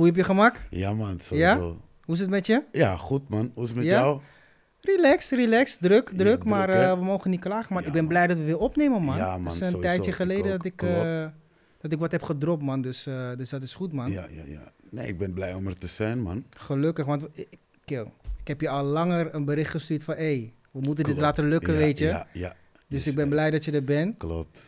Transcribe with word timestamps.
Voel 0.00 0.08
je 0.08 0.14
op 0.14 0.24
je 0.24 0.30
gemak? 0.32 0.66
Ja, 0.70 0.92
man, 0.92 1.20
sowieso. 1.20 1.80
Hoe 2.04 2.14
is 2.14 2.20
het 2.20 2.30
met 2.30 2.46
je? 2.46 2.62
Ja, 2.72 2.96
goed, 2.96 3.28
man. 3.28 3.50
Hoe 3.54 3.62
is 3.62 3.68
het 3.68 3.78
met 3.78 3.86
Ja? 3.86 4.00
jou? 4.00 4.20
Relax, 4.80 5.30
relax, 5.30 5.76
druk, 5.76 6.06
druk. 6.06 6.18
druk, 6.18 6.44
maar 6.44 6.68
eh, 6.68 6.92
we 6.98 7.04
mogen 7.04 7.30
niet 7.30 7.40
klagen, 7.40 7.72
man. 7.72 7.82
Ja, 7.82 7.88
ik 7.88 7.92
ben 7.94 8.02
man. 8.02 8.12
blij 8.12 8.26
dat 8.26 8.36
we 8.36 8.44
weer 8.44 8.58
opnemen, 8.58 9.02
man. 9.02 9.16
Ja, 9.16 9.30
man, 9.38 9.44
Het 9.44 9.54
is 9.54 9.60
een 9.60 9.66
sowieso. 9.66 9.80
tijdje 9.80 10.12
geleden 10.12 10.50
dat, 10.50 10.64
ik, 10.64 10.82
eh, 10.82 11.26
dat 11.80 11.92
ik 11.92 11.98
wat 11.98 12.12
heb 12.12 12.22
gedropt, 12.22 12.62
man. 12.62 12.80
Dus, 12.80 13.06
eh, 13.06 13.30
dus 13.36 13.50
dat 13.50 13.62
is 13.62 13.74
goed, 13.74 13.92
man. 13.92 14.10
Ja, 14.10 14.26
ja, 14.30 14.42
ja. 14.46 14.72
Nee, 14.90 15.06
ik 15.06 15.18
ben 15.18 15.32
blij 15.32 15.54
om 15.54 15.66
er 15.66 15.78
te 15.78 15.86
zijn, 15.86 16.20
man. 16.22 16.44
Gelukkig, 16.56 17.04
want 17.06 17.26
ik, 17.32 17.48
ik, 17.84 18.06
heb 18.44 18.60
je 18.60 18.68
al 18.68 18.84
langer 18.84 19.34
een 19.34 19.44
bericht 19.44 19.70
gestuurd 19.70 20.04
van... 20.04 20.14
hé, 20.14 20.20
hey, 20.20 20.54
we 20.70 20.80
moeten 20.80 21.04
dit 21.04 21.18
laten 21.18 21.48
lukken, 21.48 21.76
weet 21.76 21.98
je. 21.98 22.06
Ja, 22.06 22.26
ja. 22.32 22.54
Dus 22.88 23.04
Yes, 23.04 23.06
ik 23.06 23.14
ben 23.14 23.28
blij 23.28 23.50
dat 23.50 23.64
je 23.64 23.72
er 23.72 23.84
bent. 23.84 24.16
Klopt. 24.16 24.62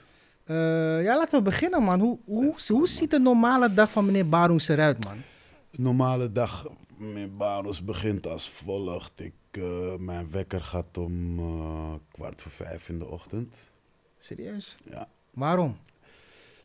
Eh, 0.45 1.03
ja, 1.03 1.17
laten 1.17 1.39
we 1.39 1.45
beginnen, 1.45 1.83
man. 1.83 2.01
Hoe, 2.01 2.19
hoe, 2.25 2.55
hoe 2.69 2.89
ziet 2.89 3.13
een 3.13 3.23
normale 3.23 3.75
dag 3.75 3.91
van 3.91 4.05
meneer 4.05 4.29
Baroens 4.29 4.69
eruit, 4.69 5.05
man? 5.05 5.17
Normale 5.71 6.33
dag, 6.33 6.69
mijn 6.97 7.37
banus 7.37 7.85
begint 7.85 8.27
als 8.27 8.51
volgt. 8.51 9.13
Ik, 9.21 9.33
eh, 9.51 9.97
mijn 9.97 10.31
wekker 10.31 10.63
gaat 10.63 10.99
om 10.99 11.39
eh, 11.39 11.93
kwart 12.13 12.43
voor 12.43 12.51
vijf 12.53 12.89
in 12.89 12.99
de 12.99 13.07
ochtend. 13.07 13.71
Serieus? 14.19 14.75
Ja. 14.91 15.07
Waarom? 15.31 15.77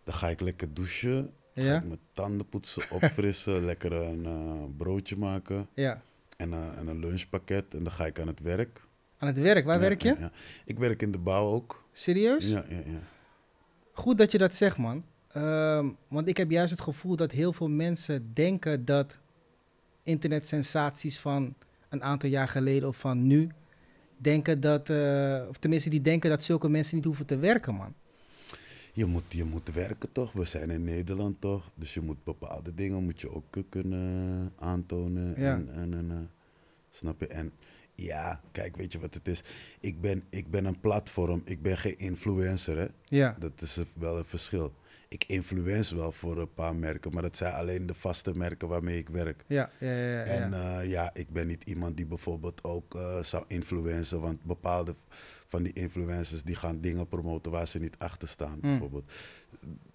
Dan 0.03 0.13
ga 0.13 0.27
ik 0.27 0.39
lekker 0.41 0.73
douchen. 0.73 1.33
Ga 1.55 1.61
Ja? 1.63 1.75
ik 1.77 1.83
mijn 1.87 1.99
tanden 2.13 2.49
poetsen, 2.49 2.83
opfrissen, 3.01 3.65
lekker 3.65 3.91
een 3.91 4.73
broodje 4.77 5.15
maken. 5.17 5.67
Ja. 5.73 6.01
En, 6.37 6.53
en 6.53 6.87
een 6.87 6.99
lunchpakket. 6.99 7.73
En 7.73 7.83
dan 7.83 7.91
ga 7.93 8.05
ik 8.05 8.19
aan 8.19 8.27
het 8.27 8.39
werk. 8.39 8.81
Aan 9.17 9.27
het 9.27 9.39
werk, 9.39 9.65
waar 9.65 9.75
Ja, 9.75 9.81
werk 9.81 10.01
je? 10.01 10.15
ja. 10.19 10.31
Ik 10.65 10.77
werk 10.79 11.01
in 11.01 11.11
de 11.11 11.17
bouw 11.17 11.51
ook. 11.51 11.83
Serieus? 11.93 12.49
Ja, 12.49 12.63
ja, 12.69 12.75
ja. 12.85 12.99
Goed 13.97 14.17
dat 14.17 14.31
je 14.31 14.37
dat 14.37 14.55
zegt, 14.55 14.77
man. 14.77 15.03
Ehm, 15.27 15.87
want 16.07 16.27
ik 16.27 16.37
heb 16.37 16.51
juist 16.51 16.71
het 16.71 16.81
gevoel 16.81 17.15
dat 17.15 17.31
heel 17.31 17.53
veel 17.53 17.69
mensen 17.69 18.33
denken 18.33 18.85
dat 18.85 19.17
internetsensaties 20.03 21.19
van 21.19 21.53
een 21.89 22.03
aantal 22.03 22.29
jaar 22.29 22.47
geleden 22.47 22.87
of 22.87 22.97
van 22.97 23.27
nu, 23.27 23.49
denken 24.17 24.59
dat, 24.59 24.89
eh, 24.89 25.41
of 25.49 25.57
tenminste 25.57 25.89
die 25.89 26.01
denken 26.01 26.29
dat 26.29 26.43
zulke 26.43 26.69
mensen 26.69 26.95
niet 26.95 27.05
hoeven 27.05 27.25
te 27.25 27.37
werken, 27.37 27.75
man. 27.75 27.93
Je 28.93 29.05
moet, 29.05 29.23
je 29.27 29.43
moet 29.43 29.71
werken 29.73 30.11
toch? 30.11 30.31
We 30.31 30.43
zijn 30.43 30.69
in 30.69 30.83
Nederland 30.83 31.41
toch? 31.41 31.71
Dus 31.75 31.93
je 31.93 32.01
moet 32.01 32.23
bepaalde 32.23 32.73
dingen 32.73 33.03
moet 33.03 33.21
je 33.21 33.33
ook 33.33 33.55
kunnen 33.69 34.51
aantonen. 34.59 35.41
Ja. 35.41 35.53
En, 35.53 35.69
en, 35.73 35.93
en, 35.93 36.11
eh, 36.11 36.17
snap 36.89 37.19
je? 37.19 37.27
En 37.27 37.51
ja, 38.05 38.41
kijk, 38.51 38.75
weet 38.77 38.91
je 38.91 38.99
wat 38.99 39.13
het 39.13 39.27
is? 39.27 39.43
Ik 39.79 40.01
ben, 40.01 40.23
ik 40.29 40.51
ben 40.51 40.65
een 40.65 40.79
platform, 40.79 41.41
ik 41.45 41.61
ben 41.61 41.77
geen 41.77 41.97
influencer, 41.97 42.77
hè? 42.77 42.87
Ja, 43.05 43.35
Dat 43.39 43.61
is 43.61 43.79
wel 43.93 44.17
een 44.17 44.25
verschil. 44.25 44.73
Ik 45.09 45.23
influence 45.27 45.95
wel 45.95 46.11
voor 46.11 46.37
een 46.37 46.53
paar 46.53 46.75
merken, 46.75 47.13
maar 47.13 47.21
dat 47.21 47.37
zijn 47.37 47.53
alleen 47.53 47.85
de 47.85 47.93
vaste 47.93 48.37
merken 48.37 48.67
waarmee 48.67 48.97
ik 48.97 49.09
werk. 49.09 49.43
ja, 49.47 49.69
ja, 49.79 49.87
ja. 49.91 49.95
ja, 49.95 50.23
En 50.23 50.51
ja. 50.51 50.79
eh, 50.79 50.89
ja, 50.89 51.09
ik 51.13 51.29
ben 51.29 51.47
niet 51.47 51.63
iemand 51.63 51.97
die 51.97 52.05
bijvoorbeeld 52.05 52.63
ook 52.63 52.95
eh, 52.95 53.23
zou 53.23 53.43
influencen. 53.47 54.21
Want 54.21 54.43
bepaalde 54.43 54.95
van 55.47 55.63
die 55.63 55.73
influencers 55.73 56.43
die 56.43 56.55
gaan 56.55 56.81
dingen 56.81 57.07
promoten 57.07 57.51
waar 57.51 57.67
ze 57.67 57.79
niet 57.79 57.95
achter 57.97 58.27
staan. 58.27 58.55
Mm. 58.61 58.61
Bijvoorbeeld. 58.61 59.11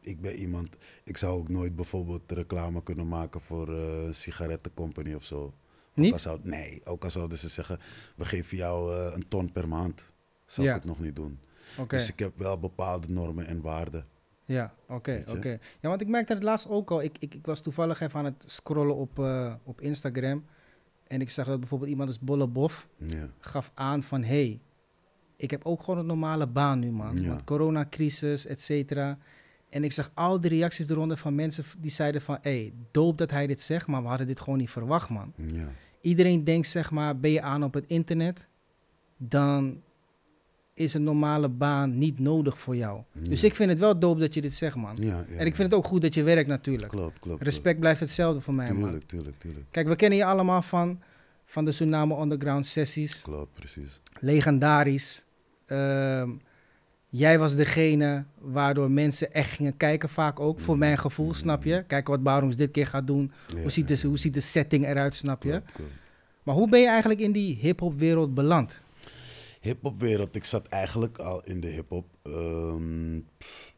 Ik 0.00 0.20
ben 0.20 0.34
iemand, 0.34 0.76
ik 1.04 1.16
zou 1.16 1.38
ook 1.38 1.48
nooit 1.48 1.76
bijvoorbeeld 1.76 2.32
reclame 2.32 2.82
kunnen 2.82 3.08
maken 3.08 3.40
voor 3.40 3.68
eh, 3.74 4.04
een 4.04 4.14
sigarettencompany 4.14 5.14
of 5.14 5.24
zo. 5.24 5.54
Niet? 5.94 6.20
zou, 6.20 6.38
nee, 6.42 6.80
ook 6.84 7.04
al 7.04 7.10
zouden 7.10 7.38
ze 7.38 7.48
zeggen, 7.48 7.78
we 8.16 8.24
geven 8.24 8.56
jou 8.56 8.94
eh, 8.94 9.12
een 9.14 9.28
ton 9.28 9.52
per 9.52 9.68
maand. 9.68 10.02
Zou 10.46 10.66
Ja. 10.66 10.74
ik 10.74 10.80
het 10.82 10.88
nog 10.90 11.00
niet 11.00 11.16
doen. 11.16 11.38
Dus 11.86 12.08
ik 12.08 12.18
heb 12.18 12.32
wel 12.38 12.58
bepaalde 12.58 13.06
normen 13.10 13.46
en 13.46 13.60
waarden. 13.60 14.06
Ja, 14.44 14.74
oké, 14.88 15.22
oké. 15.28 15.58
Ja, 15.80 15.88
want 15.88 16.00
ik 16.00 16.08
merkte 16.08 16.34
het 16.34 16.42
laatst 16.42 16.68
ook 16.68 16.90
al. 16.90 17.02
Ik, 17.02 17.16
ik, 17.18 17.34
ik 17.34 17.46
was 17.46 17.60
toevallig 17.60 18.00
even 18.00 18.18
aan 18.18 18.24
het 18.24 18.44
scrollen 18.46 18.96
op, 18.96 19.18
eh, 19.18 19.54
op 19.64 19.80
Instagram. 19.80 20.44
En 21.06 21.20
ik 21.20 21.30
zag 21.30 21.46
dat 21.46 21.58
bijvoorbeeld 21.60 21.90
iemand 21.90 22.08
als 22.08 22.20
Bolle 22.20 22.46
Bof 22.46 22.86
Ja, 22.96 23.28
gaf 23.38 23.70
aan 23.74 24.02
van... 24.02 24.22
hey, 24.22 24.60
ik 25.36 25.50
heb 25.50 25.64
ook 25.64 25.80
gewoon 25.82 25.98
een 26.00 26.06
normale 26.06 26.46
baan 26.46 26.78
nu, 26.78 26.90
man. 26.90 27.16
Ja. 27.16 27.28
Want 27.28 27.44
coronacrisis, 27.44 28.46
et 28.46 28.60
cetera. 28.60 29.18
En 29.68 29.84
ik 29.84 29.92
zag 29.92 30.10
al 30.14 30.40
die 30.40 30.50
reacties 30.50 30.88
eronder 30.88 31.16
van 31.16 31.34
mensen 31.34 31.64
die 31.78 31.90
zeiden 31.90 32.22
van... 32.22 32.38
hey, 32.42 32.72
doop 32.90 33.18
dat 33.18 33.30
hij 33.30 33.46
dit 33.46 33.60
zegt, 33.62 33.86
maar 33.86 34.02
we 34.02 34.08
hadden 34.08 34.26
dit 34.26 34.40
gewoon 34.40 34.58
niet 34.58 34.70
verwacht, 34.70 35.08
man. 35.08 35.32
ja. 35.36 35.68
Iedereen 36.02 36.44
denkt, 36.44 36.68
zeg 36.68 36.90
maar, 36.90 37.18
ben 37.18 37.30
je 37.30 37.42
aan 37.42 37.64
op 37.64 37.74
het 37.74 37.84
internet... 37.86 38.44
dan 39.16 39.82
is 40.74 40.94
een 40.94 41.02
normale 41.02 41.48
baan 41.48 41.98
niet 41.98 42.18
nodig 42.18 42.58
voor 42.58 42.76
jou. 42.76 43.02
Dus 43.12 43.44
ik 43.44 43.54
vind 43.54 43.70
het 43.70 43.78
wel 43.78 43.98
dope 43.98 44.20
dat 44.20 44.34
je 44.34 44.40
dit 44.40 44.54
zegt, 44.54 44.76
man. 44.76 44.96
ja, 45.00 45.24
ja, 45.28 45.36
En 45.36 45.46
ik 45.46 45.54
vind 45.56 45.68
het 45.68 45.74
ook 45.74 45.86
goed 45.86 46.02
dat 46.02 46.14
je 46.14 46.22
werkt 46.22 46.48
natuurlijk. 46.48 46.90
Klopt, 46.90 47.18
klopt. 47.18 47.42
Respect 47.42 47.80
blijft 47.80 48.00
hetzelfde 48.00 48.40
voor 48.40 48.54
mij, 48.54 48.66
klopt. 48.66 48.80
man. 48.80 48.90
Tuurlijk, 48.90 49.08
tuurlijk, 49.10 49.38
tuurlijk. 49.38 49.66
Kijk, 49.70 49.88
we 49.88 49.96
kennen 49.96 50.18
je 50.18 50.24
allemaal 50.24 50.62
van, 50.62 51.00
van 51.44 51.64
de 51.64 51.70
Tsunami 51.70 52.14
Underground 52.14 52.66
sessies. 52.66 53.22
Klopt, 53.22 53.52
precies. 53.52 54.00
Legendarisch. 54.18 55.24
Ehm, 55.66 56.30
jij 57.12 57.38
was 57.38 57.54
degene 57.54 58.24
waardoor 58.38 58.90
mensen 58.90 59.32
echt 59.32 59.50
gingen 59.50 59.76
kijken 59.76 60.08
vaak 60.08 60.40
ook. 60.40 60.60
Voor 60.60 60.78
mijn 60.78 60.98
gevoel, 60.98 61.34
snap 61.34 61.64
je? 61.64 61.84
Kijken 61.86 62.12
wat 62.12 62.22
Barons 62.22 62.56
dit 62.56 62.70
keer 62.70 62.86
gaat 62.86 63.06
doen. 63.06 63.32
Ja, 63.54 63.60
Hoe, 63.60 63.70
ziet 63.70 63.88
de, 63.88 64.06
hoe 64.06 64.18
ziet 64.18 64.34
de 64.34 64.40
setting 64.40 64.86
eruit, 64.86 65.14
snap 65.14 65.42
je? 65.42 65.62
Maar 66.42 66.54
hoe 66.54 66.68
ben 66.68 66.80
je 66.80 66.88
eigenlijk 66.88 67.20
in 67.20 67.32
die 67.32 67.56
hip-hop 67.56 67.98
wereld 67.98 68.34
beland? 68.34 68.80
Hip-hopwereld, 69.60 70.34
ik 70.34 70.44
zat 70.44 70.66
eigenlijk 70.66 71.18
al 71.18 71.44
in 71.44 71.60
de 71.60 71.66
hip-hop. 71.68 72.06
Ehm, 72.22 73.20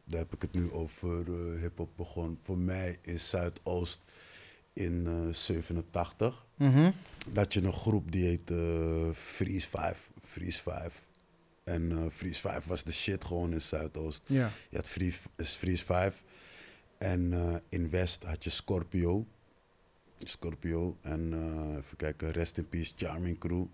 daar 0.04 0.18
heb 0.18 0.34
ik 0.34 0.42
het 0.42 0.52
nu 0.52 0.72
over 0.72 1.18
eh 1.18 1.60
hip-hop 1.60 1.90
begon. 1.96 2.38
Voor 2.42 2.58
mij 2.58 2.98
in 3.02 3.18
Zuidoost 3.20 4.00
in 4.72 5.06
eh 5.06 5.34
87. 5.34 6.46
Mhm. 6.56 6.90
Dat 7.28 7.54
je 7.54 7.62
een 7.62 7.72
groep 7.72 8.12
die 8.12 8.24
heet 8.24 8.50
eh 8.50 9.10
Freeze 9.12 9.68
5. 9.68 10.10
Freeze 10.22 10.62
5. 10.62 11.03
En 11.64 11.90
eh 11.92 11.98
Freeze 12.12 12.40
5 12.40 12.64
was 12.64 12.84
de 12.84 12.92
shit 12.92 13.24
gewoon 13.24 13.52
in 13.52 13.60
Zuidoost. 13.60 14.22
Ja. 14.26 14.50
Je 14.70 14.76
had 14.76 14.88
Freeze, 14.88 15.18
is 15.36 15.50
Freeze 15.50 15.84
5. 15.84 16.22
En 16.98 17.32
eh, 17.32 17.54
in 17.68 17.90
West 17.90 18.22
had 18.24 18.44
je 18.44 18.50
Scorpio. 18.50 19.26
Scorpio. 20.18 20.96
En 21.00 21.32
eh, 21.32 21.76
even 21.76 21.96
kijken, 21.96 22.30
Rest 22.30 22.58
in 22.58 22.68
Peace, 22.68 22.92
Charming 22.96 23.38
Crew. 23.38 23.64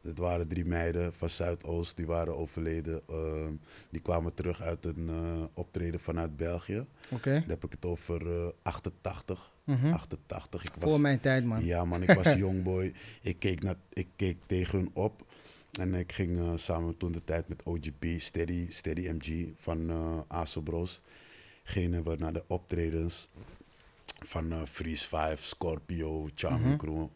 Dat 0.00 0.18
waren 0.18 0.48
drie 0.48 0.64
meiden 0.64 1.12
van 1.14 1.28
Zuidoost, 1.30 1.96
die 1.96 2.06
waren 2.06 2.36
overleden. 2.36 3.00
Ehm, 3.08 3.52
die 3.90 4.00
kwamen 4.00 4.34
terug 4.34 4.60
uit 4.62 4.84
een 4.84 5.08
eh, 5.08 5.42
optreden 5.54 6.00
vanuit 6.00 6.36
België. 6.36 6.86
Oké. 7.10 7.30
Daar 7.32 7.44
heb 7.48 7.64
ik 7.64 7.70
het 7.72 7.84
over 7.84 8.42
eh 8.44 8.48
88. 8.62 9.52
Mhm. 9.64 9.92
88. 9.92 10.64
Ik 10.64 10.74
was, 10.78 10.90
Voor 10.90 11.00
mijn 11.00 11.20
tijd, 11.20 11.44
man. 11.44 11.64
ja, 11.64 11.84
man, 11.84 12.02
ik 12.02 12.10
was 12.10 12.32
jongboy. 12.44 12.92
Ik 13.22 13.38
keek, 13.38 13.62
naar, 13.62 13.76
ik 13.92 14.08
keek 14.16 14.36
tegen 14.46 14.78
hun 14.78 14.90
op. 14.92 15.26
En 15.80 15.94
ik 15.94 16.12
ging 16.12 16.38
eh, 16.38 16.52
samen 16.56 16.96
toen 16.96 17.12
de 17.12 17.24
tijd 17.24 17.48
met 17.48 17.62
OGB, 17.62 18.04
Steady, 18.18 18.66
Steady 18.70 19.08
MG 19.08 19.52
van 19.56 19.90
eh 19.90 20.18
ASO 20.28 20.60
Bros. 20.60 21.00
Gingen 21.64 22.04
we 22.04 22.16
naar 22.18 22.32
de 22.32 22.44
optredens 22.46 23.28
van 24.04 24.52
eh 24.52 24.62
Freeze 24.64 25.08
5, 25.08 25.42
Scorpio, 25.42 26.28
Charming 26.34 26.64
Mhm. 26.64 26.76
Crew. 26.76 27.06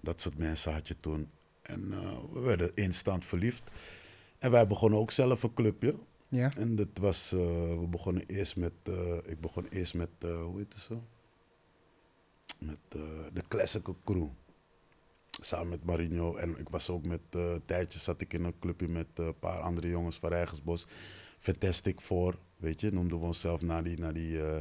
Dat 0.00 0.20
soort 0.20 0.38
mensen 0.38 0.72
had 0.72 0.88
je 0.88 0.96
toen. 1.00 1.30
En 1.62 1.88
we 2.32 2.40
werden 2.40 2.70
instant 2.74 3.24
verliefd. 3.24 3.62
En 4.38 4.50
wij 4.50 4.66
begonnen 4.66 4.98
ook 4.98 5.10
zelf 5.10 5.42
een 5.42 5.54
clubje. 5.54 5.94
Ja. 6.28 6.50
En 6.58 6.76
dat 6.76 6.88
was, 7.00 7.30
we 7.30 7.86
begonnen 7.90 8.22
eerst 8.26 8.56
met, 8.56 8.72
ik 9.24 9.40
begon 9.40 9.66
eerst 9.70 9.94
met, 9.94 10.08
hoe 10.20 10.56
heet 10.58 10.72
het 10.72 10.82
zo? 10.82 11.02
Met 12.58 12.78
de 13.32 13.42
Classical 13.48 13.96
Crew. 14.04 14.28
Samen 15.40 15.68
met 15.68 15.84
Marino. 15.84 16.36
En 16.36 16.58
ik 16.58 16.68
was 16.68 16.90
ook 16.90 17.04
met, 17.06 17.20
eh 17.30 17.50
een 17.50 17.64
tijdje 17.64 17.98
zat 17.98 18.20
ik 18.20 18.32
in 18.32 18.44
een 18.44 18.58
clubje 18.58 18.88
met 18.88 19.06
eh, 19.14 19.24
een 19.26 19.38
paar 19.38 19.58
andere 19.60 19.88
jongens 19.88 20.16
van 20.16 20.28
Rijgersbos. 20.28 20.86
Fantastic 21.38 22.00
Four, 22.00 22.38
weet 22.56 22.80
je, 22.80 22.92
noemden 22.92 23.20
we 23.20 23.24
onszelf 23.26 23.62
naar 23.62 23.82
die, 23.84 23.98
naar 23.98 24.12
die 24.12 24.42
eh, 24.46 24.60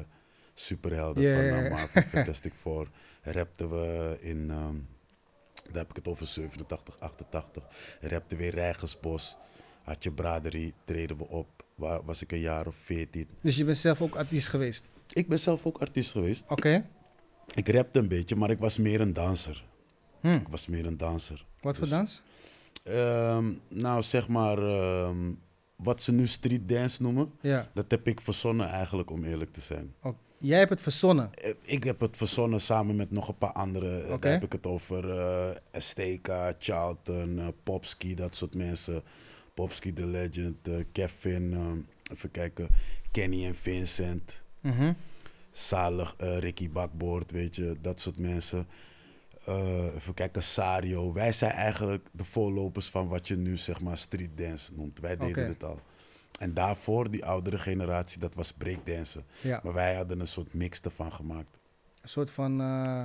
superhelden 0.54 1.24
van 1.34 1.44
uh, 1.44 1.64
ja. 1.64 1.70
Marvel. 1.70 2.02
Fantastic 2.02 2.54
Four. 2.54 2.90
Rapten 3.22 3.70
we 3.70 4.18
in, 4.22 4.50
ehm, 4.52 4.76
daar 5.66 5.82
heb 5.82 5.90
ik 5.90 5.96
het 5.96 6.08
over 6.08 6.28
87, 6.28 7.00
88. 7.00 7.64
Rapten 8.02 8.38
weer 8.38 8.54
Rijgersbos. 8.54 9.38
Had 9.84 10.04
je 10.04 10.12
braderie, 10.12 10.74
treden 10.86 11.18
we 11.18 11.28
op. 11.28 11.48
Wa- 11.76 12.04
was 12.04 12.22
ik 12.22 12.32
een 12.32 12.40
jaar 12.40 12.68
of 12.68 12.76
14. 12.76 13.28
Dus 13.42 13.58
je 13.58 13.66
bent 13.66 13.78
zelf 13.78 14.02
ook 14.02 14.16
artiest 14.16 14.48
geweest? 14.48 14.86
Ik 15.14 15.28
ben 15.28 15.40
zelf 15.40 15.66
ook 15.66 15.78
artiest 15.78 16.12
geweest. 16.12 16.44
Oké. 16.48 16.86
Ik 17.56 17.68
rapte 17.70 18.00
een 18.00 18.08
beetje, 18.08 18.36
maar 18.36 18.50
ik 18.50 18.60
was 18.60 18.78
meer 18.78 19.02
een 19.02 19.14
danser. 19.14 19.66
Hm. 20.32 20.32
Ik 20.32 20.48
was 20.48 20.68
meer 20.68 20.86
een 20.86 20.98
danser. 20.98 21.46
Wat 21.62 21.78
voor 21.78 21.88
Dus, 21.88 21.96
dans? 21.96 22.22
ehm, 22.84 23.54
nou, 23.68 24.02
zeg 24.02 24.28
maar, 24.28 24.58
ehm, 24.58 25.34
wat 25.76 26.02
ze 26.04 26.12
nu 26.12 26.28
street 26.28 26.70
dance 26.70 27.02
noemen, 27.02 27.32
Ja. 27.42 27.70
dat 27.74 27.86
heb 27.88 28.08
ik 28.08 28.22
verzonnen 28.22 28.68
eigenlijk, 28.70 29.12
om 29.12 29.24
eerlijk 29.24 29.54
te 29.54 29.62
zijn. 29.62 29.94
Ook- 30.02 30.18
Jij 30.38 30.58
hebt 30.58 30.70
het 30.70 30.82
verzonnen. 30.82 31.30
Eh, 31.34 31.54
Ik 31.62 31.84
heb 31.84 32.00
het 32.00 32.18
verzonnen 32.18 32.62
samen 32.62 32.96
met 32.96 33.12
nog 33.12 33.28
een 33.28 33.38
paar 33.38 33.52
anderen. 33.52 34.04
Oké. 34.12 34.20
Daar 34.20 34.32
heb 34.32 34.44
ik 34.44 34.52
het 34.52 34.66
over 34.68 35.10
eh 35.18 35.56
Esteka, 35.72 36.54
Charlton, 36.60 37.40
eh, 37.40 37.48
Popski, 37.64 38.16
dat 38.16 38.36
soort 38.36 38.56
mensen. 38.56 39.04
Popski 39.54 39.94
the 39.94 40.06
Legend, 40.06 40.56
Kevin, 40.92 41.56
even 42.12 42.32
kijken, 42.32 42.68
Kenny 43.12 43.46
en 43.46 43.56
Vincent. 43.56 44.42
Mhm. 44.62 44.94
Zalig, 45.52 46.16
Ricky 46.18 46.70
Bakboord, 46.70 47.32
weet 47.32 47.56
je, 47.56 47.76
dat 47.82 48.00
soort 48.00 48.20
mensen. 48.20 48.68
Eh, 49.46 49.96
even 49.96 50.14
kijken, 50.14 50.44
Sario. 50.44 51.14
Wij 51.14 51.32
zijn 51.32 51.52
eigenlijk 51.52 52.06
de 52.12 52.24
voorlopers 52.24 52.90
van 52.90 53.08
wat 53.08 53.28
je 53.28 53.36
nu 53.38 53.58
zeg 53.58 53.82
maar 53.82 53.98
street 53.98 54.30
dance 54.38 54.72
noemt. 54.76 55.00
Wij 55.00 55.18
deden 55.18 55.48
het 55.48 55.64
al. 55.64 55.80
En 56.40 56.54
daarvoor, 56.54 57.12
die 57.12 57.26
oudere 57.26 57.58
generatie, 57.58 58.20
dat 58.20 58.36
was 58.36 58.52
breakdansen. 58.52 59.24
Ja, 59.42 59.60
Maar 59.64 59.74
wij 59.74 59.96
hadden 59.96 60.20
een 60.20 60.28
soort 60.28 60.54
mix 60.54 60.82
ervan 60.82 61.14
gemaakt. 61.14 61.50
een 62.02 62.10
soort 62.10 62.32
van... 62.32 62.62
eh, 62.62 63.04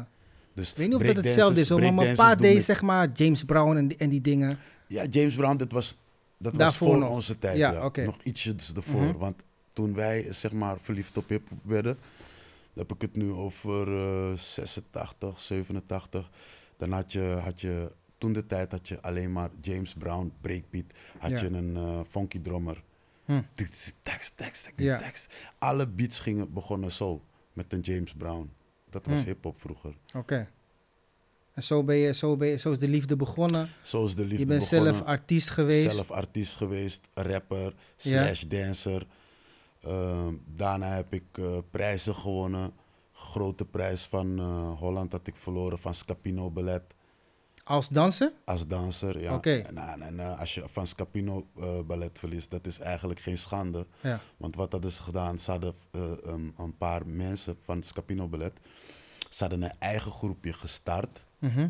Dus 0.55 0.71
ik 0.71 0.77
weet 0.77 0.87
niet 0.87 0.97
of 0.97 1.03
dat 1.03 1.17
hetzelfde 1.25 1.61
is, 1.61 1.69
hoor, 1.69 1.81
maar 1.81 1.95
mijn 1.95 2.17
pa 2.17 2.35
deed 2.35 2.65
zeg 2.65 2.83
maar 2.83 3.11
James 3.15 3.45
Brown 3.45 3.77
en 3.77 3.89
die, 3.89 3.97
en 3.97 4.09
die 4.09 4.21
dingen. 4.21 4.59
Ja, 4.87 5.05
James 5.05 5.35
Brown, 5.35 5.57
dat 5.57 5.73
was, 5.73 5.97
dat 6.39 6.57
was 6.57 6.77
voor 6.77 6.99
nog. 6.99 7.11
onze 7.11 7.39
tijd. 7.39 7.57
Ja, 7.57 7.73
Ja, 7.73 7.85
oké. 7.85 8.05
Nog 8.05 8.17
ietsjes 8.23 8.73
ervoor. 8.77 9.01
Mhm. 9.03 9.17
Want 9.19 9.43
toen 9.73 9.95
wij 9.95 10.27
zeg 10.33 10.53
maar 10.53 10.77
verliefd 10.83 11.17
op 11.17 11.29
hip 11.29 11.49
werden, 11.63 11.99
dan 12.81 12.89
heb 12.89 12.93
ik 12.97 13.01
het 13.15 13.17
nu 13.17 13.33
over 13.33 13.97
eh 14.31 14.37
86, 14.37 15.41
87. 15.41 16.31
Dan 16.77 16.93
had 16.93 17.13
je, 17.13 17.21
had 17.43 17.61
je, 17.61 17.93
toen 18.19 18.33
de 18.33 18.47
tijd 18.47 18.71
had 18.71 18.89
je 18.89 19.01
alleen 19.03 19.33
maar 19.33 19.51
James 19.61 19.95
Brown, 19.95 20.33
breakbeat. 20.41 20.85
Had 21.19 21.31
Ja. 21.31 21.41
je 21.41 21.47
een 21.47 21.77
eh, 21.77 22.01
funky 22.09 22.41
drummer. 22.43 22.83
Hm. 23.25 23.41
Tekst, 23.55 23.95
tekst, 24.35 24.73
tekst. 24.77 25.27
Alle 25.59 25.87
beats 25.89 26.21
gingen, 26.21 26.53
begonnen 26.53 26.93
zo, 26.93 27.23
met 27.53 27.73
een 27.73 27.81
James 27.81 28.15
Brown. 28.15 28.51
Dat 28.91 29.07
was 29.07 29.21
Hm. 29.21 29.27
hip-hop 29.27 29.61
vroeger. 29.61 29.95
Oké. 30.17 30.49
En 31.55 31.63
zo, 31.63 31.85
ben 31.85 31.97
je, 31.97 32.15
zo, 32.15 32.37
ben 32.37 32.49
je, 32.49 32.57
zo 32.57 32.73
is 32.73 32.79
de 32.79 32.89
liefde 32.89 33.17
begonnen. 33.17 33.69
Zo 33.83 34.05
is 34.05 34.15
de 34.15 34.23
liefde 34.23 34.39
je 34.39 34.47
bent 34.47 34.61
begonnen. 34.71 34.95
zelf 34.95 35.07
artiest 35.07 35.51
geweest. 35.51 35.93
Zelf 35.93 36.11
artiest 36.11 36.57
geweest, 36.57 37.09
rapper, 37.15 37.75
Ja. 37.97 38.23
slash 38.25 38.43
dancer. 38.43 39.07
Ehm, 39.81 40.35
daarna 40.47 40.95
heb 40.95 41.13
ik 41.13 41.39
eh, 41.39 41.59
prijzen 41.71 42.15
gewonnen. 42.15 42.73
Grote 43.13 43.65
prijs 43.65 44.07
van 44.07 44.39
eh, 44.39 44.79
Holland 44.79 45.13
had 45.13 45.27
ik 45.27 45.37
verloren 45.37 45.79
van 45.79 45.95
Scapino 45.95 46.51
Ballet 46.51 46.83
Als 47.65 47.89
danser? 47.89 48.33
als 48.45 48.67
danser. 48.67 49.21
Ja. 49.21 49.41
En, 49.41 49.79
en, 49.79 50.03
en, 50.03 50.21
eh, 50.21 50.39
als 50.39 50.55
je 50.55 50.65
van 50.71 50.87
Scapino 50.87 51.47
Ballet 51.87 52.19
verliest, 52.19 52.51
dat 52.51 52.67
is 52.67 52.79
eigenlijk 52.79 53.21
geen 53.21 53.39
schande. 53.39 53.87
Ja. 54.01 54.21
Want 54.37 54.55
wat 54.57 54.73
hadden 54.73 54.91
ze 54.91 55.03
gedaan? 55.03 55.39
Ze 55.39 55.51
hadden 55.51 55.75
een, 56.23 56.55
een 56.57 56.77
paar 56.77 57.07
mensen 57.07 57.57
van 57.65 57.83
Scapino 57.83 58.29
Ballet. 58.29 58.53
Ze 59.31 59.43
hadden 59.43 59.63
een 59.63 59.79
eigen 59.79 60.13
groepje 60.13 60.53
gestart. 60.53 61.25
Mhm. 61.39 61.69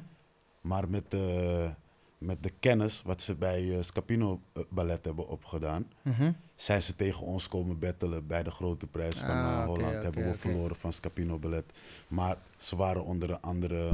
Maar 0.60 0.88
met 0.88 1.10
de, 1.10 1.70
met 2.20 2.42
de 2.42 2.52
kennis 2.60 3.02
wat 3.04 3.22
ze 3.22 3.34
bij 3.34 3.76
eh, 3.76 3.82
Scapino 3.82 4.40
eh, 4.52 4.62
Ballet 4.70 5.04
hebben 5.04 5.28
opgedaan, 5.28 5.90
Mhm. 6.02 6.32
zijn 6.56 6.82
ze 6.82 6.96
tegen 6.96 7.26
ons 7.26 7.48
komen 7.48 7.78
battelen 7.78 8.26
bij 8.26 8.42
de 8.42 8.50
grote 8.50 8.86
prijs 8.86 9.16
van 9.18 9.28
Ah, 9.28 9.58
eh, 9.60 9.64
Holland. 9.64 10.02
hebben 10.02 10.24
we 10.30 10.38
verloren 10.38 10.76
van 10.76 10.92
Scapino 10.92 11.38
Ballet. 11.38 11.64
Maar 12.08 12.36
ze 12.56 12.76
waren 12.76 13.04
onder 13.04 13.30
een 13.30 13.40
andere 13.40 13.90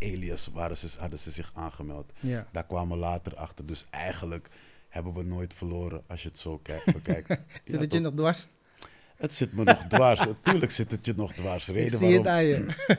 alias, 0.00 0.50
waren 0.52 0.76
ze, 0.76 0.88
hadden 0.98 1.18
ze 1.18 1.30
zich 1.30 1.50
aangemeld. 1.54 2.12
Daar 2.52 2.66
kwamen 2.66 2.96
we 2.96 3.02
later 3.04 3.34
achter. 3.36 3.66
Dus 3.66 3.86
eigenlijk 3.90 4.48
hebben 4.88 5.14
we 5.14 5.22
nooit 5.22 5.54
verloren 5.54 6.02
als 6.06 6.22
je 6.22 6.28
het 6.28 6.38
zo 6.38 6.58
ki- 6.58 6.92
bekijkt. 6.92 7.28
Zit 7.28 7.40
Ja, 7.64 7.78
het 7.78 7.92
je 7.92 7.98
nog 8.00 8.14
dwars? 8.14 8.46
Het 9.16 9.34
zit 9.34 9.52
me 9.52 9.64
nog 9.64 9.82
dwars. 9.88 10.26
Tuurlijk 10.42 10.72
zit 10.72 10.90
het 10.90 11.06
je 11.06 11.12
nog 11.16 11.32
dwars. 11.32 11.68
Ik 11.68 11.74
Reden 11.74 11.98
zie 11.98 12.12
het 12.14 12.24
waarom, 12.24 12.26
aan 12.26 12.44
je. 12.44 12.96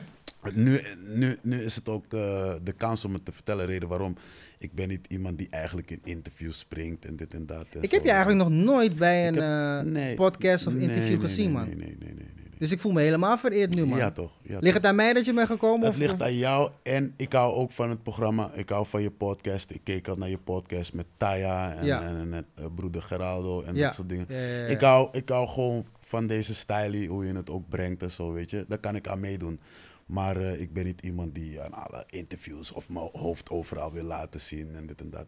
nu, 0.54 0.80
nu, 1.06 1.36
nu 1.42 1.60
is 1.60 1.74
het 1.74 1.88
ook 1.88 2.04
eh, 2.12 2.52
de 2.62 2.72
kans 2.76 3.04
om 3.04 3.12
het 3.12 3.24
te 3.24 3.32
vertellen. 3.32 3.66
Reden 3.66 3.88
waarom. 3.88 4.16
Ik 4.58 4.72
ben 4.72 4.88
niet 4.88 5.06
iemand 5.08 5.38
die 5.38 5.46
eigenlijk 5.50 5.90
in 5.90 6.00
interviews 6.04 6.58
springt 6.58 7.04
en 7.04 7.16
dit 7.16 7.34
en 7.34 7.46
dat. 7.46 7.66
en 7.72 7.82
Ik 7.82 7.88
zo. 7.88 7.94
heb 7.94 8.04
je 8.04 8.10
eigenlijk 8.10 8.48
nog 8.48 8.64
nooit 8.64 8.96
bij 8.96 9.28
een 9.28 9.38
eh, 9.38 9.80
Nee. 9.92 10.14
podcast 10.14 10.66
of 10.66 10.72
Nee, 10.72 10.82
interview 10.82 11.08
nee, 11.08 11.18
gezien, 11.20 11.50
man. 11.52 11.66
Nee, 11.66 11.76
nee, 11.76 11.96
nee, 11.98 12.14
nee. 12.14 12.26
Dus 12.58 12.72
ik 12.72 12.80
voel 12.80 12.92
me 12.92 13.00
helemaal 13.00 13.38
vereerd 13.38 13.74
nu, 13.74 13.84
man. 13.86 13.98
Ja, 13.98 14.10
toch. 14.10 14.30
Ja, 14.42 14.48
Ligt 14.52 14.64
toch. 14.64 14.72
het 14.74 14.84
aan 14.86 14.94
mij 14.94 15.12
dat 15.12 15.24
je 15.24 15.32
bent 15.32 15.46
gekomen? 15.48 15.80
Het 15.80 15.88
of, 15.88 15.96
ligt 15.96 16.22
aan 16.22 16.34
jou 16.36 16.70
en 16.82 17.14
ik 17.16 17.32
hou 17.32 17.54
ook 17.54 17.70
van 17.70 17.90
het 17.90 18.02
programma. 18.02 18.50
Ik 18.52 18.68
hou 18.68 18.86
van 18.86 19.02
je 19.02 19.10
podcast. 19.10 19.70
Ik 19.70 19.80
keek 19.84 20.08
al 20.08 20.16
naar 20.16 20.28
je 20.28 20.38
podcast 20.38 20.94
met 20.94 21.06
Taya 21.16 21.74
en, 21.74 21.84
Ja. 21.86 22.02
en, 22.02 22.28
met 22.28 22.44
eh, 22.54 22.64
broeder 22.74 23.02
Geraldo 23.02 23.62
en 23.62 23.74
Ja. 23.74 23.84
dat 23.86 23.94
soort 23.94 24.08
dingen. 24.08 24.26
Ik, 24.70 24.80
hou, 24.80 25.08
ik 25.12 25.28
hou 25.28 25.48
gewoon 25.48 25.86
van 26.00 26.26
deze 26.26 26.54
stijl, 26.54 27.06
hoe 27.06 27.26
je 27.26 27.32
het 27.34 27.50
ook 27.50 27.68
brengt 27.68 28.02
en 28.02 28.10
zo, 28.10 28.32
weet 28.32 28.50
je. 28.50 28.64
Daar 28.68 28.78
kan 28.78 28.96
ik 28.96 29.08
aan 29.08 29.20
meedoen. 29.20 29.60
Maar 30.06 30.36
eh, 30.36 30.60
ik 30.60 30.72
ben 30.72 30.84
niet 30.84 31.00
iemand 31.00 31.34
die 31.34 31.60
aan 31.60 31.72
alle 31.72 32.04
interviews 32.06 32.72
of 32.72 32.88
mijn 32.88 33.08
hoofd 33.12 33.50
overal 33.50 33.92
wil 33.92 34.04
laten 34.04 34.40
zien 34.40 34.74
en 34.74 34.86
dit 34.86 35.00
en 35.00 35.10
dat. 35.10 35.26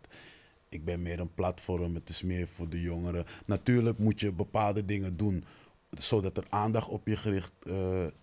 Ik 0.69 0.85
ben 0.85 1.03
meer 1.03 1.21
een 1.21 1.35
platform, 1.35 1.95
het 1.95 2.09
is 2.09 2.23
meer 2.23 2.49
voor 2.49 2.69
de 2.69 2.81
jongeren. 2.81 3.25
Natuurlijk 3.45 3.99
moet 3.99 4.21
je 4.21 4.33
bepaalde 4.33 4.85
dingen 4.85 5.17
doen, 5.17 5.45
zodat 5.91 6.37
er 6.37 6.47
aandacht 6.49 6.89
op 6.89 7.07
je 7.07 7.17
gericht 7.17 7.53
eh, 7.63 7.73
wordt. 7.73 8.15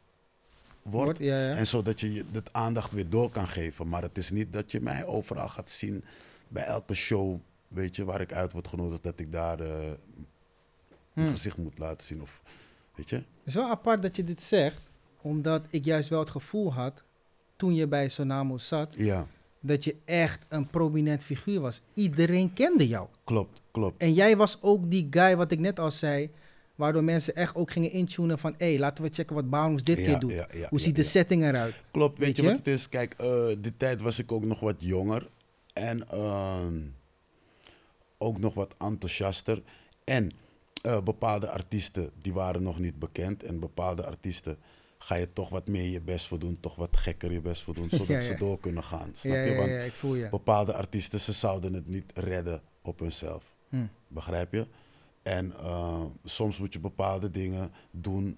Wordt, 0.81 1.19
ja, 1.19 1.47
ja. 1.49 1.55
En 1.55 1.67
zodat 1.67 1.99
je 1.99 2.25
dat 2.31 2.53
aandacht 2.53 2.91
weer 2.91 3.09
door 3.09 3.29
kan 3.29 3.47
geven. 3.47 3.89
Maar 3.89 4.01
het 4.01 4.17
is 4.17 4.31
niet 4.31 4.53
dat 4.53 4.71
je 4.71 4.79
mij 4.81 5.05
overal 5.05 5.49
gaat 5.49 5.69
zien 5.69 6.03
bij 6.47 6.63
elke 6.63 6.93
show, 6.93 7.37
weet 7.67 7.95
je, 7.95 8.05
waar 8.05 8.21
ik 8.21 8.33
uit 8.33 8.51
word 8.51 8.67
genodigd, 8.67 9.03
dat 9.03 9.19
ik 9.19 9.31
daar 9.31 9.59
eh, 9.59 9.91
mijn 11.13 11.27
Hm. 11.27 11.33
gezicht 11.33 11.57
moet 11.57 11.77
laten 11.77 12.07
zien. 12.07 12.21
Of, 12.21 12.41
weet 12.95 13.09
je? 13.09 13.15
Het 13.15 13.25
is 13.43 13.53
wel 13.53 13.69
apart 13.69 14.01
dat 14.01 14.15
je 14.15 14.23
dit 14.23 14.41
zegt, 14.41 14.81
omdat 15.23 15.61
ik 15.69 15.85
juist 15.85 16.09
wel 16.09 16.19
het 16.19 16.29
gevoel 16.29 16.73
had, 16.73 17.03
toen 17.55 17.75
je 17.75 17.87
bij 17.87 18.09
Sonamo 18.09 18.57
zat, 18.57 18.95
Ja, 18.97 19.27
dat 19.59 19.83
je 19.83 19.95
echt 20.05 20.45
een 20.49 20.67
prominent 20.67 21.23
figuur 21.23 21.59
was. 21.59 21.81
Iedereen 21.93 22.53
kende 22.53 22.87
jou. 22.87 23.07
klopt, 23.23 23.61
klopt. 23.71 24.01
En 24.01 24.13
jij 24.13 24.37
was 24.37 24.57
ook 24.61 24.91
die 24.91 25.07
guy, 25.09 25.35
wat 25.37 25.51
ik 25.51 25.59
net 25.59 25.79
al 25.79 25.91
zei, 25.91 26.29
waardoor 26.75 27.03
mensen 27.03 27.35
echt 27.35 27.55
ook 27.55 27.71
gingen 27.71 27.91
intunen 27.91 28.39
van, 28.39 28.55
hé, 28.57 28.75
laten 28.79 29.03
we 29.03 29.09
checken 29.13 29.35
wat 29.35 29.49
Barons 29.49 29.83
dit 29.83 29.97
Ja, 29.97 30.03
keer 30.05 30.19
doet. 30.19 30.31
ja, 30.31 30.47
ja, 30.53 30.67
Hoe 30.69 30.79
ziet 30.79 30.95
de 30.95 31.03
setting 31.03 31.43
eruit? 31.43 31.83
Klopt, 31.91 32.17
weet, 32.17 32.27
Weet 32.27 32.35
je, 32.35 32.41
je? 32.43 32.47
wat 32.47 32.57
het 32.57 32.67
is? 32.67 32.89
Kijk, 32.89 33.13
eh 33.17 33.45
die 33.59 33.77
tijd 33.77 34.01
was 34.01 34.19
ik 34.19 34.31
ook 34.31 34.45
nog 34.45 34.59
wat 34.59 34.75
jonger. 34.77 35.29
En 35.73 36.07
ehm, 36.09 36.81
ook 38.17 38.39
nog 38.39 38.53
wat 38.53 38.75
enthousiaster. 38.79 39.61
En 40.03 40.31
eh, 40.81 41.01
bepaalde 41.01 41.49
artiesten, 41.49 42.09
die 42.21 42.33
waren 42.33 42.63
nog 42.63 42.79
niet 42.79 42.99
bekend. 42.99 43.43
En 43.43 43.59
bepaalde 43.59 44.05
artiesten 44.05 44.57
ga 45.03 45.15
je 45.15 45.33
toch 45.33 45.49
wat 45.49 45.67
meer 45.67 45.89
je 45.89 46.01
best 46.01 46.27
voor 46.27 46.39
doen. 46.39 46.59
Toch 46.59 46.75
wat 46.75 46.97
gekker 46.97 47.31
je 47.31 47.41
best 47.41 47.61
voor 47.61 47.73
doen, 47.73 47.89
zodat 47.99 48.07
Ja, 48.07 48.15
ja. 48.15 48.21
ze 48.21 48.35
door 48.35 48.59
kunnen 48.59 48.83
gaan. 48.83 49.09
Snap 49.11 49.35
ja, 49.35 49.41
je? 49.41 49.55
Want 49.55 49.69
ja, 49.69 49.79
ik 49.79 49.91
voel 49.91 50.15
je. 50.15 50.29
bepaalde 50.29 50.73
artiesten, 50.73 51.19
ze 51.19 51.31
zouden 51.31 51.73
het 51.73 51.87
niet 51.87 52.11
redden 52.15 52.61
op 52.81 52.99
hunzelf. 52.99 53.55
Hm. 53.69 53.85
Begrijp 54.07 54.53
je? 54.53 54.67
En 55.23 55.53
eh, 55.57 56.03
soms 56.23 56.59
moet 56.59 56.73
je 56.73 56.79
bepaalde 56.79 57.31
dingen 57.31 57.71
doen 57.91 58.37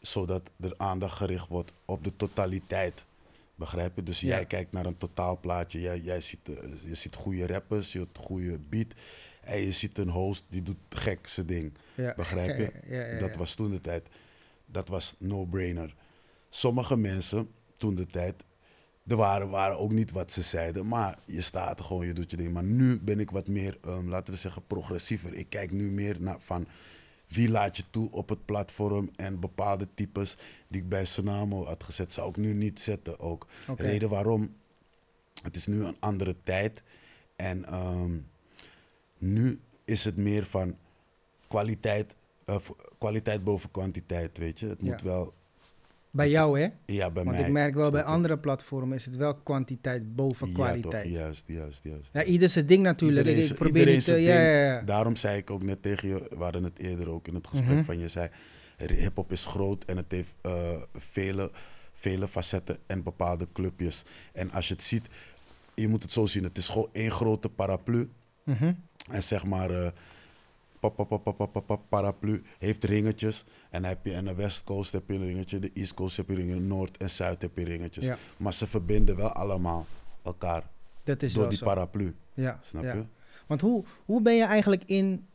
zodat 0.00 0.50
er 0.60 0.74
aandacht 0.76 1.16
gericht 1.16 1.48
wordt 1.48 1.72
op 1.84 2.04
de 2.04 2.16
totaliteit. 2.16 3.04
Begrijp 3.54 3.96
je? 3.96 4.02
Dus 4.02 4.20
jij 4.20 4.46
kijkt 4.46 4.72
naar 4.72 4.86
een 4.86 4.98
totaalplaatje. 4.98 5.80
Jij, 5.80 5.98
jij 5.98 6.20
ziet, 6.20 6.48
eh, 6.48 6.68
je 6.86 6.94
ziet 6.94 7.14
goede 7.14 7.46
rappers, 7.46 7.92
je 7.92 7.98
ziet 7.98 8.24
goede 8.24 8.58
beat. 8.68 8.86
En 9.40 9.60
je 9.60 9.72
ziet 9.72 9.98
een 9.98 10.08
host 10.08 10.44
die 10.48 10.62
doet 10.62 10.76
gek 10.88 11.26
zijn 11.26 11.46
ding. 11.46 11.72
Begrijp 12.16 12.58
je? 12.88 13.16
Dat 13.18 13.36
was 13.36 13.54
toen 13.54 13.70
de 13.70 13.80
tijd. 13.80 14.08
Dat 14.74 14.88
was 14.88 15.14
no-brainer. 15.18 15.94
Sommige 16.48 16.96
mensen 16.96 17.48
toen 17.76 17.94
de 17.94 18.06
tijd. 18.06 18.44
Er 19.06 19.16
waren, 19.16 19.48
waren 19.50 19.78
ook 19.78 19.92
niet 19.92 20.10
wat 20.10 20.32
ze 20.32 20.42
zeiden, 20.42 20.88
maar 20.88 21.18
je 21.24 21.40
staat 21.40 21.80
gewoon, 21.80 22.06
je 22.06 22.12
doet 22.12 22.30
je 22.30 22.36
ding. 22.36 22.52
Maar 22.52 22.64
nu 22.64 23.00
ben 23.00 23.20
ik 23.20 23.30
wat 23.30 23.48
meer, 23.48 23.78
ehm, 23.82 24.08
laten 24.08 24.34
we 24.34 24.40
zeggen, 24.40 24.66
progressiever. 24.66 25.34
Ik 25.34 25.46
kijk 25.48 25.72
nu 25.72 25.90
meer 25.90 26.16
naar 26.20 26.40
van 26.40 26.66
wie 27.26 27.48
laat 27.48 27.76
je 27.76 27.84
toe 27.90 28.10
op 28.10 28.28
het 28.28 28.44
platform 28.44 29.10
en 29.16 29.40
bepaalde 29.40 29.88
types 29.94 30.36
die 30.68 30.82
ik 30.82 30.88
bij 30.88 31.04
Sonamo 31.04 31.64
had 31.64 31.84
gezet, 31.84 32.12
zou 32.12 32.28
ik 32.28 32.36
nu 32.36 32.52
niet 32.52 32.80
zetten 32.80 33.20
ook. 33.20 33.46
Reden 33.76 34.08
waarom, 34.08 34.54
het 35.42 35.56
is 35.56 35.66
nu 35.66 35.84
een 35.84 35.96
andere 36.00 36.36
tijd 36.44 36.82
en 37.36 37.64
ehm, 37.64 38.18
nu 39.18 39.60
is 39.84 40.04
het 40.04 40.16
meer 40.16 40.46
van 40.46 40.76
kwaliteit, 41.48 42.14
eh, 42.44 42.56
kwaliteit 42.98 43.44
boven 43.44 43.70
kwantiteit, 43.70 44.38
weet 44.38 44.60
je. 44.60 44.66
Het 44.66 44.82
Ja. 44.82 44.90
moet 44.90 45.02
wel, 45.02 45.34
Bij 46.10 46.30
jou, 46.30 46.60
hè? 46.60 46.68
ja, 46.86 47.10
bij 47.10 47.24
Want 47.24 47.36
mij. 47.36 47.46
ik 47.46 47.52
merk 47.52 47.74
wel 47.74 47.90
bij 47.90 48.02
andere 48.02 48.38
platformen 48.38 48.96
is 48.96 49.04
het 49.04 49.16
wel 49.16 49.34
kwantiteit 49.34 50.14
boven 50.16 50.48
Ja, 50.48 50.54
kwaliteit. 50.54 51.02
toch, 51.04 51.12
Ja, 51.12 51.18
juist, 51.18 51.44
juist, 51.46 51.84
juist. 51.84 52.28
ieder 52.28 52.48
zijn 52.48 52.66
ding 52.66 52.82
natuurlijk. 52.82 53.26
Iedereen 53.26 53.50
ik, 53.50 53.56
probeer 53.56 53.86
niet 53.86 53.94
te... 53.94 54.00
zijn 54.10 54.22
Ja, 54.22 54.40
ja, 54.40 54.64
ja. 54.64 54.80
Daarom 54.82 55.16
zei 55.16 55.36
ik 55.38 55.50
ook 55.50 55.62
net 55.62 55.82
tegen 55.82 56.08
je, 56.08 56.26
we 56.36 56.42
hadden 56.42 56.64
het 56.64 56.78
eerder 56.78 57.08
ook 57.10 57.26
in 57.28 57.34
het 57.34 57.46
gesprek 57.46 57.74
Mhm. 57.74 57.84
van 57.84 57.98
je 57.98 58.08
zei, 58.08 58.28
hip-hop 58.76 59.32
is 59.32 59.44
groot 59.44 59.84
en 59.84 59.96
het 59.96 60.12
heeft 60.12 60.32
eh, 60.40 60.82
vele, 60.92 61.50
vele 61.92 62.28
facetten 62.28 62.78
en 62.86 63.02
bepaalde 63.02 63.48
clubjes. 63.52 64.02
En 64.32 64.50
als 64.52 64.68
je 64.68 64.74
het 64.74 64.82
ziet, 64.82 65.06
je 65.74 65.88
moet 65.88 66.02
het 66.02 66.12
zo 66.12 66.26
zien, 66.26 66.42
het 66.44 66.58
is 66.58 66.68
gewoon 66.68 66.88
één 66.92 67.10
grote 67.10 67.48
paraplu. 67.48 68.08
Mhm. 68.44 68.72
En 69.10 69.22
zeg 69.22 69.44
maar, 69.44 69.70
eh, 69.84 69.90
paraplu 71.88 72.42
heeft 72.58 72.84
ringetjes. 72.84 73.44
En 73.70 73.84
heb 73.84 74.06
je 74.06 74.16
aan 74.16 74.24
de 74.24 74.34
West 74.34 74.64
Coast 74.64 74.92
heb 74.92 75.08
je 75.08 75.14
een 75.14 75.26
ringetje, 75.26 75.58
de 75.58 75.70
East 75.74 75.94
Coast 75.94 76.16
heb 76.16 76.28
je 76.28 76.34
ringen, 76.34 76.66
Noord 76.66 76.96
en 76.96 77.10
Zuid 77.10 77.42
heb 77.42 77.58
je 77.58 77.64
ringetjes. 77.64 78.08
Maar 78.36 78.54
ze 78.54 78.66
verbinden 78.66 79.16
wel 79.16 79.32
allemaal 79.32 79.86
elkaar 80.22 80.62
Dat 81.04 81.22
is 81.22 81.32
door 81.32 81.48
die 81.48 81.58
paraplu. 81.58 82.14
Ja, 82.34 82.58
Snap 82.62 82.82
je? 82.82 83.04
Want 83.46 83.60
hoe, 83.60 83.84
hoe 84.04 84.22
ben 84.22 84.34
je 84.34 84.44
eigenlijk 84.44 84.82
in 84.86 85.26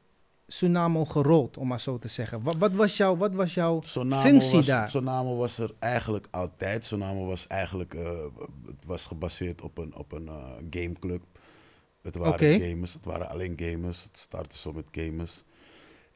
Tsunamo 0.50 1.06
gerold, 1.06 1.58
om 1.58 1.68
maar 1.68 1.80
zo 1.80 2.00
te 2.00 2.08
zeggen? 2.08 2.42
Wat, 2.58 2.72
was, 2.72 2.98
jouw, 2.98 3.18
wat 3.18 3.34
was 3.34 3.54
jouw 3.54 3.82
functie 3.84 4.56
was, 4.56 4.66
daar? 4.66 4.90
Sonamo 4.90 5.36
was 5.36 5.58
er 5.58 5.72
eigenlijk 5.80 6.28
altijd. 6.32 6.86
Sonamo 6.86 7.26
was 7.26 7.48
eigenlijk, 7.48 7.94
eh, 7.94 8.10
het 8.66 8.86
was 8.86 9.06
gebaseerd 9.06 9.62
op 9.62 9.78
een, 9.78 9.96
op 9.96 10.12
een 10.12 10.28
eh, 10.28 10.54
gameclub. 10.70 11.24
Het 12.02 12.16
waren 12.16 12.38
gamers, 12.62 12.94
het 12.94 13.06
waren 13.06 13.30
alleen 13.30 13.54
gamers. 13.62 14.04
Het 14.04 14.18
startte 14.18 14.58
zo 14.58 14.72
met 14.72 14.86
gamers. 14.92 15.44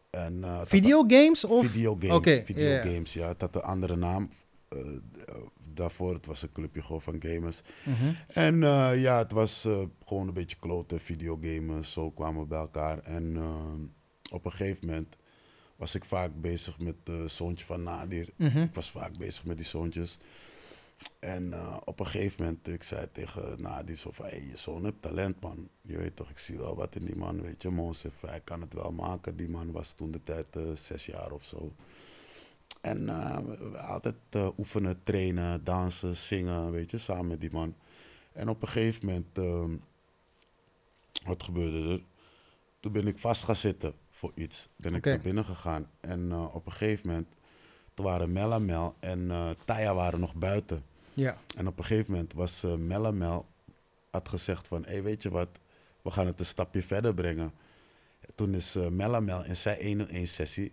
En, 0.10 0.44
had- 0.44 0.70
Videogames 0.70 1.44
of? 1.44 1.66
Videogames, 1.68 2.12
videogames, 2.46 3.14
ja. 3.14 3.28
Het 3.28 3.42
had 3.42 3.56
een 3.56 3.62
andere 3.62 3.96
naam. 3.96 4.30
Eh, 4.70 4.80
daarvoor, 5.74 6.14
het 6.14 6.26
was 6.26 6.42
een 6.42 6.52
clubje 6.52 6.82
gewoon 6.82 7.02
van 7.02 7.16
gamers. 7.26 7.62
Mhm. 7.84 8.14
En 8.28 8.58
ja, 9.00 9.18
het 9.18 9.32
was 9.32 9.68
gewoon 10.06 10.28
een 10.28 10.34
beetje 10.34 10.58
kloten, 10.60 11.00
videogamen. 11.00 11.86
Zo 11.86 12.12
kwamen 12.12 12.42
we 12.42 12.48
bij 12.48 12.60
elkaar. 12.60 13.00
En 13.00 13.38
op 14.32 14.46
een 14.46 14.52
gegeven 14.52 14.88
moment 14.88 15.16
was 15.76 15.96
ik 15.96 16.06
vaak 16.06 16.42
bezig 16.42 16.80
met 16.80 16.96
het 17.04 17.32
zoontje 17.32 17.66
van 17.66 17.84
Nadir. 17.84 18.30
Mhm. 18.36 18.62
Ik 18.62 18.74
was 18.74 18.92
vaak 18.92 19.18
bezig 19.18 19.46
met 19.46 19.58
die 19.58 19.66
zoontjes. 19.66 20.18
En 21.20 21.54
eh, 21.54 21.78
op 21.84 22.00
een 22.00 22.06
gegeven 22.06 22.44
moment, 22.44 22.68
ik 22.68 22.84
zei 22.84 23.08
tegen 23.12 23.60
van... 23.94 24.26
Hey, 24.26 24.46
je 24.50 24.58
zoon 24.58 24.84
heeft 24.84 25.02
talent, 25.02 25.42
man. 25.42 25.70
Je 25.82 25.98
weet 25.98 26.16
toch, 26.16 26.30
ik 26.30 26.38
zie 26.38 26.58
wel 26.58 26.76
wat 26.76 26.96
in 26.96 27.06
die 27.06 27.16
man, 27.16 27.42
weet 27.42 27.62
je. 27.62 27.70
Monsef, 27.70 28.22
hij 28.22 28.42
kan 28.44 28.62
het 28.62 28.74
wel 28.74 28.92
maken. 28.92 29.36
Die 29.36 29.50
man 29.50 29.72
was 29.72 29.94
toen 29.94 30.12
de 30.12 30.24
tijd 30.24 30.56
eh, 30.56 30.64
zes 30.74 31.06
jaar 31.06 31.32
of 31.32 31.44
zo. 31.44 31.74
En 32.82 33.10
eh, 33.10 33.38
we, 33.38 33.78
altijd 33.78 34.16
oefenen, 34.58 35.04
trainen, 35.04 35.64
dansen, 35.64 36.16
zingen, 36.16 36.72
weet 36.72 36.92
je, 36.92 36.98
samen 36.98 37.28
met 37.28 37.42
die 37.42 37.52
man. 37.52 37.76
En 38.32 38.50
op 38.50 38.62
een 38.62 38.68
gegeven 38.68 39.06
moment, 39.06 39.38
ehm, 39.38 39.78
wat 41.26 41.44
gebeurde 41.44 41.90
er? 41.90 42.02
Toen 42.80 42.92
ben 42.92 43.08
ik 43.08 43.18
vast 43.18 43.44
gaan 43.44 43.56
zitten 43.56 43.94
voor 44.12 44.32
iets. 44.36 44.68
Ben 44.76 44.96
ik 44.96 45.06
naar 45.06 45.20
binnen 45.20 45.46
gegaan. 45.46 45.90
En 46.00 46.36
op 46.36 46.66
een 46.66 46.72
gegeven 46.72 47.08
moment, 47.08 47.28
toen 47.94 48.06
waren 48.06 48.32
Mel 48.32 48.54
en 48.54 48.66
Mel 48.66 48.96
en 49.00 49.32
eh 49.32 49.50
Taya 49.66 49.94
waren 49.94 50.20
nog 50.20 50.36
buiten. 50.36 50.84
Ja. 51.14 51.38
En 51.56 51.68
op 51.68 51.78
een 51.78 51.86
gegeven 51.86 52.12
moment 52.12 52.34
was 52.34 52.64
eh 52.64 52.76
Mel 52.76 53.06
en 53.06 53.18
Mel, 53.18 53.46
had 54.12 54.30
gezegd 54.30 54.68
van, 54.68 54.84
hé, 54.84 54.92
hey, 54.92 55.04
weet 55.04 55.24
je 55.24 55.30
wat, 55.30 55.50
we 56.02 56.12
gaan 56.12 56.26
het 56.26 56.40
een 56.40 56.46
stapje 56.46 56.84
verder 56.84 57.14
brengen. 57.14 57.52
Toen 58.36 58.54
is 58.54 58.76
eh 58.76 58.88
Mel 58.88 59.16
en 59.16 59.24
Mel 59.24 59.46
in 59.46 59.56
zijn 59.56 59.86
101 59.86 60.28
sessie, 60.28 60.72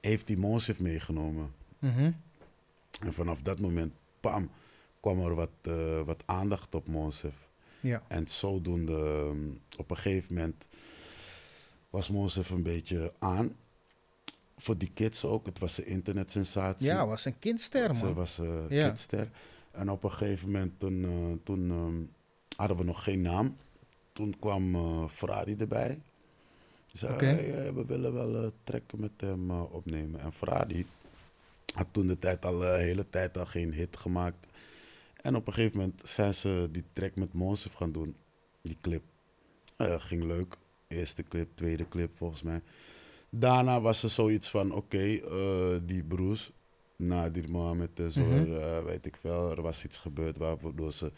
heeft 0.00 0.26
die 0.26 0.36
Monsif 0.36 0.80
meegenomen. 0.80 1.54
Mhm. 1.78 2.12
En 3.00 3.12
vanaf 3.12 3.42
dat 3.42 3.60
moment, 3.60 3.92
pam, 4.20 4.50
kwam 5.00 5.20
er 5.20 5.34
wat, 5.34 5.50
eh, 5.62 6.00
wat 6.00 6.22
aandacht 6.26 6.74
op 6.74 6.88
Monsif. 6.88 7.34
Ja. 7.80 8.02
En 8.08 8.26
zodoende, 8.26 8.92
ehm, 8.92 9.50
op 9.76 9.90
een 9.90 9.96
gegeven 9.96 10.34
moment 10.34 10.64
was 11.90 12.08
Monsif 12.08 12.50
een 12.50 12.62
beetje 12.62 13.12
aan. 13.18 13.56
Voor 14.64 14.78
die 14.78 14.90
kids 14.94 15.24
ook, 15.24 15.46
het 15.46 15.58
was 15.58 15.78
een 15.78 15.86
internetsensatie. 15.86 16.86
ja, 16.86 17.06
was 17.06 17.24
een 17.24 17.38
kindster, 17.38 17.94
Ze 17.94 18.04
man. 18.04 18.14
was 18.14 18.38
eh 18.38 18.68
Ja. 18.68 18.88
kidster. 18.88 19.28
En 19.70 19.90
op 19.90 20.04
een 20.04 20.12
gegeven 20.12 20.46
moment, 20.50 20.72
toen, 20.80 21.04
eh, 21.04 21.44
toen 21.44 21.70
ehm, 21.70 22.02
hadden 22.56 22.76
we 22.76 22.84
nog 22.84 23.02
geen 23.04 23.22
naam. 23.22 23.56
Toen 24.12 24.38
kwam 24.38 24.74
eh 24.74 25.08
Ferrari 25.08 25.56
erbij. 25.58 26.02
Ze 26.86 26.98
zei, 26.98 27.12
Oké. 27.14 27.24
"Hey, 27.24 27.66
eh, 27.66 27.72
we 27.74 27.84
willen 27.86 28.12
wel 28.12 28.42
eh 28.44 28.50
trekken 28.64 29.00
met 29.00 29.10
hem 29.16 29.50
eh, 29.50 29.72
opnemen. 29.74 30.20
En 30.20 30.32
Ferrari 30.32 30.86
had 31.74 31.86
toen 31.90 32.06
de 32.06 32.18
tijd 32.18 32.44
al, 32.44 32.58
de 32.58 32.66
hele 32.78 33.06
tijd 33.10 33.38
al 33.38 33.46
geen 33.46 33.72
hit 33.72 33.96
gemaakt. 33.96 34.46
En 35.22 35.36
op 35.36 35.46
een 35.46 35.52
gegeven 35.52 35.78
moment 35.78 36.00
zijn 36.08 36.34
ze 36.34 36.68
die 36.70 36.84
track 36.92 37.14
met 37.16 37.32
Monsef 37.32 37.72
gaan 37.72 37.92
doen. 37.92 38.16
Die 38.62 38.76
clip. 38.80 39.02
Eh, 39.76 39.94
ging 40.00 40.22
leuk. 40.24 40.56
Eerste 40.88 41.22
clip, 41.22 41.48
tweede 41.54 41.88
clip 41.88 42.16
volgens 42.16 42.42
mij. 42.42 42.60
Daarna 43.38 43.80
was 43.80 44.02
er 44.02 44.10
zoiets 44.10 44.50
van, 44.50 44.72
oké, 44.72 45.14
eh, 45.14 45.78
die 45.82 46.04
broers, 46.04 46.50
Nadir 46.96 47.50
Mohammed 47.50 48.00
en 48.00 48.10
zo, 48.10 48.24
Mhm. 48.24 48.52
eh, 48.52 48.82
weet 48.84 49.06
ik 49.06 49.16
veel, 49.16 49.50
er 49.50 49.62
was 49.62 49.84
iets 49.84 49.98
gebeurd 49.98 50.38
waardoor 50.38 50.92
ze, 50.92 51.12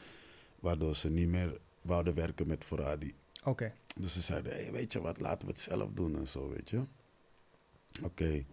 waardoor 0.60 0.94
ze 0.94 1.10
niet 1.10 1.28
meer 1.28 1.58
wouden 1.82 2.14
werken 2.14 2.48
met 2.48 2.64
Foradi. 2.64 3.14
Oké. 3.44 3.72
Dus 4.00 4.12
ze 4.12 4.20
zeiden, 4.20 4.52
hey, 4.52 4.72
weet 4.72 4.92
je 4.92 5.00
wat, 5.00 5.20
laten 5.20 5.46
we 5.46 5.52
het 5.52 5.62
zelf 5.62 5.90
doen 5.92 6.16
en 6.16 6.26
zo, 6.28 6.48
weet 6.48 6.70
je. 6.70 6.80
Oké. 8.02 8.44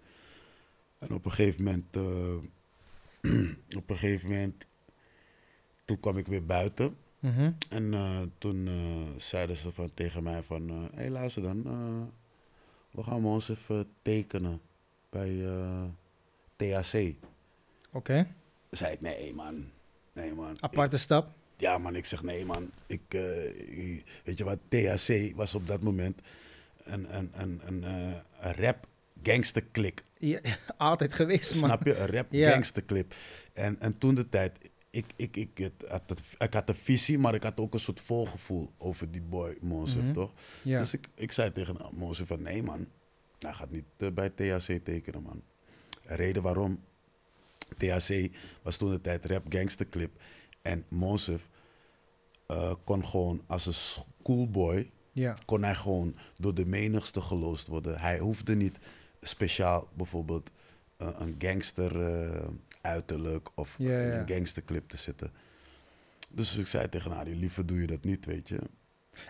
En 0.97 1.13
op 1.13 1.25
een 1.25 1.31
gegeven 1.31 1.63
moment, 1.63 1.95
eh, 1.95 2.35
op 3.81 3.89
een 3.89 3.97
gegeven 3.97 4.29
moment, 4.29 4.65
toen 5.85 5.99
kwam 5.99 6.17
ik 6.17 6.27
weer 6.27 6.45
buiten. 6.45 6.95
Mhm. 7.19 7.51
En 7.69 8.33
toen 8.37 8.69
zeiden 9.17 9.57
ze 9.57 9.71
van, 9.73 9.91
tegen 9.93 10.23
mij 10.23 10.43
van, 10.43 10.69
hé 10.69 10.87
hey, 10.93 11.09
luister 11.09 11.41
dan, 11.41 11.63
we 12.93 13.03
gaan 13.03 13.25
ons 13.25 13.49
even 13.49 13.87
tekenen 14.01 14.61
bij 15.09 15.45
eh, 15.45 15.83
THC. 16.55 17.13
Oké. 17.91 18.27
Zei 18.69 18.93
ik, 18.93 19.01
nee 19.01 19.33
man, 19.33 19.69
nee 20.13 20.33
man. 20.33 20.57
Aparte 20.59 20.97
stap. 20.97 21.29
Ja 21.57 21.77
man, 21.77 21.95
ik 21.95 22.05
zeg 22.05 22.23
nee 22.23 22.45
man. 22.45 22.71
Ik, 22.87 23.01
eh, 23.07 23.21
weet 24.23 24.37
je 24.37 24.43
wat, 24.43 24.57
THC 24.69 25.35
was 25.35 25.55
op 25.55 25.67
dat 25.67 25.81
moment 25.83 26.21
een, 26.83 27.17
een, 27.17 27.29
een, 27.33 27.61
een, 27.65 27.83
eh, 27.83 28.19
een 28.39 28.53
rap 28.53 28.87
gangsterklik. 29.23 30.03
Ja, 30.17 30.39
altijd 30.77 31.13
geweest, 31.13 31.51
man. 31.61 31.69
Snap 31.69 31.85
je? 31.85 31.95
Een 31.97 32.07
rap 32.07 32.27
Ja. 32.31 32.51
gangsterclip. 32.51 33.15
En, 33.53 33.79
en 33.79 33.97
toen 33.97 34.15
de 34.15 34.29
tijd, 34.29 34.51
ik, 34.93 35.05
ik, 35.15 35.35
ik, 35.37 35.57
het, 35.57 35.73
had 35.89 36.01
het- 36.07 36.21
ik 36.37 36.53
had 36.53 36.69
een 36.69 36.75
visie, 36.75 37.17
maar 37.17 37.35
ik 37.35 37.43
had 37.43 37.59
ook 37.59 37.73
een 37.73 37.79
soort 37.79 38.01
voorgevoel 38.01 38.71
over 38.77 39.11
die 39.11 39.21
boy 39.21 39.57
Monsef, 39.61 40.03
Mhm. 40.03 40.13
toch? 40.13 40.31
Ja. 40.61 40.79
Dus 40.79 40.93
ik, 40.93 41.07
ik 41.15 41.31
zei 41.31 41.51
tegen 41.51 41.75
Monsef 41.95 42.27
van, 42.27 42.41
nee 42.41 42.63
man, 42.63 42.87
hij 43.39 43.53
gaat 43.53 43.71
niet 43.71 43.85
eh, 43.97 44.11
bij 44.11 44.29
THC 44.29 44.79
tekenen 44.83 45.21
man. 45.21 45.41
Reden 46.01 46.41
waarom, 46.43 46.79
THC 47.77 48.29
was 48.61 48.77
toen 48.77 48.91
de 48.91 49.01
tijd 49.01 49.25
rap 49.25 49.45
gangsterclip. 49.49 50.21
En 50.61 50.85
Monsef 50.89 51.49
eh, 52.47 52.73
kon 52.83 53.05
gewoon 53.05 53.41
als 53.47 53.65
een 53.65 53.73
schoolboy 53.73 54.89
ja. 55.11 55.35
kon 55.45 55.63
hij 55.63 55.75
gewoon 55.75 56.15
door 56.37 56.53
de 56.53 56.65
menigste 56.65 57.21
geloosd 57.21 57.67
worden. 57.67 57.99
Hij 57.99 58.19
hoefde 58.19 58.55
niet 58.55 58.77
speciaal 59.21 59.87
bijvoorbeeld 59.93 60.51
eh, 60.97 61.07
een 61.17 61.35
gangster 61.37 62.05
eh, 62.05 62.47
uiterlijk 62.83 63.49
of 63.55 63.75
Ja, 63.77 63.97
in 63.99 64.11
een 64.11 64.27
gangsterclip 64.27 64.89
te 64.89 64.97
zitten. 64.97 65.31
Dus 66.29 66.57
ik 66.57 66.67
zei 66.67 66.89
tegen 66.89 67.11
haar, 67.11 67.25
liever 67.25 67.65
doe 67.65 67.81
je 67.81 67.87
dat 67.87 68.03
niet, 68.03 68.25
weet 68.25 68.49
je. 68.49 68.59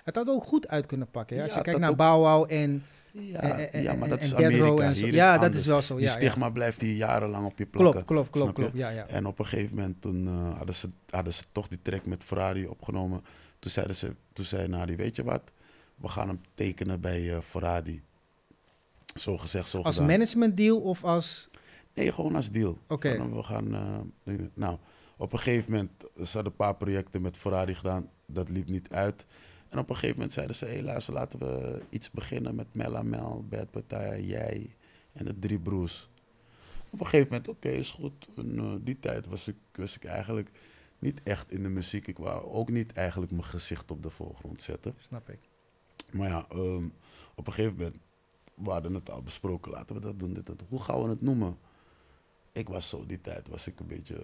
Het 0.03 0.15
had 0.15 0.27
ook 0.29 0.43
goed 0.43 0.67
uit 0.67 0.85
kunnen 0.85 1.07
pakken. 1.11 1.35
Ja? 1.37 1.43
Als 1.43 1.53
je 1.53 1.61
kijkt 1.61 1.79
naar 1.79 1.89
ook- 1.89 1.97
Bow 1.97 2.21
Wow 2.25 2.51
en... 2.51 2.83
Ja, 3.11 3.39
en- 3.39 3.73
en- 3.73 3.81
ja 3.83 3.93
maar 3.93 4.09
dat 4.09 4.21
is 4.23 4.35
Amerika. 4.35 4.89
Ja, 4.95 5.37
dat 5.37 5.53
is 5.53 5.65
wel 5.65 5.81
zo, 5.81 5.95
Die 5.95 6.05
ja, 6.05 6.11
ja. 6.11 6.17
stigma 6.17 6.49
blijft 6.49 6.81
hier 6.81 6.95
jarenlang 6.95 7.45
op 7.45 7.57
je 7.57 7.65
plakken. 7.65 8.05
Klopt, 8.05 8.29
klopt, 8.29 8.53
klopt. 8.53 8.71
Ja, 8.73 8.89
ja. 8.89 9.07
En 9.07 9.25
op 9.25 9.39
een 9.39 9.45
gegeven 9.45 9.75
moment 9.75 10.01
toen 10.01 10.27
eh, 10.27 10.57
hadden, 10.57 10.75
ze, 10.75 10.89
hadden 11.09 11.33
ze 11.33 11.43
toch 11.51 11.67
die 11.67 11.79
track 11.81 12.05
met 12.05 12.23
Ferrari 12.23 12.67
opgenomen. 12.67 13.23
Toen, 13.59 13.71
zeiden 13.71 13.95
ze, 13.95 14.15
toen 14.33 14.45
zei 14.45 14.67
Nadi, 14.67 14.95
weet 14.95 15.15
je 15.15 15.23
wat? 15.23 15.41
We 15.95 16.07
gaan 16.07 16.27
hem 16.27 16.41
tekenen 16.55 17.01
bij 17.01 17.33
eh 17.35 17.39
Ferrari. 17.41 18.01
Zo 19.15 19.37
gezegd, 19.37 19.69
zo 19.69 19.81
Als 19.81 19.95
gedaan. 19.95 20.09
management 20.11 20.57
deal 20.57 20.79
of 20.81 21.03
als... 21.03 21.49
Nee, 21.93 22.11
gewoon 22.11 22.35
als 22.35 22.51
deal. 22.51 22.77
Oké. 22.87 23.29
We 23.29 23.43
gaan. 23.43 23.73
eh, 24.23 24.35
nou, 24.53 24.77
op 25.17 25.33
een 25.33 25.39
gegeven 25.39 25.71
moment 25.71 25.91
ze 26.15 26.21
hadden 26.23 26.45
een 26.45 26.55
paar 26.55 26.75
projecten 26.75 27.21
met 27.21 27.37
Ferrari 27.37 27.75
gedaan. 27.75 28.09
Dat 28.25 28.49
liep 28.49 28.67
niet 28.69 28.89
uit. 28.89 29.25
En 29.69 29.79
op 29.79 29.89
een 29.89 29.95
gegeven 29.95 30.15
moment 30.15 30.33
zeiden 30.33 30.55
ze: 30.55 30.65
helaas, 30.65 31.07
laten 31.07 31.39
we 31.39 31.81
iets 31.89 32.11
beginnen 32.11 32.55
met 32.55 32.67
Mel 32.73 32.95
en 32.95 33.09
Mel, 33.09 33.45
Bad 33.49 33.71
Partij, 33.71 34.23
jij 34.23 34.75
en 35.13 35.25
de 35.25 35.39
drie 35.39 35.59
broers. 35.59 36.09
Op 36.89 36.99
een 36.99 37.05
gegeven 37.05 37.27
moment, 37.31 37.47
oké, 37.47 37.69
is 37.69 37.91
goed. 37.91 38.27
En, 38.35 38.57
eh, 38.59 38.73
die 38.81 38.99
tijd 38.99 39.25
was 39.27 39.47
ik, 39.47 39.55
was 39.75 39.95
ik 39.95 40.03
eigenlijk 40.05 40.49
niet 40.99 41.21
echt 41.23 41.51
in 41.51 41.63
de 41.63 41.69
muziek. 41.69 42.07
Ik 42.07 42.17
wou 42.17 42.45
ook 42.45 42.69
niet 42.69 42.91
eigenlijk 42.91 43.31
mijn 43.31 43.43
gezicht 43.43 43.91
op 43.91 44.03
de 44.03 44.09
voorgrond 44.09 44.61
zetten. 44.61 44.93
Snap 44.97 45.29
ik. 45.29 45.39
Maar 46.11 46.27
ja, 46.29 46.45
ehm, 46.49 46.87
op 47.35 47.47
een 47.47 47.53
gegeven 47.53 47.75
moment, 47.77 47.97
we 48.55 48.69
hadden 48.69 48.93
het 48.93 49.09
al 49.11 49.21
besproken, 49.23 49.71
laten 49.71 49.95
we 49.95 50.01
dat 50.01 50.19
doen. 50.19 50.33
Dit, 50.33 50.45
dat. 50.45 50.61
Hoe 50.69 50.81
gaan 50.81 51.03
we 51.03 51.09
het 51.09 51.21
noemen? 51.21 51.57
Ik 52.53 52.67
was 52.67 52.89
zo, 52.89 53.05
die 53.05 53.21
tijd 53.21 53.47
was 53.47 53.67
ik 53.67 53.79
een 53.79 53.87
beetje 53.87 54.17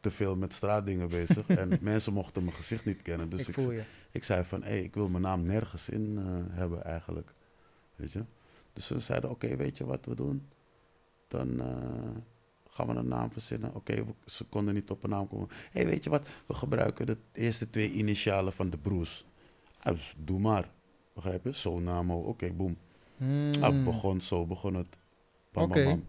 te 0.00 0.10
veel 0.10 0.36
met 0.36 0.54
straatdingen 0.54 1.08
bezig. 1.08 1.46
en 1.46 1.78
mensen 1.80 2.12
mochten 2.12 2.44
mijn 2.44 2.56
gezicht 2.56 2.84
niet 2.84 3.02
kennen. 3.02 3.28
Dus 3.28 3.48
ik 3.48 3.56
ik, 3.56 3.84
ik 4.10 4.24
zei 4.24 4.44
van, 4.44 4.62
hé, 4.62 4.76
ik 4.76 4.94
wil 4.94 5.08
mijn 5.08 5.22
naam 5.22 5.42
nergens 5.42 5.88
in 5.88 6.18
eh, 6.18 6.56
hebben 6.56 6.84
eigenlijk. 6.84 7.34
Weet 7.96 8.12
je? 8.12 8.24
Dus 8.72 8.86
ze 8.86 8.98
zeiden, 8.98 9.30
oké, 9.30 9.56
weet 9.56 9.78
je 9.78 9.84
wat 9.84 10.06
we 10.06 10.14
doen? 10.14 10.48
Dan 11.28 11.60
eh, 11.60 11.66
gaan 12.68 12.86
we 12.86 12.94
een 12.94 13.08
naam 13.08 13.32
verzinnen. 13.32 13.74
Oké, 13.74 14.04
ze 14.26 14.44
konden 14.44 14.74
niet 14.74 14.90
op 14.90 15.04
een 15.04 15.10
naam 15.10 15.28
komen. 15.28 15.48
Hé, 15.50 15.80
hey, 15.80 15.86
weet 15.86 16.04
je 16.04 16.10
wat? 16.10 16.28
We 16.46 16.54
gebruiken 16.54 17.06
de 17.06 17.16
eerste 17.32 17.70
twee 17.70 17.92
initialen 17.92 18.52
van 18.52 18.70
de 18.70 18.78
broers. 18.78 19.24
Ah, 19.78 19.92
dus 19.92 20.14
doe 20.18 20.38
maar. 20.38 20.70
Begrijp 21.14 21.44
je? 21.44 21.54
Zo 21.54 21.80
namo. 21.80 22.20
Oké, 22.20 22.52
boem. 22.52 22.76
Hmm. 23.16 23.50
Ah, 23.60 23.84
begon, 23.84 24.20
zo 24.20 24.46
begon 24.46 24.74
het. 24.74 24.96
Bam, 25.52 25.68
bam, 25.68 25.84
bam. 25.84 26.04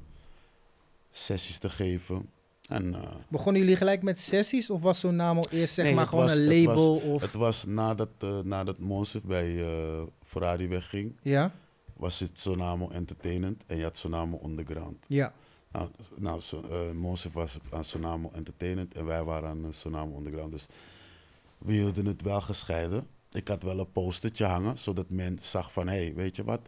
Sessies 1.15 1.58
te 1.58 1.70
geven. 1.70 2.29
En 2.70 2.93
eh, 2.93 3.01
Begonnen 3.27 3.62
jullie 3.62 3.77
gelijk 3.77 4.01
met 4.03 4.20
sessies 4.20 4.70
of 4.70 4.82
was 4.82 5.00
Sonamo 5.00 5.41
eerst 5.50 5.74
zeg 5.74 5.86
Nee, 5.86 5.93
maar 5.96 6.08
gewoon 6.08 6.24
was- 6.25 6.36
een 6.36 6.41
het 6.41 6.65
label 6.65 6.96
of... 6.98 7.22
het 7.22 7.34
was 7.34 7.65
nadat, 7.65 8.10
eh 8.20 8.39
nadat 8.39 8.79
Monsef 8.79 9.24
bij 9.24 9.62
eh 9.63 10.01
Ferrari 10.25 10.67
wegging, 10.67 11.15
Ja? 11.22 11.51
was 11.93 12.20
het 12.20 12.39
Sonamo 12.39 12.89
Entertainment 12.89 13.63
en 13.67 13.77
je 13.77 13.84
had 13.84 13.98
Sonamo 13.98 14.39
Underground. 14.46 15.05
Ja. 15.08 15.34
Nou, 15.72 15.89
nou 16.15 16.41
so, 16.41 16.62
was 17.34 17.58
aan 17.70 17.84
Sonamo 17.84 18.32
Entertainment 18.34 18.93
en 18.93 19.05
wij 19.05 19.24
waren 19.24 19.50
aan 19.50 19.74
Sonamo 19.74 20.17
Underground. 20.17 20.51
Dus 20.51 20.65
we 21.58 21.74
hielden 21.74 22.05
het 22.05 22.22
wel 22.22 22.41
gescheiden. 22.41 23.08
Ik 23.32 23.48
had 23.48 23.63
wel 23.63 23.79
een 23.79 23.91
postertje 23.91 24.46
hangen, 24.46 24.77
zodat 24.77 25.10
men 25.10 25.39
zag 25.39 25.72
van, 25.72 25.88
hé, 25.88 25.96
hey, 26.03 26.13
weet 26.13 26.36
je 26.36 26.43
wat? 26.43 26.60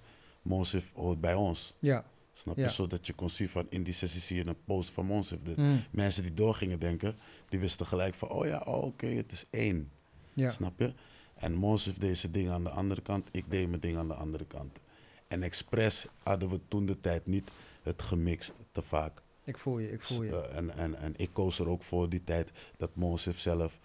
Mosef 0.42 0.92
hoort 0.96 1.22
bij 1.22 1.34
ons. 1.34 1.74
Ja. 1.80 2.06
Snap 2.38 2.56
je? 2.56 2.62
Ja. 2.62 2.68
Zodat 2.70 3.08
je 3.08 3.14
kon 3.14 3.30
zien 3.30 3.50
van, 3.50 3.66
in 3.70 3.84
die 3.84 3.94
sessie 3.94 4.22
zie 4.22 4.36
je 4.38 4.48
een 4.48 4.64
post 4.66 4.90
van 4.92 5.06
Mosef. 5.06 5.40
De 5.44 5.54
Mm. 5.58 5.84
mensen 5.92 6.24
die 6.24 6.34
doorgingen 6.34 6.80
denken, 6.80 7.16
die 7.50 7.60
wisten 7.60 7.86
gelijk 7.86 8.14
van, 8.14 8.30
oh 8.30 8.46
ja, 8.46 8.62
oh, 8.66 8.84
oké, 8.84 9.08
het 9.08 9.32
is 9.32 9.46
één. 9.50 9.92
Ja. 10.34 10.52
Snap 10.52 10.80
je? 10.80 10.94
En 11.36 11.54
Mosef 11.54 11.98
deed 11.98 12.18
zijn 12.18 12.32
ding 12.32 12.50
aan 12.50 12.64
de 12.64 12.70
andere 12.70 13.02
kant, 13.02 13.28
ik 13.32 13.46
deed 13.50 13.68
mijn 13.70 13.82
ding 13.82 13.98
aan 13.98 14.08
de 14.08 14.14
andere 14.14 14.46
kant. 14.46 14.80
En 15.28 15.44
expres 15.44 16.08
hadden 16.24 16.50
we 16.50 16.60
toen 16.68 16.86
de 16.86 17.02
tijd 17.02 17.28
niet 17.28 17.50
het 17.84 18.02
gemixt 18.02 18.54
te 18.72 18.82
vaak. 18.82 19.22
Ik 19.44 19.58
voel 19.58 19.80
je, 19.80 19.92
ik 19.92 20.02
voel 20.04 20.24
je. 20.24 20.38
Eh, 20.42 20.58
en, 20.58 20.78
en, 20.78 20.96
en 20.96 21.14
ik 21.18 21.30
koos 21.34 21.60
er 21.60 21.70
ook 21.70 21.84
voor 21.84 22.10
die 22.10 22.24
tijd 22.24 22.52
dat 22.78 22.96
Mosef 22.96 23.40
zelf 23.40 23.78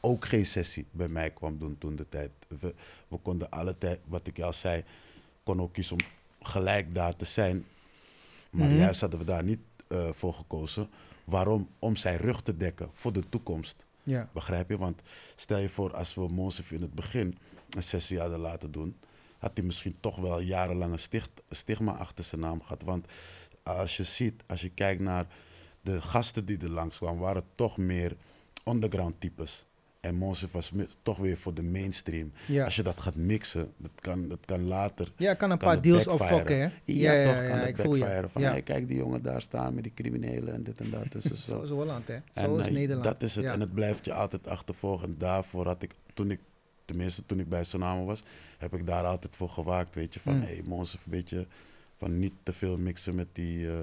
ook 0.00 0.24
geen 0.24 0.46
sessie 0.46 0.86
bij 0.90 1.08
mij 1.08 1.30
kwam 1.30 1.58
doen 1.58 1.78
toen 1.78 1.96
de 1.96 2.08
tijd. 2.08 2.30
We, 2.60 2.74
we 3.08 3.16
konden 3.18 3.50
alle 3.50 3.78
tijd, 3.78 4.00
wat 4.04 4.26
ik 4.26 4.40
al 4.40 4.52
zei, 4.52 4.84
kon 5.42 5.60
ook 5.60 5.72
kiezen 5.72 5.96
om 5.96 6.02
gelijk 6.42 6.94
daar 6.94 7.16
te 7.16 7.24
zijn. 7.24 7.64
Maar 8.50 8.68
Mhm. 8.68 8.76
juist 8.78 9.00
hadden 9.00 9.18
we 9.18 9.24
daar 9.24 9.44
niet 9.44 9.58
eh, 9.88 10.08
voor 10.12 10.34
gekozen. 10.34 10.90
Waarom? 11.24 11.68
Om 11.78 11.96
zijn 11.96 12.16
rug 12.16 12.42
te 12.42 12.56
dekken 12.56 12.88
voor 12.92 13.12
de 13.12 13.28
toekomst. 13.28 13.84
Ja. 14.02 14.28
Begrijp 14.32 14.68
je? 14.70 14.76
Want 14.76 15.00
stel 15.34 15.58
je 15.58 15.68
voor, 15.68 15.94
als 15.94 16.14
we 16.14 16.28
Mosef 16.28 16.72
in 16.72 16.80
het 16.80 16.94
begin 16.94 17.38
een 17.70 17.82
sessie 17.82 18.18
hadden 18.20 18.38
laten 18.38 18.72
doen, 18.72 18.96
had 19.38 19.50
hij 19.54 19.64
misschien 19.64 19.96
toch 20.00 20.16
wel 20.16 20.40
jarenlang 20.40 20.92
een 20.92 21.20
stigma 21.48 21.92
achter 21.92 22.24
zijn 22.24 22.40
naam 22.40 22.60
gehad. 22.62 22.82
Want 22.82 23.06
als 23.62 23.96
je 23.96 24.04
ziet, 24.04 24.42
als 24.46 24.60
je 24.60 24.68
kijkt 24.70 25.00
naar 25.02 25.26
de 25.80 26.02
gasten 26.02 26.44
die 26.44 26.58
er 26.58 26.70
langs 26.70 26.96
kwamen, 26.98 27.20
waren 27.20 27.44
toch 27.54 27.76
meer 27.76 28.16
underground 28.64 29.20
types. 29.20 29.64
En 30.08 30.14
Mosef 30.14 30.52
was 30.52 30.72
toch 31.02 31.16
weer 31.18 31.36
voor 31.36 31.54
de 31.54 31.62
mainstream. 31.62 32.32
Ja. 32.46 32.64
Als 32.64 32.76
je 32.76 32.82
dat 32.82 33.00
gaat 33.00 33.16
mixen, 33.16 33.72
dat 33.76 33.90
kan, 34.00 34.28
dat 34.28 34.38
kan 34.44 34.66
later. 34.66 35.12
Ja, 35.16 35.34
kan 35.34 35.50
een 35.50 35.58
kan 35.58 35.68
paar 35.68 35.82
deals 35.82 36.06
opfokken, 36.06 36.60
hè? 36.60 36.68
Ja, 36.84 37.32
toch 37.32 37.48
kan 37.48 37.58
het 37.58 37.76
backfiren. 37.76 38.30
Van, 38.30 38.42
hey, 38.42 38.62
kijk 38.62 38.88
die 38.88 38.96
jongen 38.96 39.22
daar 39.22 39.42
staan 39.42 39.74
met 39.74 39.82
die 39.82 39.92
criminelen 39.94 40.54
en 40.54 40.62
dit 40.62 40.80
en 40.80 40.90
dat. 40.90 41.12
Dus 41.12 41.24
Zo 41.28 41.34
zo. 41.34 41.62
is 41.62 41.68
Holland, 41.68 42.06
hè? 42.08 42.14
En, 42.14 42.44
Zo 42.44 42.56
is 42.56 42.70
Nederland. 42.70 43.04
Dat 43.04 43.22
is 43.22 43.34
het. 43.34 43.44
En 43.44 43.60
het 43.60 43.74
blijft 43.74 44.04
je 44.04 44.12
altijd 44.12 44.48
achtervolgen. 44.48 45.08
En 45.08 45.14
daarvoor 45.18 45.66
had 45.66 45.82
ik, 45.82 45.94
toen 46.14 46.30
ik, 46.30 46.40
tenminste 46.84 47.26
toen 47.26 47.40
ik 47.40 47.48
bij 47.48 47.64
Sonamo 47.64 48.04
was, 48.04 48.22
heb 48.58 48.74
ik 48.74 48.86
daar 48.86 49.04
altijd 49.04 49.36
voor 49.36 49.48
gewaakt. 49.48 49.94
Weet 49.94 50.14
je, 50.14 50.20
van 50.20 50.34
Mm. 50.34 50.40
hé, 50.40 50.46
hey, 50.46 50.62
Mons, 50.64 50.92
een 50.92 51.00
beetje 51.04 51.46
van 51.96 52.18
niet 52.18 52.32
te 52.42 52.52
veel 52.52 52.76
mixen 52.76 53.14
met 53.14 53.26
die 53.32 53.68
eh, 53.70 53.74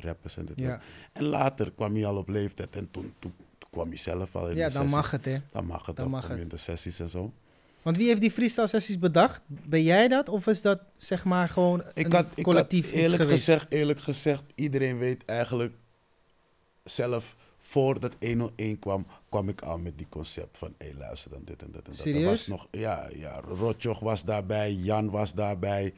rappers 0.00 0.36
en 0.36 0.44
dit. 0.44 0.58
Ja. 0.58 0.80
En 1.12 1.24
later 1.24 1.72
kwam 1.72 1.94
hij 1.94 2.06
al 2.06 2.16
op 2.16 2.28
leeftijd 2.28 2.76
en 2.76 2.90
toen, 2.90 3.14
toen 3.18 3.32
kwam 3.74 3.88
hij 3.88 3.96
zelf 3.96 4.36
al 4.36 4.48
in 4.48 4.56
ja, 4.56 4.66
de 4.68 4.72
dan 4.72 4.82
sessies. 4.82 4.90
mag 4.96 5.10
het, 5.10 5.24
hè? 5.24 5.36
Dan 5.52 5.64
mag 5.66 5.86
het, 5.86 5.96
Dan 5.96 6.04
dan 6.04 6.10
mag 6.14 6.26
je 6.26 6.32
het. 6.32 6.40
in 6.42 6.48
de 6.48 6.56
sessies 6.56 7.00
en 7.00 7.08
zo. 7.08 7.32
Want 7.82 7.96
wie 7.96 8.06
heeft 8.08 8.20
die 8.20 8.30
freestyle 8.30 8.66
sessies 8.66 8.98
bedacht? 8.98 9.40
Ben 9.46 9.82
jij 9.82 10.08
dat? 10.08 10.28
Of 10.28 10.46
is 10.46 10.62
dat 10.62 10.80
zeg 10.96 11.24
maar 11.24 11.48
gewoon 11.48 11.80
Ik 11.80 11.86
een 11.94 12.04
ik 12.06 12.12
had 12.12 12.26
collectief 12.42 12.86
iets 12.86 12.94
eerlijk 12.94 13.22
geweest? 13.22 13.44
gezegd, 13.44 13.66
eerlijk 13.72 14.00
gezegd, 14.00 14.42
iedereen 14.54 14.98
weet 14.98 15.24
eigenlijk 15.24 15.72
zelf, 16.84 17.36
voordat 17.58 18.12
101 18.20 18.78
kwam, 18.78 19.06
kwam 19.28 19.48
ik 19.48 19.60
al 19.62 19.78
met 19.78 19.98
die 19.98 20.06
concept 20.08 20.58
van, 20.58 20.74
hé 20.78 20.90
luister 20.98 21.30
dan 21.30 21.42
dit 21.44 21.62
en 21.62 21.70
dat 21.72 21.86
en 21.86 21.92
dat. 21.96 22.06
Er 22.06 22.24
was 22.24 22.46
nog, 22.46 22.66
ja, 22.70 23.08
ja, 23.16 23.40
Rotjoch 23.40 24.00
was 24.00 24.24
daarbij, 24.24 24.72
Jan 24.72 25.10
was 25.10 25.32
daarbij. 25.34 25.94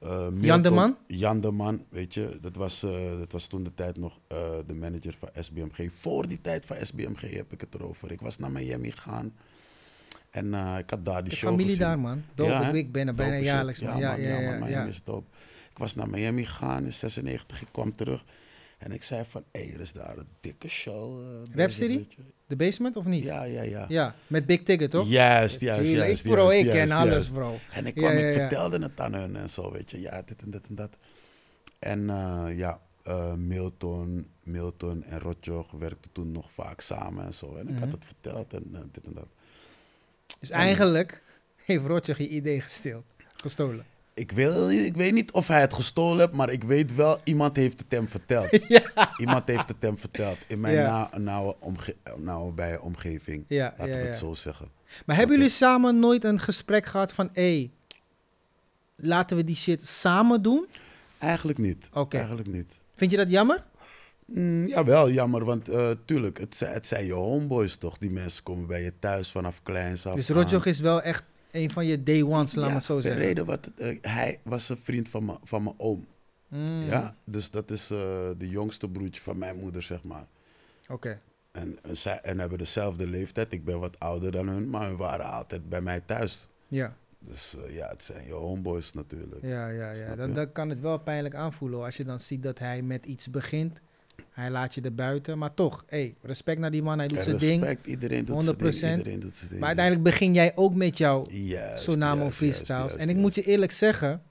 Eh, 0.00 0.26
Jan 0.40 0.62
de 0.62 0.70
Man? 0.70 0.96
Jan 1.06 1.40
de 1.40 1.50
Man, 1.50 1.84
weet 1.88 2.14
je, 2.14 2.38
dat 2.40 2.56
was, 2.56 2.82
eh, 2.82 3.18
dat 3.18 3.32
was 3.32 3.46
toen 3.46 3.62
de 3.62 3.74
tijd 3.74 3.96
nog 3.96 4.18
eh, 4.26 4.38
de 4.66 4.74
manager 4.74 5.16
van 5.18 5.28
SBMG. 5.34 5.90
Voor 5.94 6.28
die 6.28 6.40
tijd 6.40 6.66
van 6.66 6.76
SBMG 6.82 7.34
heb 7.34 7.52
ik 7.52 7.60
het 7.60 7.74
erover. 7.74 8.12
Ik 8.12 8.20
was 8.20 8.38
naar 8.38 8.50
Miami 8.50 8.90
gegaan 8.90 9.32
en 10.30 10.46
ik 10.78 10.90
had 10.90 11.04
daar 11.04 11.22
die 11.22 11.30
De 11.30 11.36
show 11.36 11.50
familie 11.50 11.70
gezien. 11.70 11.86
daar, 11.86 11.98
man. 11.98 12.22
Dope, 12.34 12.52
hè? 12.52 12.76
ik 12.76 12.92
ben 12.92 13.08
er 13.08 13.14
bijna 13.14 13.36
jaarlijks. 13.36 13.80
Ja, 13.80 13.92
man, 13.92 14.00
ja, 14.00 14.14
ja. 14.14 14.40
man, 14.40 14.42
ja, 14.42 14.64
Miami 14.64 14.88
is 14.88 15.04
dope. 15.04 15.26
Ik 15.70 15.78
was 15.78 15.94
naar 15.94 16.08
Miami 16.08 16.46
gegaan 16.46 16.84
in 16.84 16.92
96, 16.92 17.62
ik 17.62 17.68
kwam 17.72 17.96
terug. 17.96 18.24
En 18.80 18.92
ik 18.92 19.02
zei 19.02 19.24
van, 19.28 19.44
hé, 19.52 19.60
er 19.74 19.80
is 19.80 19.92
daar 19.92 20.18
een 20.18 20.26
dikke 20.40 20.68
show. 20.68 21.20
weet 21.54 21.76
je. 21.76 22.06
De 22.46 22.56
basement 22.56 22.96
of 22.96 23.04
niet? 23.04 23.24
Ja, 23.24 23.42
ja, 23.42 23.62
ja. 23.62 23.84
Ja, 23.88 24.14
met 24.26 24.46
Big 24.46 24.62
Ticket, 24.62 24.90
toch? 24.90 25.08
Juist, 25.08 25.60
juist, 25.60 25.90
juist. 25.92 26.24
Ik, 26.24 26.32
bro, 26.32 26.48
ik 26.48 26.70
ken 26.70 26.90
alles, 26.90 27.30
bro. 27.30 27.58
En 27.72 27.86
ik, 27.86 27.94
kwam, 27.94 28.12
ja, 28.12 28.18
ik 28.18 28.34
ja. 28.36 28.48
vertelde 28.48 28.78
het 28.82 29.00
aan 29.00 29.14
hun 29.14 29.36
en 29.36 29.50
zo, 29.50 29.72
weet 29.72 29.90
je. 29.90 30.00
Ja, 30.00 30.22
dit 30.22 30.42
en 30.42 30.50
dit 30.50 30.66
en 30.68 30.74
dat. 30.74 30.90
En 31.78 32.10
eh, 32.10 32.46
ja, 32.56 32.80
eh, 33.02 33.34
Milton, 33.34 34.26
Milton 34.42 35.04
en 35.04 35.18
Rotjoch 35.20 35.70
werkten 35.70 36.12
toen 36.12 36.32
nog 36.32 36.50
vaak 36.52 36.80
samen 36.80 37.24
en 37.24 37.34
zo. 37.34 37.56
En 37.56 37.68
ik 37.68 37.74
Mhm. 37.74 37.80
had 37.82 37.92
het 37.92 38.04
verteld 38.04 38.52
en 38.52 38.64
eh, 38.72 38.80
dit 38.92 39.04
en 39.04 39.12
dat. 39.14 39.28
Dus 40.40 40.50
eigenlijk 40.50 41.22
heeft 41.64 41.84
Rotjoch 41.86 42.18
je 42.18 42.28
idee 42.28 42.60
gesteeld, 42.60 43.04
gestolen. 43.36 43.84
Ik, 44.20 44.32
wil, 44.32 44.70
ik 44.70 44.96
weet 44.96 45.12
niet 45.12 45.32
of 45.32 45.46
hij 45.46 45.60
het 45.60 45.72
gestolen 45.72 46.18
heeft, 46.18 46.32
maar 46.32 46.50
ik 46.50 46.64
weet 46.64 46.94
wel, 46.94 47.18
iemand 47.24 47.56
heeft 47.56 47.80
het 47.80 47.90
hem 47.92 48.08
verteld. 48.08 48.48
Iemand 49.24 49.48
heeft 49.48 49.68
het 49.68 49.76
hem 49.80 49.98
verteld. 49.98 50.36
In 50.46 50.60
mijn 50.60 50.74
Ja. 50.74 51.08
na, 51.12 51.18
nauwe, 51.18 51.56
omge, 51.60 51.96
nauwe 52.16 52.52
bij 52.52 52.78
omgeving. 52.78 53.44
Ja, 53.48 53.74
Laten 53.78 53.88
ja, 53.88 53.96
we 53.96 54.02
ja. 54.02 54.08
het 54.08 54.16
zo 54.16 54.34
zeggen. 54.34 54.68
Maar 55.06 55.16
hebben 55.16 55.36
jullie 55.36 55.50
samen 55.50 55.98
nooit 55.98 56.24
een 56.24 56.40
gesprek 56.40 56.86
gehad 56.86 57.12
van... 57.12 57.30
hé, 57.32 57.42
hey, 57.42 57.70
laten 58.96 59.36
we 59.36 59.44
die 59.44 59.56
shit 59.56 59.86
samen 59.86 60.42
doen? 60.42 60.66
Eigenlijk 61.18 61.58
niet. 61.58 61.88
Oké. 61.92 62.16
Eigenlijk 62.16 62.48
niet. 62.48 62.80
Vind 62.96 63.10
je 63.10 63.16
dat 63.16 63.30
jammer? 63.30 63.64
Mm, 64.26 64.66
jawel, 64.66 65.10
jammer, 65.10 65.44
want 65.44 65.68
eh, 65.68 65.90
tuurlijk, 66.04 66.38
het 66.38 66.54
zijn, 66.54 66.72
het 66.72 66.86
zijn 66.86 67.06
je 67.06 67.12
homeboys 67.12 67.76
toch? 67.76 67.98
Die 67.98 68.10
mensen 68.10 68.42
komen 68.42 68.66
bij 68.66 68.82
je 68.82 68.92
thuis 68.98 69.30
vanaf 69.30 69.62
kleins 69.62 70.06
af 70.06 70.14
Dus. 70.14 70.28
Rotjoch 70.28 70.66
is 70.66 70.80
wel 70.80 71.02
echt 71.02 71.24
een 71.52 71.70
van 71.70 71.86
je 71.86 72.02
day 72.02 72.22
ones, 72.22 72.54
laat 72.54 72.64
me 72.64 72.70
Ja, 72.70 72.74
het 72.76 72.84
zo 72.84 72.96
de 72.96 73.02
zeggen. 73.02 73.20
reden 73.22 73.46
wat, 73.46 73.70
eh, 73.76 73.98
hij 74.00 74.40
was 74.44 74.68
een 74.68 74.78
vriend 74.82 75.08
van 75.08 75.24
mijn 75.24 75.38
van 75.42 75.62
mijn 75.62 75.74
oom. 75.78 76.06
Mm, 76.48 76.82
Ja? 76.82 77.16
Dus 77.24 77.50
dat 77.50 77.70
is 77.70 77.90
eh, 77.90 77.98
de 78.38 78.48
jongste 78.48 78.88
broertje 78.88 79.22
van 79.22 79.38
mijn 79.38 79.56
moeder, 79.56 79.82
zeg 79.82 80.02
maar. 80.04 80.26
Oké. 80.88 81.18
En, 81.52 81.78
en, 81.82 81.96
zij, 81.96 82.20
en 82.20 82.38
hebben 82.38 82.58
dezelfde 82.58 83.06
leeftijd. 83.06 83.52
Ik 83.52 83.64
ben 83.64 83.80
wat 83.80 83.98
ouder 83.98 84.32
dan 84.32 84.48
hun, 84.48 84.70
maar 84.70 84.86
hun 84.88 84.96
waren 84.96 85.26
altijd 85.26 85.68
bij 85.68 85.80
mij 85.80 86.00
thuis. 86.00 86.46
Ja, 86.68 86.96
Dus 87.18 87.56
eh, 87.56 87.74
ja, 87.74 87.88
het 87.88 88.04
zijn 88.04 88.26
je 88.26 88.32
homeboys 88.32 88.92
natuurlijk. 88.92 89.42
ja, 89.42 89.68
ja. 89.68 89.90
ja. 89.92 90.14
Dan, 90.16 90.34
dan 90.34 90.52
kan 90.52 90.68
het 90.68 90.80
wel 90.80 90.98
pijnlijk 90.98 91.34
aanvoelen 91.34 91.76
hoor, 91.78 91.86
als 91.86 91.96
je 91.96 92.04
dan 92.04 92.20
ziet 92.20 92.42
dat 92.42 92.58
hij 92.58 92.82
met 92.82 93.06
iets 93.06 93.26
begint. 93.28 93.78
Hij 94.30 94.50
laat 94.50 94.74
je 94.74 94.80
er 94.80 94.94
buiten, 94.94 95.38
maar 95.38 95.54
toch, 95.54 95.84
hey, 95.86 96.14
respect 96.22 96.58
naar 96.58 96.70
die 96.70 96.82
man, 96.82 96.98
hij 96.98 97.08
doet 97.08 97.22
zijn 97.22 97.36
ding. 97.36 97.62
respect, 97.62 97.86
iedereen 97.86 98.24
doet 98.24 98.44
zijn 98.44 98.56
100%. 98.56 98.58
ding. 98.58 98.96
Iedereen 98.96 99.20
doet 99.20 99.36
zijn 99.36 99.48
ding. 99.48 99.60
Maar 99.60 99.68
uiteindelijk 99.68 100.04
begin 100.06 100.34
jij 100.34 100.52
ook 100.54 100.74
met 100.74 100.98
jouw 100.98 101.26
Juist, 101.30 101.82
Sonamo 101.82 102.20
juist, 102.20 102.36
freestyles. 102.36 102.68
juist, 102.68 102.94
en 102.94 103.08
ik 103.08 103.16
moet 103.16 103.34
je 103.34 103.42
eerlijk 103.42 103.72
zeggen, 103.72 104.22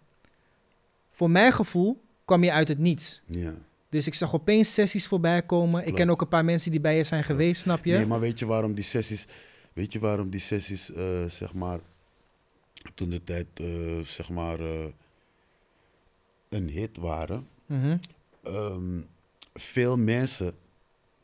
voor 1.11 1.29
mijn 1.29 1.51
gevoel 1.51 2.01
kwam 2.25 2.43
je 2.43 2.51
uit 2.51 2.67
het 2.67 2.77
niets. 2.77 3.21
Ja. 3.25 3.53
Dus 3.89 4.07
ik 4.07 4.13
zag 4.13 4.33
opeens 4.33 4.73
sessies 4.73 5.07
voorbij 5.07 5.41
komen. 5.43 5.87
Ik 5.87 5.95
ken 5.95 6.09
ook 6.09 6.21
een 6.21 6.27
paar 6.27 6.45
mensen 6.45 6.71
die 6.71 6.79
bij 6.79 6.97
je 6.97 7.03
zijn 7.03 7.23
geweest, 7.23 7.61
snap 7.61 7.85
je? 7.85 7.91
Nee, 7.91 8.05
maar 8.05 8.19
weet 8.19 8.39
je 8.39 8.45
waarom 8.45 8.73
die 8.73 8.83
sessies, 8.83 9.27
weet 9.73 9.93
je 9.93 9.99
waarom 9.99 10.29
die 10.29 10.39
sessies, 10.39 10.93
eh, 10.93 11.25
zeg 11.25 11.53
maar, 11.53 11.79
toen 12.95 13.09
de 13.09 13.23
tijd, 13.23 13.47
eh, 13.53 13.65
zeg 14.05 14.29
maar, 14.29 14.59
eh, 14.59 14.85
een 16.49 16.69
hit 16.69 16.97
waren? 16.97 17.47
Mhm. 17.65 17.97
Ehm, 18.43 19.01
veel 19.53 19.97
mensen 19.97 20.53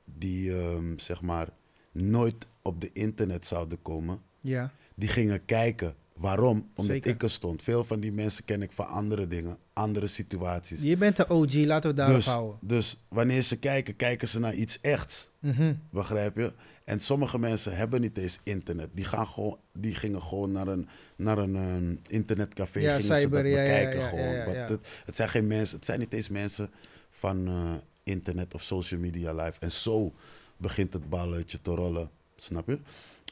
die, 0.05 0.57
ehm, 0.57 0.97
zeg 0.97 1.21
maar, 1.21 1.47
nooit 1.91 2.35
op 2.61 2.81
de 2.81 2.89
internet 2.93 3.45
zouden 3.45 3.81
komen, 3.81 4.21
Ja, 4.41 4.71
die 4.95 5.09
gingen 5.09 5.45
kijken. 5.45 5.95
Waarom? 6.13 6.69
Omdat 6.75 6.85
Zeker. 6.85 7.11
ik 7.11 7.23
er 7.23 7.29
stond. 7.29 7.63
Veel 7.63 7.83
van 7.83 7.99
die 7.99 8.11
mensen 8.11 8.45
ken 8.45 8.61
ik 8.61 8.71
van 8.71 8.87
andere 8.87 9.27
dingen, 9.27 9.57
andere 9.73 10.07
situaties. 10.07 10.81
je 10.81 10.97
bent 10.97 11.17
de 11.17 11.29
OG, 11.29 11.53
laten 11.53 11.89
we 11.89 11.95
daarop 11.95 12.15
dus, 12.15 12.25
houden. 12.25 12.57
dus 12.61 12.97
wanneer 13.07 13.41
ze 13.41 13.57
kijken, 13.57 13.95
kijken 13.95 14.27
ze 14.27 14.39
naar 14.39 14.53
iets 14.53 14.81
echts. 14.81 15.29
Mhm. 15.39 15.73
Begrijp 15.89 16.35
je? 16.35 16.53
En 16.85 16.99
sommige 16.99 17.39
mensen 17.39 17.75
hebben 17.75 18.01
niet 18.01 18.17
eens 18.17 18.39
internet. 18.43 18.89
Die, 18.93 19.05
gaan 19.05 19.27
gewoon, 19.27 19.57
die 19.73 19.95
gingen 19.95 20.21
gewoon 20.21 20.51
naar 20.51 20.67
een, 20.67 20.87
naar 21.15 21.37
een 21.37 21.55
ehm, 21.55 21.95
internetcafé. 22.15 22.79
Ja, 22.79 22.99
gingen 22.99 23.21
ze 23.21 23.29
dat 23.29 23.45
ja, 23.45 23.55
bekijken 23.55 23.99
ja, 23.99 24.07
gewoon. 24.07 24.55
Het, 24.55 24.87
het 25.05 25.15
zijn 25.15 25.29
geen 25.29 25.47
mensen, 25.47 25.75
het 25.75 25.85
zijn 25.85 25.99
niet 25.99 26.13
eens 26.13 26.29
mensen 26.29 26.69
van 27.09 27.47
eh, 27.47 27.73
internet 28.09 28.53
of 28.53 28.61
social 28.61 28.99
media 28.99 29.33
live. 29.33 29.59
En 29.59 29.71
zo 29.71 30.13
begint 30.57 30.93
het 30.93 31.09
balletje 31.09 31.61
te 31.61 31.71
rollen. 31.71 32.09
Snap 32.35 32.67
je? 32.67 32.79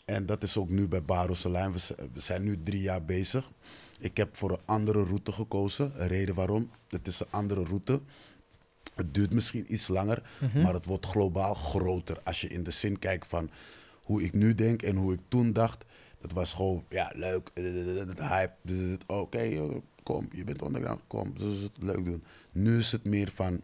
En 0.05 0.25
dat 0.25 0.43
is 0.43 0.57
ook 0.57 0.69
nu 0.69 0.88
bij 0.88 1.03
Baro 1.03 1.33
Salijn. 1.33 1.71
We, 1.73 1.79
zijn 2.15 2.43
nu 2.43 2.59
drie 2.63 2.81
jaar 2.81 3.05
bezig. 3.05 3.51
Ik 3.99 4.17
heb 4.17 4.36
voor 4.38 4.51
een 4.51 4.59
andere 4.65 5.03
route 5.03 5.31
gekozen. 5.31 6.01
Een 6.01 6.07
reden 6.07 6.36
waarom. 6.36 6.69
Het 6.88 7.07
is 7.07 7.19
een 7.19 7.27
andere 7.29 7.63
route. 7.63 8.01
Het 8.95 9.13
duurt 9.13 9.33
misschien 9.33 9.73
iets 9.73 9.88
langer, 9.88 10.21
Mhm. 10.39 10.62
maar 10.62 10.73
het 10.73 10.86
wordt 10.86 11.05
globaal 11.05 11.53
groter. 11.53 12.19
Als 12.23 12.41
je 12.41 12.47
in 12.47 12.63
de 12.63 12.71
zin 12.71 12.99
kijkt 12.99 13.27
van 13.27 13.49
hoe 14.03 14.23
ik 14.23 14.33
nu 14.33 14.55
denk 14.55 14.81
en 14.81 14.95
hoe 14.95 15.13
ik 15.13 15.19
toen 15.27 15.53
dacht. 15.53 15.86
Dat 16.19 16.31
was 16.31 16.53
gewoon, 16.53 16.86
ja, 16.89 17.12
leuk, 17.15 17.49
eh, 17.53 17.63
hype. 18.29 18.53
Dus 18.62 18.97
Oké, 19.07 19.62
kom, 20.03 20.29
je 20.31 20.43
bent 20.43 20.62
underground, 20.62 21.01
kom, 21.07 21.38
dus 21.38 21.62
het 21.62 21.71
leuk 21.79 22.05
doen. 22.05 22.23
Nu 22.51 22.77
is 22.77 22.91
het 22.91 23.03
meer 23.03 23.31
van, 23.33 23.62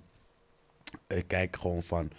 ik 1.08 1.28
kijk 1.28 1.58
gewoon 1.60 1.84
van 1.84 2.12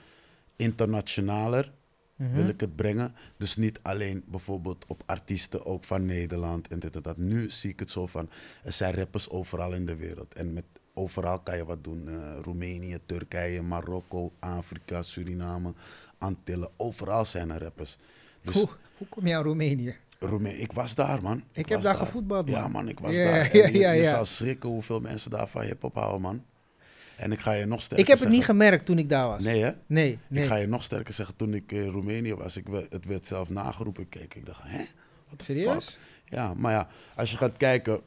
internationaler 0.56 1.72
Mhm. 2.20 2.34
wil 2.34 2.48
ik 2.48 2.60
het 2.60 2.76
brengen. 2.76 3.14
Dus 3.36 3.56
niet 3.56 3.78
alleen 3.82 4.24
bijvoorbeeld 4.26 4.84
op 4.86 5.02
artiesten 5.06 5.66
ook 5.66 5.84
van 5.84 6.06
Nederland 6.06 6.68
en 6.68 6.78
dit 6.78 6.96
en 6.96 7.02
dat. 7.02 7.16
Nu 7.16 7.50
zie 7.50 7.70
ik 7.70 7.78
het 7.78 7.90
zo 7.90 8.06
van, 8.06 8.30
er 8.64 8.72
zijn 8.72 8.94
rappers 8.94 9.30
overal 9.30 9.72
in 9.72 9.86
de 9.86 9.96
wereld. 9.96 10.34
En 10.34 10.52
met 10.52 10.64
overal 10.94 11.38
kan 11.40 11.56
je 11.56 11.64
wat 11.64 11.84
doen. 11.84 12.08
Eh, 12.08 12.36
Roemenië, 12.42 12.98
Turkije, 13.06 13.62
Marokko, 13.62 14.32
Afrika, 14.38 15.02
Suriname, 15.02 15.74
Antillen. 16.18 16.70
Overal 16.76 17.24
zijn 17.24 17.50
er 17.50 17.62
rappers. 17.62 17.96
Dus 18.42 18.54
hoe, 18.54 18.68
hoe 18.98 19.08
kom 19.08 19.26
je 19.26 19.36
aan 19.36 19.42
Roemenië? 19.42 19.96
Roemenië, 20.18 20.56
ik 20.56 20.72
was 20.72 20.94
daar 20.94 21.22
man. 21.22 21.42
Ik 21.52 21.68
heb 21.68 21.82
daar 21.82 21.94
gevoetbald, 21.94 22.50
man. 22.50 22.60
Ja 22.60 22.68
man, 22.68 22.88
ik 22.88 22.98
was 22.98 23.16
daar. 23.16 23.50
En 23.50 23.72
je, 23.72 23.78
je 23.78 24.02
ja. 24.02 24.10
zal 24.10 24.24
schrikken 24.24 24.68
hoeveel 24.68 25.00
mensen 25.00 25.30
daar 25.30 25.48
van 25.48 25.62
hip-hop 25.62 25.94
houden 25.94 26.20
man. 26.20 26.44
En 27.20 27.32
ik 27.32 27.40
ga 27.40 27.52
je 27.52 27.66
nog 27.66 27.82
sterker 27.82 27.98
Ik 27.98 28.10
heb 28.10 28.18
het 28.18 28.28
niet 28.28 28.44
gemerkt 28.44 28.86
toen 28.86 28.98
ik 28.98 29.08
daar 29.08 29.28
was. 29.28 29.42
Nee 29.42 29.62
hè? 29.62 29.70
Nee, 29.86 30.18
nee. 30.28 30.42
Ik 30.42 30.48
ga 30.48 30.56
je 30.56 30.66
nog 30.66 30.82
sterker 30.82 31.14
zeggen, 31.14 31.36
toen 31.36 31.54
ik 31.54 31.72
in 31.72 31.86
Roemenië 31.86 32.34
was, 32.34 32.56
ik, 32.56 32.66
het 32.90 33.04
werd 33.04 33.26
zelf 33.26 33.48
nageroepen. 33.48 34.02
Ik 34.02 34.10
keek, 34.10 34.34
ik 34.34 34.46
dacht, 34.46 34.62
hè? 34.62 34.84
The 35.36 35.44
Serieus? 35.44 35.88
fuck? 35.88 35.98
Ja, 36.24 36.54
maar 36.54 36.72
ja, 36.72 36.88
als 37.16 37.30
je 37.30 37.36
gaat 37.36 37.56
kijken, 37.56 38.00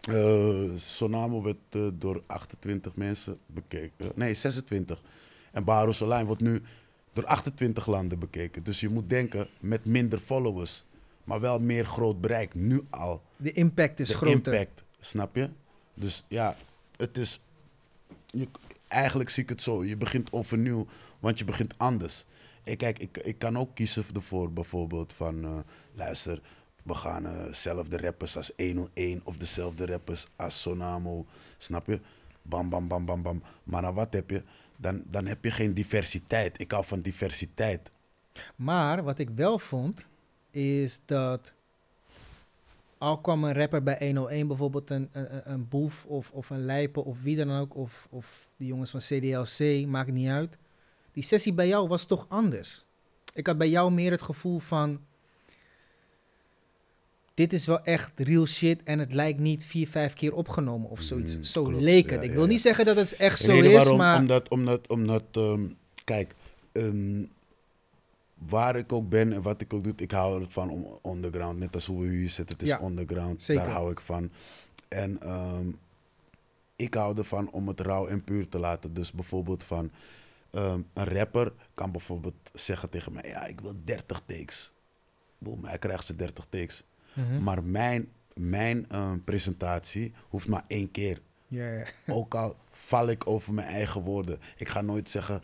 eh 0.00 0.70
Sonamo 0.74 1.42
werd 1.42 1.56
eh, 1.70 1.86
door 1.94 2.22
28 2.26 2.96
mensen 2.96 3.38
bekeken. 3.46 4.12
Nee, 4.14 4.34
26. 4.34 5.02
En 5.52 5.94
Solijn 5.94 6.26
wordt 6.26 6.42
nu 6.42 6.60
door 7.12 7.26
28 7.26 7.86
landen 7.86 8.18
bekeken. 8.18 8.64
Dus 8.64 8.80
je 8.80 8.88
moet 8.88 9.08
denken, 9.08 9.48
met 9.60 9.84
minder 9.84 10.18
followers, 10.18 10.84
maar 11.24 11.40
wel 11.40 11.58
meer 11.58 11.86
groot 11.86 12.20
bereik, 12.20 12.54
nu 12.54 12.80
al. 12.90 13.22
De 13.36 13.52
impact 13.52 14.00
is 14.00 14.08
de 14.08 14.14
groter. 14.14 14.52
impact, 14.52 14.84
snap 15.00 15.36
je? 15.36 15.48
Dus 15.94 16.24
ja, 16.28 16.56
het 16.96 17.18
is. 17.18 17.40
Je, 18.32 18.48
eigenlijk 18.88 19.30
zie 19.30 19.42
ik 19.42 19.48
het 19.48 19.62
zo. 19.62 19.84
Je 19.84 19.96
begint 19.96 20.32
overnieuw, 20.32 20.86
want 21.20 21.38
je 21.38 21.44
begint 21.44 21.78
anders. 21.78 22.24
Ik, 22.64 22.78
kijk, 22.78 22.98
ik, 22.98 23.16
ik 23.16 23.38
kan 23.38 23.58
ook 23.58 23.74
kiezen 23.74 24.04
ervoor 24.14 24.52
bijvoorbeeld 24.52 25.12
van... 25.12 25.44
eh, 25.44 25.58
luister, 25.94 26.40
we 26.82 26.94
gaan 26.94 27.22
dezelfde 27.22 27.98
rappers 27.98 28.36
als 28.36 28.52
101 28.56 29.20
of 29.24 29.36
dezelfde 29.36 29.86
rappers 29.86 30.26
als 30.36 30.60
Sonamo. 30.62 31.26
Snap 31.58 31.86
je? 31.86 32.00
Bam, 32.42 32.68
bam, 32.68 32.88
bam, 32.88 33.04
bam, 33.04 33.22
bam. 33.22 33.42
Maar 33.64 33.82
dan 33.82 33.94
wat 33.94 34.12
heb 34.12 34.30
je? 34.30 34.42
Dan, 34.76 35.02
dan 35.06 35.26
heb 35.26 35.44
je 35.44 35.50
geen 35.50 35.74
diversiteit. 35.74 36.60
Ik 36.60 36.70
hou 36.70 36.84
van 36.84 37.00
diversiteit. 37.00 37.90
Maar 38.56 39.02
wat 39.02 39.18
ik 39.18 39.30
wel 39.30 39.58
vond, 39.58 40.04
is 40.50 41.00
dat 41.04 41.52
al 43.02 43.18
kwam 43.18 43.44
een 43.44 43.54
rapper 43.54 43.82
bij 43.82 43.96
101 43.98 44.46
bijvoorbeeld 44.46 44.90
een, 44.90 45.08
een, 45.12 45.52
een- 45.52 45.68
boef 45.68 46.04
of, 46.04 46.30
of 46.30 46.50
een 46.50 46.64
lijpen 46.64 47.04
of 47.04 47.22
wie 47.22 47.36
dan 47.36 47.50
ook, 47.50 47.76
of, 47.76 48.08
of 48.10 48.48
de 48.56 48.66
jongens 48.66 48.90
van 48.90 49.00
CDLC, 49.00 49.86
maakt 49.86 50.12
niet 50.12 50.28
uit. 50.28 50.56
Die 51.12 51.22
sessie 51.22 51.52
bij 51.52 51.68
jou 51.68 51.88
was 51.88 52.04
toch 52.04 52.26
anders. 52.28 52.84
Ik 53.34 53.46
had 53.46 53.58
bij 53.58 53.68
jou 53.68 53.92
meer 53.92 54.10
het 54.10 54.22
gevoel 54.22 54.58
van, 54.58 55.00
dit 57.34 57.52
is 57.52 57.66
wel 57.66 57.82
echt 57.82 58.12
real 58.16 58.46
shit 58.46 58.82
en 58.82 58.98
het 58.98 59.12
lijkt 59.12 59.38
niet 59.38 59.64
vier, 59.64 59.88
vijf 59.88 60.12
keer 60.12 60.34
opgenomen 60.34 60.90
of 60.90 61.00
zoiets. 61.00 61.36
Mm, 61.36 61.44
zo 61.44 61.62
klopt. 61.64 61.82
leek 61.82 62.10
het. 62.10 62.20
Ja, 62.20 62.26
ik 62.26 62.32
wil 62.32 62.42
ja. 62.42 62.48
niet 62.48 62.60
zeggen 62.60 62.84
dat 62.84 62.96
het 62.96 63.16
echt 63.16 63.40
zo 63.40 63.60
is, 63.60 63.72
waarom, 63.72 63.96
maar... 63.96 64.18
Omdat, 64.18 64.48
omdat, 64.48 64.88
omdat 64.88 65.24
ehm, 65.32 65.66
kijk, 66.04 66.34
ehm, 66.72 67.24
waar 68.48 68.76
ik 68.76 68.92
ook 68.92 69.08
ben 69.08 69.32
en 69.32 69.42
wat 69.42 69.60
ik 69.60 69.72
ook 69.72 69.84
doe, 69.84 69.92
ik 69.96 70.10
hou 70.10 70.44
ervan 70.44 70.70
om 70.70 70.98
underground. 71.14 71.58
Net 71.58 71.74
als 71.74 71.86
hoe 71.86 72.02
we 72.02 72.08
hier 72.08 72.28
zitten, 72.28 72.54
het 72.54 72.62
is 72.64 72.68
Ja, 72.68 72.82
underground. 72.82 73.42
zeker. 73.42 73.62
Daar 73.62 73.72
hou 73.72 73.90
ik 73.90 74.00
van. 74.00 74.30
En 74.88 75.20
ehm, 75.20 75.66
ik 76.76 76.94
hou 76.94 77.18
ervan 77.18 77.50
om 77.50 77.68
het 77.68 77.80
rauw 77.80 78.06
en 78.06 78.24
puur 78.24 78.48
te 78.48 78.58
laten. 78.58 78.94
Dus 78.94 79.12
bijvoorbeeld 79.12 79.64
van, 79.64 79.90
ehm, 80.50 80.80
een 80.92 81.04
rapper 81.04 81.52
kan 81.74 81.92
bijvoorbeeld 81.92 82.34
zeggen 82.52 82.90
tegen 82.90 83.12
mij, 83.12 83.24
ja, 83.26 83.44
ik 83.46 83.60
wil 83.60 83.74
30 83.84 84.22
takes. 84.26 84.72
Boom, 85.38 85.64
hij 85.64 85.78
krijgt 85.78 86.06
ze 86.06 86.16
30 86.16 86.46
takes. 86.48 86.84
Mhm. 87.12 87.42
Maar 87.42 87.64
mijn, 87.64 88.08
mijn 88.34 88.88
ehm, 88.88 89.18
presentatie 89.20 90.12
hoeft 90.28 90.48
maar 90.48 90.64
één 90.66 90.90
keer. 90.90 91.20
Ook 92.06 92.34
al 92.34 92.56
val 92.70 93.08
ik 93.08 93.26
over 93.26 93.54
mijn 93.54 93.68
eigen 93.68 94.00
woorden. 94.00 94.38
Ik 94.56 94.68
ga 94.68 94.80
nooit 94.80 95.08
zeggen 95.08 95.42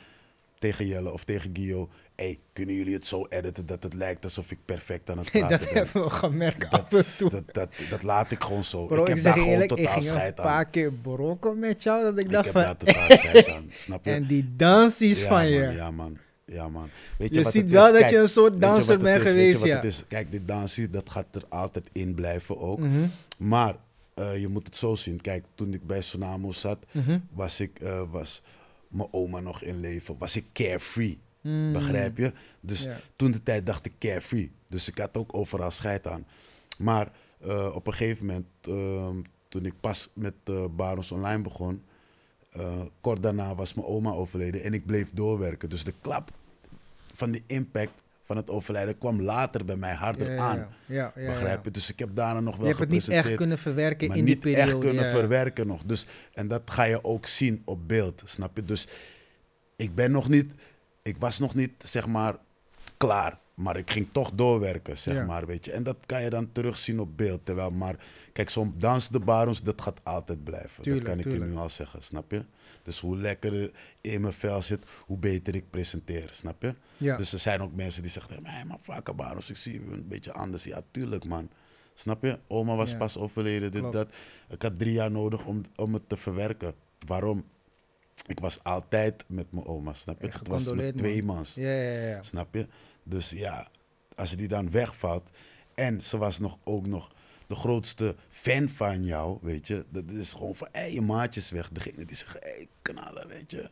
tegen 0.59 0.87
Jelle 0.87 1.13
of 1.13 1.25
tegen 1.25 1.51
Gio... 1.57 1.89
hey, 2.19 2.39
kunnen 2.53 2.75
jullie 2.75 2.95
het 2.95 3.07
zo 3.07 3.27
editen 3.29 3.67
dat 3.67 3.83
het 3.83 3.95
lijkt 3.95 4.25
alsof 4.25 4.51
ik 4.51 4.59
perfect 4.65 5.11
aan 5.11 5.19
het 5.19 5.31
praten 5.33 5.59
dat 5.59 5.69
ben? 5.69 5.75
hebben 5.75 6.03
we 6.03 6.11
gemerkt 6.11 6.71
dat, 6.71 7.17
toe. 7.19 7.31
dat, 7.31 7.55
dat, 7.55 7.75
dat 7.91 8.03
laat 8.03 8.31
ik 8.31 8.43
gewoon 8.43 8.65
zo. 8.65 8.87
Bro, 8.87 9.03
ik 9.03 9.09
heb 9.09 9.23
daar 9.23 9.35
je 9.35 9.41
gewoon 9.41 9.55
eerlijk, 9.55 9.71
ik 9.71 9.77
totaal 9.77 9.97
een 9.97 10.03
scheid 10.03 10.39
aan. 10.41 10.47
paar 10.47 10.67
keer 10.67 10.93
brokken 10.93 11.59
met 11.59 11.83
jou, 11.83 12.03
dat 12.03 12.19
ik 12.19 12.25
Ik 12.25 12.31
dacht 12.31 12.45
heb 12.45 12.53
van... 12.53 12.63
daar 12.63 12.77
totaal 12.77 13.17
scheid 13.17 13.49
aan, 13.49 13.71
snap 13.87 14.05
je? 14.05 14.11
En 14.11 14.27
die 14.27 14.53
dansies 14.57 15.21
ja, 15.21 15.29
van 15.29 15.37
man, 15.37 15.49
je. 15.49 15.71
Ja, 15.73 15.91
man. 15.91 16.19
Ja, 16.45 16.69
man. 16.69 16.91
Weet 17.19 17.35
Je 17.35 17.43
wat 17.43 17.53
ziet 17.53 17.71
wel 17.71 17.87
is? 17.87 17.93
dat 17.93 18.01
Kijk, 18.01 18.13
je 18.13 18.19
een 18.19 18.29
soort 18.29 18.53
je 18.53 18.59
danser 18.59 18.99
bent 18.99 19.23
je 19.23 19.29
geweest, 19.29 19.59
wat 19.59 19.69
ja. 19.69 19.75
het 19.75 19.85
is? 19.85 20.05
Kijk, 20.09 20.33
dit 20.33 20.49
dansie, 20.49 20.91
dat 20.91 21.11
gaat 21.11 21.27
er 21.33 21.45
altijd 21.49 21.89
in 21.93 22.15
blijven 22.15 22.59
ook. 22.59 22.79
Mhm, 22.79 23.07
Maar 23.39 23.77
eh, 24.15 24.41
je 24.41 24.49
moet 24.49 24.67
het 24.67 24.77
zo 24.77 24.95
zien. 24.95 25.21
Kijk, 25.21 25.45
toen 25.55 25.75
ik 25.75 25.87
bij 25.87 26.01
Sonamo 26.01 26.53
zat, 26.53 26.79
mhm. 26.91 27.19
was 27.31 27.61
ik, 27.61 27.81
eh, 27.81 28.03
was 28.11 28.43
mijn 28.89 29.09
oma 29.11 29.41
nog 29.41 29.63
in 29.63 29.81
leven. 29.81 30.19
Was 30.19 30.37
ik 30.37 30.45
carefree. 30.53 31.19
Mm. 31.41 31.73
Begrijp 31.73 32.19
je? 32.19 32.33
Dus 32.61 32.89
toen 33.17 33.31
de 33.31 33.43
tijd 33.43 33.67
dacht 33.67 33.87
ik 33.87 33.93
carefree. 33.99 34.53
Dus 34.69 34.89
ik 34.89 34.99
had 34.99 35.17
ook 35.17 35.35
overal 35.37 35.71
scheid 35.71 36.07
aan. 36.07 36.27
Maar 36.79 37.09
eh, 37.41 37.75
op 37.75 37.87
een 37.87 37.93
gegeven 37.93 38.27
moment, 38.27 38.47
ehm, 38.61 39.17
toen 39.49 39.65
ik 39.65 39.75
pas 39.81 40.09
met 40.13 40.35
eh 40.45 40.65
Barons 40.71 41.13
Online 41.13 41.43
begon, 41.43 41.83
eh, 42.51 42.81
kort 43.01 43.23
daarna 43.23 43.55
was 43.55 43.75
mijn 43.75 43.87
oma 43.87 44.11
overleden 44.11 44.63
en 44.63 44.75
ik 44.75 44.87
bleef 44.87 45.11
doorwerken. 45.13 45.69
Dus 45.69 45.85
de 45.85 45.95
klap 46.01 46.31
van 47.15 47.31
die 47.31 47.45
impact 47.47 47.93
van 48.25 48.37
het 48.37 48.51
overlijden 48.51 48.99
kwam 48.99 49.23
later 49.23 49.65
bij 49.65 49.77
mij 49.77 49.95
harder 49.95 50.33
Ja, 50.33 50.39
aan. 50.43 50.57
ja. 50.59 50.69
Ja, 50.87 51.13
ja, 51.23 51.31
Begrijp 51.31 51.65
je? 51.65 51.71
Dus 51.71 51.91
ik 51.93 51.99
heb 51.99 52.09
daarna 52.15 52.41
nog 52.41 52.53
Je 52.55 52.59
wel 52.59 52.69
hebt 52.69 52.81
het 52.81 52.89
niet 52.91 53.09
echt 53.09 53.35
kunnen 53.35 53.59
verwerken 53.59 54.09
maar 54.09 54.17
in 54.17 54.25
niet 54.25 54.43
die 54.43 54.53
periode. 54.53 54.71
echt 54.73 54.81
kunnen 54.81 55.11
verwerken 55.11 55.67
nog. 55.67 55.83
Dus, 55.85 56.07
en 56.33 56.49
dat 56.49 56.63
ga 56.65 56.83
je 56.83 57.05
ook 57.05 57.27
zien 57.27 57.63
op 57.65 57.89
beeld, 57.89 58.23
snap 58.25 58.57
je? 58.57 58.65
Dus 58.65 58.87
ik 59.77 59.95
ben 59.95 60.11
nog 60.11 60.29
niet, 60.29 60.53
ik 61.09 61.17
was 61.19 61.39
nog 61.39 61.55
niet, 61.55 61.71
zeg 61.79 62.07
maar, 62.07 62.37
klaar. 62.97 63.39
Maar 63.55 63.77
ik 63.77 63.91
ging 63.91 64.09
toch 64.13 64.31
doorwerken, 64.35 64.99
zeg 64.99 65.15
Ja. 65.15 65.25
maar, 65.25 65.47
weet 65.47 65.65
je. 65.65 65.73
En 65.73 65.83
dat 65.83 65.97
kan 66.07 66.23
je 66.23 66.31
dan 66.31 66.53
terugzien 66.53 67.01
op 67.01 67.17
beeld. 67.17 67.45
Terwijl, 67.45 67.71
maar 67.71 67.97
kijk, 68.33 68.51
zo'n 68.51 68.75
dans 68.77 69.09
de 69.09 69.19
barons, 69.21 69.63
dat 69.63 69.83
gaat 69.83 70.01
altijd 70.05 70.45
blijven. 70.45 70.83
Tuurlijk, 70.83 71.07
dat 71.07 71.15
kan 71.15 71.33
ik 71.33 71.39
je 71.39 71.45
nu 71.45 71.57
al 71.57 71.69
zeggen, 71.69 72.03
snap 72.03 72.31
je? 72.31 72.45
Dus 72.83 73.01
hoe 73.01 73.17
lekkerder 73.17 73.71
in 74.01 74.21
mijn 74.21 74.33
vel 74.33 74.63
zit, 74.63 74.85
hoe 75.07 75.19
beter 75.19 75.55
ik 75.55 75.71
presenteer, 75.71 76.29
snap 76.33 76.63
je? 76.63 76.75
Ja. 76.97 77.17
Dus 77.17 77.33
er 77.33 77.39
zijn 77.39 77.61
ook 77.61 77.75
mensen 77.75 78.03
die 78.03 78.11
zeggen 78.11 78.43
mij, 78.43 78.65
maar 78.65 78.79
vaker 78.83 79.15
barons, 79.15 79.51
ik 79.51 79.57
zie 79.57 79.73
je 79.73 79.81
een 79.93 80.09
beetje 80.09 80.33
anders. 80.33 80.65
Ja, 80.65 80.83
tuurlijk, 80.91 81.25
man. 81.25 81.51
Snap 81.95 82.23
je? 82.25 82.39
Oma 82.47 82.75
was 82.77 82.91
Ja. 82.91 82.97
pas 82.97 83.17
overleden, 83.17 83.71
dit, 83.73 83.81
Klopt. 83.81 83.95
dat. 83.97 84.09
Ik 84.49 84.63
had 84.63 84.79
drie 84.79 84.93
jaar 84.93 85.11
nodig 85.11 85.45
om, 85.45 85.63
om 85.77 85.95
het 85.95 86.09
te 86.09 86.17
verwerken. 86.17 86.75
Waarom? 87.07 87.45
Ik 88.27 88.41
was 88.41 88.63
altijd 88.65 89.25
met 89.27 89.53
mijn 89.53 89.67
oma, 89.67 89.93
snap 89.93 90.21
je? 90.21 90.27
Echt 90.27 90.39
Het 90.39 90.49
was 90.49 90.73
met 90.73 90.97
twee 90.97 91.23
man. 91.23 91.37
mans, 91.37 91.55
Ja, 91.55 91.71
ja, 91.71 92.09
ja. 92.09 92.23
snap 92.23 92.55
je? 92.55 92.67
Dus 93.03 93.31
ja, 93.31 93.69
als 94.15 94.37
die 94.37 94.49
dan 94.49 94.71
wegvalt 94.71 95.31
en 95.75 96.03
ze 96.03 96.19
was 96.19 96.39
nog, 96.39 96.59
ook 96.65 96.87
nog 96.87 97.11
de 97.47 97.55
grootste 97.55 98.17
fan 98.31 98.69
van 98.69 99.05
jou, 99.05 99.39
weet 99.43 99.67
je? 99.67 99.85
Dat 99.91 100.11
is 100.11 100.33
gewoon 100.33 100.55
van, 100.55 100.69
hé, 100.73 100.85
je 100.85 101.01
maatjes 101.01 101.51
weg. 101.51 101.69
Degene 101.69 102.05
die 102.05 102.17
zeggen, 102.17 102.41
hé, 102.43 102.69
knallen, 102.83 103.29
weet 103.29 103.51
je? 103.51 103.71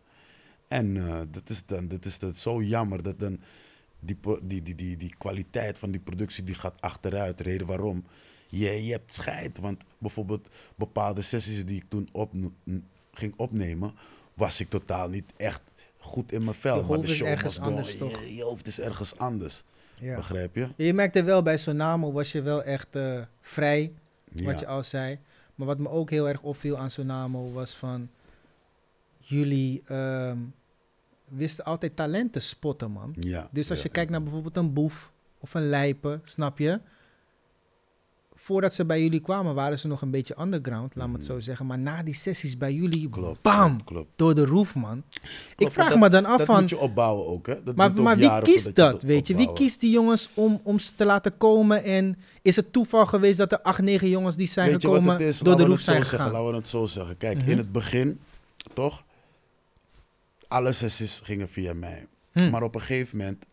En 0.68 0.96
eh, 0.96 1.20
dat 1.30 1.50
is 1.50 1.66
dan, 1.66 1.88
dat 1.88 2.04
is 2.04 2.18
dan 2.18 2.34
zo 2.34 2.62
jammer 2.62 3.02
dat 3.02 3.18
dan 3.20 3.40
die, 4.00 4.18
die, 4.42 4.62
die, 4.62 4.74
die, 4.74 4.96
die 4.96 5.14
kwaliteit 5.18 5.78
van 5.78 5.90
die 5.90 6.00
productie 6.00 6.44
die 6.44 6.54
gaat 6.54 6.80
achteruit. 6.80 7.40
Reden 7.40 7.66
waarom? 7.66 8.04
Je, 8.48 8.84
je 8.84 8.92
hebt 8.92 9.14
scheid. 9.14 9.58
Want 9.58 9.84
bijvoorbeeld 9.98 10.48
bepaalde 10.74 11.22
sessies 11.22 11.64
die 11.64 11.76
ik 11.76 11.84
toen 11.88 12.08
op, 12.12 12.32
ging 13.12 13.34
opnemen, 13.36 13.94
was 14.36 14.60
ik 14.60 14.68
totaal 14.68 15.08
niet 15.08 15.32
echt 15.36 15.60
goed 15.98 16.32
in 16.32 16.44
mijn 16.44 16.56
vel. 16.56 16.76
Je 16.76 16.82
maar 16.88 17.00
de 17.00 17.08
is 17.08 17.16
show 17.16 17.28
ergens 17.28 17.56
was 17.58 17.66
anders, 17.68 17.96
toch? 17.96 18.20
Je, 18.24 18.34
je 18.36 18.42
hoofd 18.42 18.66
is 18.66 18.80
ergens 18.80 19.18
anders. 19.18 19.62
Ja. 20.00 20.16
Begrijp 20.16 20.54
je? 20.54 20.68
Je 20.76 20.94
merkte 20.94 21.22
wel, 21.22 21.42
bij 21.42 21.58
Sonamo 21.58 22.12
was 22.12 22.32
je 22.32 22.42
wel 22.42 22.62
echt 22.62 22.96
eh, 22.96 23.20
vrij, 23.40 23.92
wat 24.32 24.40
Ja. 24.54 24.58
je 24.60 24.66
al 24.66 24.82
zei. 24.82 25.18
Maar 25.54 25.66
wat 25.66 25.78
me 25.78 25.88
ook 25.88 26.10
heel 26.10 26.28
erg 26.28 26.42
opviel 26.42 26.78
aan 26.78 26.90
Sonamo 26.90 27.52
was 27.52 27.74
van... 27.74 28.08
Jullie 29.18 29.82
ehm, 29.86 30.38
wisten 31.28 31.64
altijd 31.64 31.96
talent 31.96 32.32
te 32.32 32.40
spotten, 32.40 32.90
man. 32.90 33.14
Ja, 33.20 33.48
Dus 33.52 33.70
als 33.70 33.82
je 33.82 33.88
kijkt 33.88 34.10
naar 34.10 34.22
bijvoorbeeld 34.22 34.56
een 34.56 34.72
boef 34.72 35.10
of 35.38 35.54
een 35.54 35.68
lijpen, 35.68 36.20
snap 36.24 36.58
je? 36.58 36.80
Voordat 38.46 38.74
ze 38.74 38.84
bij 38.84 39.02
jullie 39.02 39.20
kwamen, 39.20 39.54
waren 39.54 39.78
ze 39.78 39.86
nog 39.88 40.02
een 40.02 40.10
beetje 40.10 40.36
underground, 40.40 40.94
laat 40.94 41.06
me 41.06 41.12
het 41.12 41.22
Mhm. 41.22 41.32
zo 41.32 41.40
zeggen. 41.40 41.66
Maar 41.66 41.78
na 41.78 42.02
die 42.02 42.14
sessies 42.14 42.56
bij 42.58 42.72
jullie, 42.74 43.08
Klopt. 43.10 43.42
bam, 43.42 43.84
Klopt. 43.84 44.08
door 44.16 44.34
de 44.34 44.44
roof, 44.44 44.74
man. 44.74 45.02
ik 45.56 45.70
vraag 45.72 45.88
dat- 45.88 45.98
me 45.98 46.08
dan 46.08 46.24
af 46.24 46.36
Dat 46.38 46.46
van, 46.46 46.60
moet 46.60 46.70
je 46.70 46.78
opbouwen 46.78 47.26
ook, 47.26 47.46
hè? 47.46 47.62
Dat 47.64 47.76
maar, 47.76 47.90
ook 47.90 47.98
maar 47.98 48.16
wie 48.16 48.40
kiest 48.42 48.74
dat, 48.74 49.02
weet 49.02 49.26
je? 49.26 49.36
Wie 49.36 49.52
kiest 49.52 49.80
die 49.80 49.90
jongens 49.90 50.28
om, 50.34 50.60
om 50.62 50.78
ze 50.78 50.94
te 50.94 51.04
laten 51.04 51.36
komen? 51.36 51.84
En 51.84 52.18
is 52.42 52.56
het 52.56 52.72
toeval 52.72 53.06
geweest 53.06 53.38
dat 53.38 53.52
er 53.52 53.60
acht, 53.60 53.80
negen 53.82 54.08
jongens 54.08 54.36
die 54.36 54.46
zijn 54.48 54.70
Weet 54.70 54.80
gekomen 54.80 55.04
wat 55.04 55.18
het 55.20 55.28
is? 55.28 55.38
door 55.38 55.48
Laten 55.48 55.64
de 55.64 55.70
roof 55.70 55.80
zijn 55.80 55.96
zeggen. 55.96 56.18
gegaan? 56.18 56.32
Laten 56.32 56.50
we 56.50 56.56
het 56.56 56.68
zo 56.68 56.86
zeggen. 56.86 57.16
Kijk, 57.16 57.38
Mhm. 57.38 57.50
in 57.50 57.56
het 57.58 57.72
begin, 57.72 58.20
toch? 58.72 59.04
Alle 60.48 60.72
sessies 60.72 61.20
gingen 61.24 61.48
via 61.48 61.74
mij. 61.74 62.06
Hm. 62.32 62.50
Maar 62.50 62.62
op 62.62 62.74
een 62.74 62.80
gegeven 62.80 63.18
moment, 63.18 63.44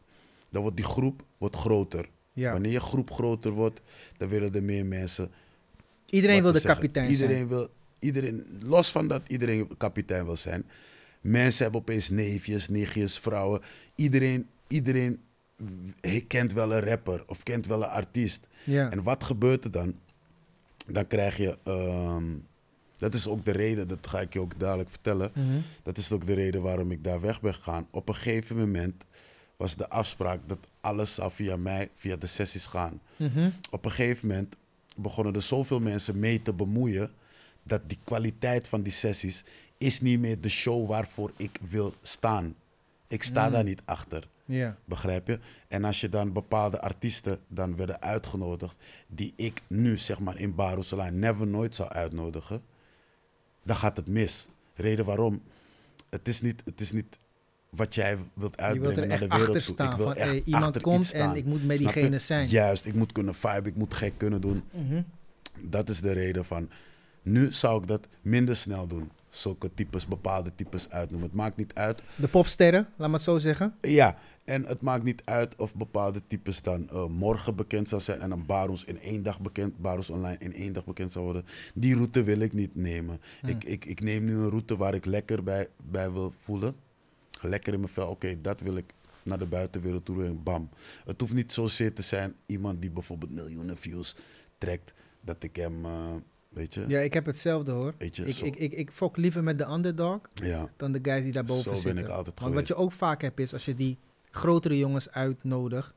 dan 0.49 0.61
wordt 0.61 0.77
die 0.77 0.85
groep 0.85 1.21
wordt 1.37 1.55
groter. 1.55 2.05
Ja. 2.33 2.51
Wanneer 2.51 2.71
je 2.71 2.79
groep 2.79 3.11
groter 3.11 3.51
wordt, 3.51 3.81
dan 4.17 4.29
willen 4.29 4.55
er 4.55 4.63
meer 4.63 4.85
mensen. 4.85 5.31
Iedereen 6.09 6.41
wil 6.41 6.51
de 6.51 6.59
zeggen. 6.59 6.81
kapitein 6.81 7.09
iedereen 7.09 7.35
zijn. 7.35 7.47
Wil, 7.47 7.67
iedereen, 7.99 8.45
los 8.61 8.91
van 8.91 9.07
dat 9.07 9.21
iedereen 9.27 9.77
kapitein 9.77 10.25
wil 10.25 10.37
zijn. 10.37 10.65
Mensen 11.21 11.63
hebben 11.63 11.81
opeens 11.81 12.09
neefjes, 12.09 12.69
nichtjes, 12.69 13.19
vrouwen. 13.19 13.61
Iedereen, 13.95 14.47
iedereen 14.67 15.21
kent 16.27 16.53
wel 16.53 16.73
een 16.73 16.81
rapper 16.81 17.23
of 17.27 17.43
kent 17.43 17.65
wel 17.65 17.83
een 17.83 17.89
artiest. 17.89 18.47
Ja. 18.63 18.91
En 18.91 19.03
wat 19.03 19.23
gebeurt 19.23 19.63
er 19.63 19.71
dan? 19.71 19.95
Dan 20.87 21.07
krijg 21.07 21.37
je. 21.37 21.57
ehm, 21.63 22.23
dat 22.97 23.13
is 23.13 23.27
ook 23.27 23.45
de 23.45 23.51
reden, 23.51 23.87
dat 23.87 24.07
ga 24.07 24.19
ik 24.19 24.33
je 24.33 24.39
ook 24.39 24.59
dadelijk 24.59 24.89
vertellen. 24.89 25.31
Mhm. 25.33 25.59
Dat 25.83 25.97
is 25.97 26.11
ook 26.11 26.25
de 26.25 26.33
reden 26.33 26.61
waarom 26.61 26.91
ik 26.91 27.03
daar 27.03 27.21
weg 27.21 27.41
ben 27.41 27.53
gegaan. 27.53 27.87
Op 27.91 28.09
een 28.09 28.15
gegeven 28.15 28.57
moment 28.57 29.05
was 29.57 29.75
de 29.75 29.89
afspraak 29.89 30.39
dat 30.47 30.59
alles 30.81 31.13
zou 31.15 31.31
via 31.31 31.55
mij, 31.55 31.89
via 31.95 32.15
de 32.15 32.27
sessies 32.27 32.65
gaan. 32.65 33.01
Mhm. 33.15 33.49
Op 33.71 33.85
een 33.85 33.91
gegeven 33.91 34.27
moment 34.27 34.55
begonnen 34.97 35.33
er 35.35 35.41
zoveel 35.41 35.79
mensen 35.79 36.19
mee 36.19 36.41
te 36.41 36.53
bemoeien 36.53 37.11
dat 37.63 37.81
die 37.89 37.99
kwaliteit 38.03 38.67
van 38.67 38.81
die 38.81 38.93
sessies 38.93 39.43
is 39.77 40.01
niet 40.01 40.19
meer 40.19 40.41
de 40.41 40.49
show 40.49 40.87
waarvoor 40.87 41.31
ik 41.37 41.59
wil 41.69 41.93
staan. 42.01 42.55
Ik 43.07 43.23
sta 43.23 43.45
Mm. 43.45 43.51
daar 43.51 43.63
niet 43.63 43.81
achter. 43.85 44.27
Ja. 44.45 44.77
Begrijp 44.85 45.27
je? 45.27 45.39
En 45.67 45.83
als 45.83 46.01
je 46.01 46.09
dan 46.09 46.33
bepaalde 46.33 46.81
artiesten 46.81 47.39
dan 47.47 47.75
werden 47.75 48.01
uitgenodigd, 48.01 48.75
die 49.07 49.33
ik 49.35 49.61
nu 49.67 49.97
zeg 49.97 50.19
maar 50.19 50.37
in 50.39 50.55
Barcelona 50.55 51.09
never 51.09 51.47
nooit 51.47 51.75
zou 51.75 51.89
uitnodigen, 51.89 52.61
dan 53.63 53.75
gaat 53.75 53.97
het 53.97 54.07
mis. 54.09 54.47
Reden 54.75 55.05
waarom? 55.05 55.41
Het 56.09 56.27
is 56.27 56.41
niet, 56.41 56.61
het 56.65 56.81
is 56.81 56.91
niet 56.91 57.17
wat 57.75 57.95
jij 57.95 58.17
wilt 58.33 58.57
uitbrengen 58.57 58.95
wilt 58.95 59.07
naar 59.07 59.19
de 59.19 59.27
wereld 59.27 59.65
toe. 59.65 59.85
Ik 59.85 59.95
wil 59.95 60.05
Van, 60.05 60.15
echt 60.15 60.29
hey, 60.29 60.41
iemand 60.45 60.65
achter 60.65 60.81
komt 60.81 61.11
en 61.11 61.35
ik 61.35 61.45
moet 61.45 61.65
met 61.65 61.77
diegene 61.77 62.19
zijn. 62.19 62.49
Juist, 62.49 62.85
ik 62.85 62.95
moet 62.95 63.11
kunnen 63.11 63.35
vibe, 63.35 63.69
ik 63.69 63.75
moet 63.75 63.93
gek 63.93 64.13
kunnen 64.17 64.41
doen. 64.41 64.63
Mhm. 64.71 65.01
Dat 65.61 65.89
is 65.89 66.01
de 66.01 66.11
reden 66.11 66.45
van. 66.45 66.69
Nu 67.21 67.51
zou 67.51 67.81
ik 67.81 67.87
dat 67.87 68.07
minder 68.21 68.55
snel 68.55 68.87
doen. 68.87 69.11
Zulke 69.29 69.73
types, 69.73 70.07
bepaalde 70.07 70.51
types 70.55 70.89
uitnoemen. 70.89 71.27
Het 71.29 71.37
maakt 71.37 71.57
niet 71.57 71.73
uit 71.73 72.01
De 72.15 72.27
popsterren, 72.27 72.87
laat 72.95 73.07
me 73.07 73.13
het 73.13 73.23
zo 73.23 73.39
zeggen. 73.39 73.75
Ja, 73.81 74.17
en 74.45 74.65
het 74.65 74.81
maakt 74.81 75.03
niet 75.03 75.21
uit 75.25 75.55
of 75.55 75.75
bepaalde 75.75 76.21
types 76.27 76.61
dan 76.61 76.89
eh, 76.89 77.07
morgen 77.07 77.55
bekend 77.55 77.89
zou 77.89 78.01
zijn 78.01 78.21
en 78.21 78.29
dan 78.29 78.45
Baros 78.45 78.83
in 78.83 78.99
één 79.01 79.23
dag 79.23 79.41
bekend, 79.41 79.77
Baros 79.77 80.09
online 80.09 80.37
in 80.39 80.53
één 80.53 80.73
dag 80.73 80.85
bekend 80.85 81.11
zou 81.11 81.25
worden. 81.25 81.45
Die 81.73 81.95
route 81.95 82.23
wil 82.23 82.39
ik 82.39 82.53
niet 82.53 82.75
nemen. 82.75 83.19
Hmm. 83.41 83.49
Ik, 83.49 83.63
ik, 83.63 83.85
ik 83.85 84.01
neem 84.01 84.25
nu 84.25 84.35
een 84.35 84.49
route 84.49 84.77
waar 84.77 84.93
ik 84.93 85.05
lekker 85.05 85.43
bij, 85.43 85.67
bij 85.89 86.11
wil 86.11 86.33
voelen. 86.43 86.75
Lekker 87.43 87.73
in 87.73 87.79
mijn 87.79 87.91
vel, 87.91 88.07
oké, 88.09 88.41
dat 88.41 88.59
wil 88.59 88.75
ik 88.77 88.93
naar 89.23 89.39
de 89.39 89.45
buitenwereld 89.45 90.05
toe 90.05 90.25
en 90.25 90.43
bam. 90.43 90.69
Het 91.05 91.19
hoeft 91.21 91.33
niet 91.33 91.53
zozeer 91.53 91.93
te 91.93 92.01
zijn 92.01 92.33
iemand 92.45 92.81
die 92.81 92.89
bijvoorbeeld 92.91 93.31
miljoenen 93.31 93.77
views 93.77 94.15
trekt, 94.57 94.93
dat 95.21 95.43
ik 95.43 95.55
hem, 95.55 95.85
eh, 95.85 96.13
weet 96.49 96.73
je, 96.73 96.85
Ja, 96.87 96.99
ik 96.99 97.13
heb 97.13 97.25
hetzelfde 97.25 97.71
hoor. 97.71 97.93
weet 97.97 98.15
je, 98.15 98.25
Ik, 98.27 98.35
zo- 98.35 98.45
ik, 98.45 98.55
ik, 98.55 98.71
ik 98.73 98.91
fok 98.91 99.17
liever 99.17 99.43
met 99.43 99.57
de 99.57 99.65
underdog 99.69 100.19
ja, 100.33 100.69
dan 100.77 100.91
de 100.91 100.99
guys 101.01 101.23
die 101.23 101.31
daarboven 101.31 101.63
Zo 101.63 101.69
ben 101.71 101.79
zitten. 101.79 102.03
ik 102.03 102.09
altijd 102.09 102.39
Want 102.39 102.53
wat 102.53 102.67
je 102.67 102.75
ook 102.75 102.91
vaak 102.91 103.21
hebt 103.21 103.39
is, 103.39 103.53
als 103.53 103.65
je 103.65 103.75
die 103.75 103.97
grotere 104.31 104.77
jongens 104.77 105.09
uitnodigt, 105.11 105.93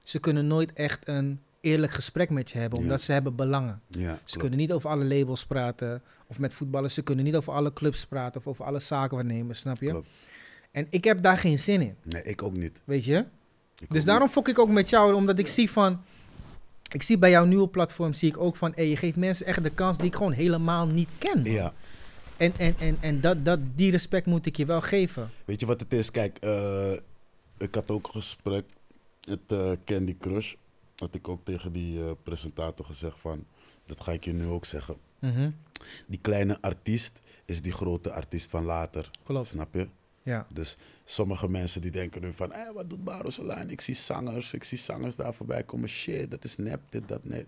ze 0.00 0.18
kunnen 0.18 0.46
nooit 0.46 0.72
echt 0.72 1.08
een 1.08 1.40
eerlijk 1.60 1.92
gesprek 1.92 2.30
met 2.30 2.50
je 2.50 2.58
hebben, 2.58 2.78
Ja. 2.78 2.84
omdat 2.84 3.00
ze 3.00 3.12
hebben 3.12 3.36
belangen. 3.36 3.80
ja, 3.88 3.98
Ze 4.12 4.18
klopt. 4.24 4.38
kunnen 4.38 4.58
niet 4.58 4.72
over 4.72 4.90
alle 4.90 5.04
labels 5.04 5.46
praten, 5.46 6.02
of 6.26 6.38
met 6.38 6.54
voetballers, 6.54 6.94
ze 6.94 7.02
kunnen 7.02 7.24
niet 7.24 7.36
over 7.36 7.52
alle 7.52 7.72
clubs 7.72 8.06
praten, 8.06 8.40
of 8.40 8.46
over 8.46 8.64
alle 8.64 8.78
zakenwaarnemers, 8.80 9.58
snap 9.58 9.80
je? 9.80 9.88
Klopt. 9.90 10.08
En 10.78 10.86
ik 10.90 11.04
heb 11.04 11.22
daar 11.22 11.38
geen 11.38 11.58
zin 11.58 11.80
in, 11.80 11.96
Nee, 12.02 12.22
ik 12.22 12.42
ook 12.42 12.56
niet. 12.56 12.80
weet 12.84 13.04
je? 13.04 13.24
Ik 13.78 13.90
Dus 13.90 14.04
daarom 14.04 14.28
fok 14.28 14.48
ik 14.48 14.58
ook 14.58 14.68
met 14.68 14.88
jou, 14.90 15.14
omdat 15.14 15.38
ik 15.38 15.46
zie 15.46 15.70
van... 15.70 16.02
Ik 16.92 17.02
zie 17.02 17.18
bij 17.18 17.30
jouw 17.30 17.44
nieuwe 17.44 17.68
platform, 17.68 18.12
zie 18.12 18.28
ik 18.28 18.38
ook 18.38 18.56
van... 18.56 18.72
Hey, 18.74 18.88
je 18.88 18.96
geeft 18.96 19.16
mensen 19.16 19.46
echt 19.46 19.62
de 19.62 19.70
kans 19.70 19.96
die 19.96 20.06
ik 20.06 20.14
gewoon 20.14 20.32
helemaal 20.32 20.86
niet 20.86 21.08
ken. 21.18 21.42
man. 21.42 21.52
Ja. 21.52 21.72
En, 22.36 22.52
en, 22.58 22.74
en, 22.78 22.96
en 23.00 23.20
dat, 23.20 23.44
dat, 23.44 23.60
die 23.74 23.90
respect 23.90 24.26
moet 24.26 24.46
ik 24.46 24.56
je 24.56 24.66
wel 24.66 24.80
geven. 24.80 25.30
Weet 25.44 25.60
je 25.60 25.66
wat 25.66 25.80
het 25.80 25.92
is? 25.92 26.10
Kijk, 26.10 26.38
eh, 26.38 26.92
ik 27.58 27.74
had 27.74 27.90
ook 27.90 28.06
een 28.06 28.12
gesprek 28.12 28.64
met 29.28 29.38
eh, 29.46 29.70
Candy 29.84 30.16
Crush. 30.20 30.54
Had 30.96 31.14
ik 31.14 31.28
ook 31.28 31.44
tegen 31.44 31.72
die 31.72 32.00
eh, 32.04 32.10
presentator 32.22 32.84
gezegd 32.84 33.16
van, 33.20 33.44
dat 33.86 34.00
ga 34.00 34.12
ik 34.12 34.24
je 34.24 34.32
nu 34.32 34.46
ook 34.46 34.64
zeggen. 34.64 34.96
Mhm, 35.18 35.50
Die 36.06 36.18
kleine 36.20 36.58
artiest 36.60 37.20
is 37.44 37.62
die 37.62 37.72
grote 37.72 38.12
artiest 38.12 38.50
van 38.50 38.64
later. 38.64 39.10
Klopt, 39.22 39.48
Snap 39.48 39.74
je? 39.74 39.88
Ja. 40.28 40.46
Dus 40.52 40.76
sommige 41.04 41.48
mensen 41.48 41.80
die 41.80 41.90
denken 41.90 42.22
nu 42.22 42.32
van, 42.34 42.52
eh, 42.52 42.70
wat 42.74 42.90
doet 42.90 43.04
Baros 43.04 43.38
Online? 43.38 43.70
Ik 43.70 43.80
zie 43.80 43.94
zangers, 43.94 44.52
ik 44.52 44.64
zie 44.64 44.78
zangers 44.78 45.16
daar 45.16 45.34
voorbij 45.34 45.62
komen. 45.62 45.88
Shit, 45.88 46.30
dat 46.30 46.44
is 46.44 46.56
nep, 46.56 46.80
dit, 46.90 47.08
dat, 47.08 47.24
nee. 47.24 47.46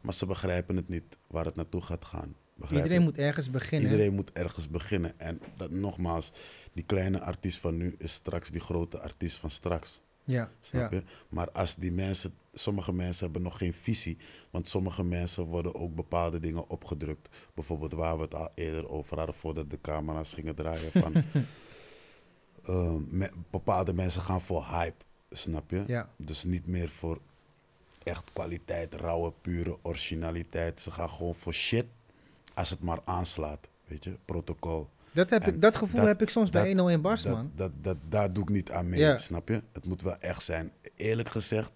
Maar 0.00 0.14
ze 0.14 0.26
begrijpen 0.26 0.76
het 0.76 0.88
niet 0.88 1.16
waar 1.26 1.44
het 1.44 1.56
naartoe 1.56 1.80
gaat 1.80 2.04
gaan. 2.04 2.34
Begrijp 2.54 2.82
Iedereen 2.82 3.04
je? 3.04 3.10
moet 3.10 3.18
ergens 3.18 3.50
beginnen. 3.50 3.90
Iedereen 3.90 4.14
moet 4.14 4.32
ergens 4.32 4.68
beginnen. 4.68 5.20
En 5.20 5.40
dat, 5.56 5.70
nogmaals, 5.70 6.32
die 6.72 6.84
kleine 6.84 7.20
artiest 7.20 7.58
van 7.58 7.76
nu 7.76 7.94
is 7.98 8.12
straks 8.12 8.50
die 8.50 8.60
grote 8.60 9.00
artiest 9.00 9.36
van 9.36 9.50
straks. 9.50 10.00
Ja, 10.24 10.50
Snap 10.60 10.92
ja. 10.92 10.98
je? 10.98 11.04
Maar 11.28 11.50
als 11.50 11.76
die 11.76 11.92
mensen, 11.92 12.34
sommige 12.52 12.92
mensen 12.92 13.24
hebben 13.24 13.42
nog 13.42 13.58
geen 13.58 13.72
visie. 13.72 14.16
Want 14.50 14.68
sommige 14.68 15.04
mensen 15.04 15.44
worden 15.44 15.74
ook 15.74 15.94
bepaalde 15.94 16.40
dingen 16.40 16.70
opgedrukt. 16.70 17.28
Bijvoorbeeld 17.54 17.92
waar 17.92 18.16
we 18.16 18.22
het 18.22 18.34
al 18.34 18.50
eerder 18.54 18.88
over 18.88 19.16
hadden 19.16 19.34
voordat 19.34 19.70
de 19.70 19.80
camera's 19.80 20.34
gingen 20.34 20.54
draaien. 20.54 20.90
Van, 20.92 21.12
me- 23.08 23.30
bepaalde 23.50 23.92
mensen 23.94 24.22
gaan 24.22 24.40
voor 24.40 24.64
hype. 24.64 25.04
Snap 25.30 25.70
je? 25.70 25.84
Ja. 25.86 26.08
Dus 26.16 26.44
niet 26.44 26.66
meer 26.66 26.88
voor 26.88 27.18
echt 28.02 28.24
kwaliteit, 28.32 28.94
rauwe, 28.94 29.32
pure 29.40 29.78
originaliteit. 29.82 30.80
Ze 30.80 30.90
gaan 30.90 31.10
gewoon 31.10 31.34
voor 31.34 31.52
shit 31.54 31.86
als 32.54 32.70
het 32.70 32.80
maar 32.82 33.00
aanslaat. 33.04 33.68
Weet 33.86 34.04
je? 34.04 34.16
Protocol. 34.24 34.88
Dat, 35.12 35.30
heb 35.30 35.42
En 35.42 35.54
ik, 35.54 35.60
dat 35.62 35.76
gevoel 35.76 35.98
dat- 36.00 36.08
heb 36.08 36.22
ik 36.22 36.28
soms 36.28 36.50
bij 36.50 36.60
dat- 36.60 36.68
101 36.70 37.00
Bars, 37.00 37.22
dat, 37.22 37.34
man. 37.36 37.52
Dat, 37.56 37.72
dat, 37.82 37.96
daar 38.08 38.32
doe 38.32 38.42
ik 38.42 38.48
niet 38.48 38.70
aan 38.70 38.88
mee, 38.88 39.18
snap 39.18 39.48
je? 39.48 39.62
Het 39.72 39.86
moet 39.88 40.02
wel 40.02 40.16
echt 40.18 40.42
zijn. 40.42 40.72
Eerlijk 40.96 41.28
gezegd, 41.30 41.72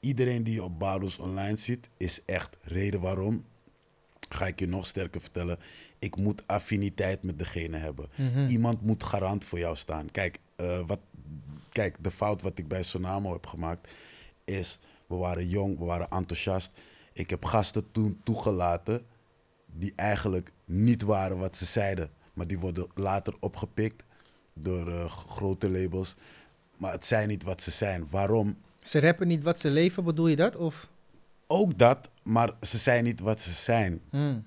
iedereen 0.00 0.44
die 0.44 0.54
je 0.54 0.62
op 0.62 0.78
Bados 0.78 1.18
online 1.18 1.56
ziet, 1.56 1.88
is 1.96 2.20
echt 2.24 2.56
reden 2.60 3.00
waarom. 3.00 3.44
Ga 4.28 4.46
ik 4.46 4.58
je 4.58 4.66
nog 4.66 4.86
sterker 4.86 5.20
vertellen. 5.20 5.58
Ik 6.00 6.16
moet 6.16 6.46
affiniteit 6.46 7.22
met 7.22 7.38
degene 7.38 7.76
hebben. 7.76 8.08
Mhm. 8.14 8.46
Iemand 8.46 8.82
moet 8.82 9.04
garant 9.04 9.44
voor 9.44 9.58
jou 9.58 9.76
staan. 9.76 10.10
Kijk, 10.10 10.38
eh, 10.56 10.80
wat, 10.86 11.00
kijk, 11.68 11.96
de 12.00 12.10
fout 12.10 12.42
wat 12.42 12.58
ik 12.58 12.68
bij 12.68 12.82
Sonamo 12.82 13.32
heb 13.32 13.46
gemaakt 13.46 13.88
is, 14.44 14.78
we 15.06 15.14
waren 15.14 15.48
jong, 15.48 15.78
we 15.78 15.84
waren 15.84 16.08
enthousiast. 16.10 16.72
Ik 17.12 17.30
heb 17.30 17.44
gasten 17.44 17.92
toen 17.92 18.20
toegelaten 18.24 19.06
die 19.66 19.92
eigenlijk 19.96 20.52
niet 20.64 21.02
waren 21.02 21.38
wat 21.38 21.56
ze 21.56 21.64
zeiden. 21.64 22.10
Maar 22.32 22.46
die 22.46 22.58
worden 22.58 22.86
later 22.94 23.34
opgepikt 23.40 24.02
door 24.52 24.88
eh, 24.88 25.04
grote 25.10 25.70
labels. 25.70 26.16
Maar 26.76 26.92
het 26.92 27.06
zijn 27.06 27.28
niet 27.28 27.42
wat 27.42 27.62
ze 27.62 27.70
zijn. 27.70 28.06
Waarom? 28.10 28.56
Ze 28.82 29.00
rappen 29.00 29.28
niet 29.28 29.42
wat 29.42 29.60
ze 29.60 29.70
leven, 29.70 30.04
bedoel 30.04 30.26
je 30.26 30.36
dat? 30.36 30.56
Of? 30.56 30.88
Ook 31.46 31.78
dat, 31.78 32.10
maar 32.22 32.52
ze 32.60 32.78
zijn 32.78 33.04
niet 33.04 33.20
wat 33.20 33.40
ze 33.40 33.52
zijn. 33.52 34.00
Hmm. 34.10 34.44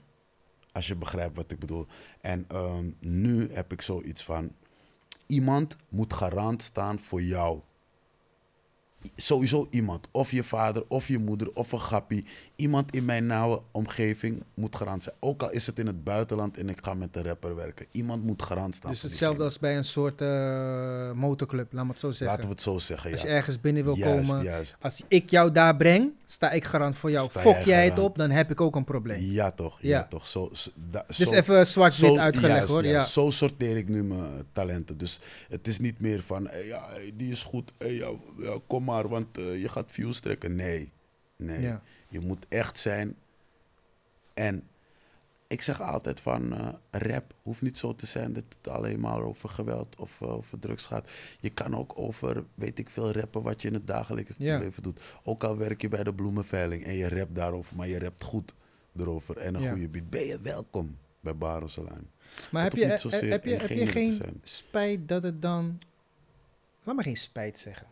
Als 0.73 0.88
je 0.88 0.95
begrijpt 0.95 1.36
wat 1.36 1.51
ik 1.51 1.59
bedoel. 1.59 1.88
En 2.21 2.45
ehm, 2.47 2.91
nu 2.99 3.51
heb 3.51 3.71
ik 3.71 3.81
zoiets 3.81 4.23
van: 4.23 4.55
iemand 5.25 5.75
moet 5.89 6.13
garant 6.13 6.63
staan 6.63 6.99
voor 6.99 7.21
jou. 7.21 7.62
Sowieso 9.15 9.67
iemand. 9.69 10.07
Of 10.11 10.31
je 10.31 10.43
vader, 10.43 10.83
of 10.87 11.07
je 11.07 11.17
moeder, 11.19 11.49
of 11.53 11.71
een 11.71 11.79
grappie. 11.79 12.25
Iemand 12.55 12.95
in 12.95 13.05
mijn 13.05 13.25
nauwe 13.25 13.61
omgeving 13.71 14.43
moet 14.55 14.75
garant 14.75 15.03
zijn. 15.03 15.15
Ook 15.19 15.43
al 15.43 15.51
is 15.51 15.67
het 15.67 15.79
in 15.79 15.87
het 15.87 16.03
buitenland 16.03 16.57
en 16.57 16.69
ik 16.69 16.77
ga 16.81 16.93
met 16.93 17.15
een 17.15 17.23
rapper 17.23 17.55
werken. 17.55 17.85
Iemand 17.91 18.23
moet 18.23 18.43
garant 18.43 18.75
staan. 18.75 18.91
Dus 18.91 19.01
hetzelfde 19.01 19.43
als 19.43 19.59
bij 19.59 19.77
een 19.77 19.83
soort 19.83 20.21
eh, 20.21 21.11
motorclub, 21.11 21.73
laat 21.73 21.83
me 21.83 21.89
het 21.89 21.99
zo 21.99 22.09
zeggen. 22.11 22.27
Laten 22.27 22.43
we 22.43 22.51
het 22.51 22.61
zo 22.61 22.77
zeggen. 22.77 23.11
Als 23.11 23.21
ja. 23.21 23.27
je 23.27 23.33
ergens 23.33 23.61
binnen 23.61 23.83
wil 23.83 23.95
juist, 23.95 24.29
komen, 24.29 24.43
juist. 24.43 24.75
als 24.81 25.03
ik 25.07 25.29
jou 25.29 25.51
daar 25.51 25.75
breng, 25.75 26.11
sta 26.25 26.51
ik 26.51 26.63
garant 26.63 26.95
voor 26.95 27.11
jou. 27.11 27.27
Sta 27.29 27.39
Fok 27.39 27.53
jij 27.55 27.63
jij 27.65 27.85
het 27.85 27.99
op, 27.99 28.17
dan 28.17 28.29
heb 28.29 28.51
ik 28.51 28.61
ook 28.61 28.75
een 28.75 28.83
probleem. 28.83 29.21
Ja, 29.21 29.51
toch? 29.51 29.81
Ja, 29.81 29.89
Ja. 29.89 30.07
toch? 30.09 30.27
Zo, 30.27 30.49
zo, 30.53 30.69
da- 30.91 31.03
Dus 31.07 31.17
zo- 31.17 31.33
even 31.33 31.67
zwart-wit 31.67 32.17
uitgelegd 32.17 32.53
juist, 32.55 32.69
hoor. 32.69 32.85
ja. 32.85 33.03
Zo 33.05 33.29
sorteer 33.29 33.77
ik 33.77 33.87
nu 33.89 34.03
mijn 34.03 34.43
talenten. 34.51 34.97
Dus 34.97 35.19
het 35.49 35.67
is 35.67 35.79
niet 35.79 36.01
meer 36.01 36.21
van, 36.21 36.47
hey, 36.47 36.65
ja, 36.67 36.87
die 37.13 37.31
is 37.31 37.43
goed, 37.43 37.71
hey, 37.77 37.93
ja, 37.93 38.09
ja, 38.37 38.57
kom 38.67 38.83
maar, 38.83 38.92
want 39.01 39.38
eh, 39.38 39.62
je 39.62 39.69
gaat 39.69 39.91
views 39.91 40.19
trekken. 40.19 40.56
Nee, 40.56 40.91
nee. 41.36 41.62
Ja. 41.62 41.82
Je 42.08 42.19
moet 42.19 42.45
echt 42.49 42.79
zijn 42.79 43.15
En 44.34 44.67
ik 45.53 45.62
zeg 45.62 45.82
altijd 45.82 46.19
van 46.19 46.53
eh, 46.53 46.67
rap 46.91 47.34
hoeft 47.41 47.62
niet 47.62 47.77
zo 47.77 47.95
te 47.95 48.06
zijn 48.06 48.34
dat 48.34 48.43
het 48.62 48.73
alleen 48.73 48.99
maar 48.99 49.21
over 49.21 49.49
geweld 49.49 49.95
of 49.95 50.21
eh, 50.21 50.34
over 50.34 50.60
drugs 50.60 50.86
gaat. 50.86 51.12
Je 51.39 51.49
kan 51.49 51.75
ook 51.77 51.93
over, 51.95 52.43
weet 52.56 52.79
ik 52.79 52.89
veel, 52.89 53.12
rappen 53.12 53.41
wat 53.41 53.62
je 53.62 53.67
in 53.67 53.73
het 53.73 53.88
dagelijks 53.88 54.32
leven 54.38 54.84
doet. 54.84 54.99
Ook 55.23 55.43
al 55.43 55.58
werk 55.58 55.82
je 55.82 55.89
bij 55.89 56.03
de 56.03 56.13
bloemenveiling 56.13 56.84
en 56.84 56.93
je 56.93 57.10
rapt 57.10 57.36
daarover, 57.36 57.75
maar 57.75 57.88
je 57.88 57.99
rapt 57.99 58.23
goed 58.23 58.53
erover 58.97 59.38
en 59.38 59.56
een 59.56 59.69
goede 59.69 59.89
beat. 59.89 60.10
Ben 60.10 60.25
je 60.25 60.41
welkom 60.41 60.97
bij 61.19 61.36
Barosalijn. 61.36 62.12
Maar 62.51 62.63
heb 62.63 62.73
je, 62.73 62.86
heb, 62.86 62.99
zozeer 62.99 63.29
heb 63.29 63.45
je, 63.45 63.56
heb 63.56 63.69
je 63.69 63.88
geen 63.88 64.41
spijt 64.43 65.08
dat 65.08 65.23
het 65.23 65.41
dan... 65.41 65.79
Laat 66.84 66.95
maar 66.95 67.03
geen 67.03 67.17
spijt 67.17 67.60
zeggen. 67.60 67.88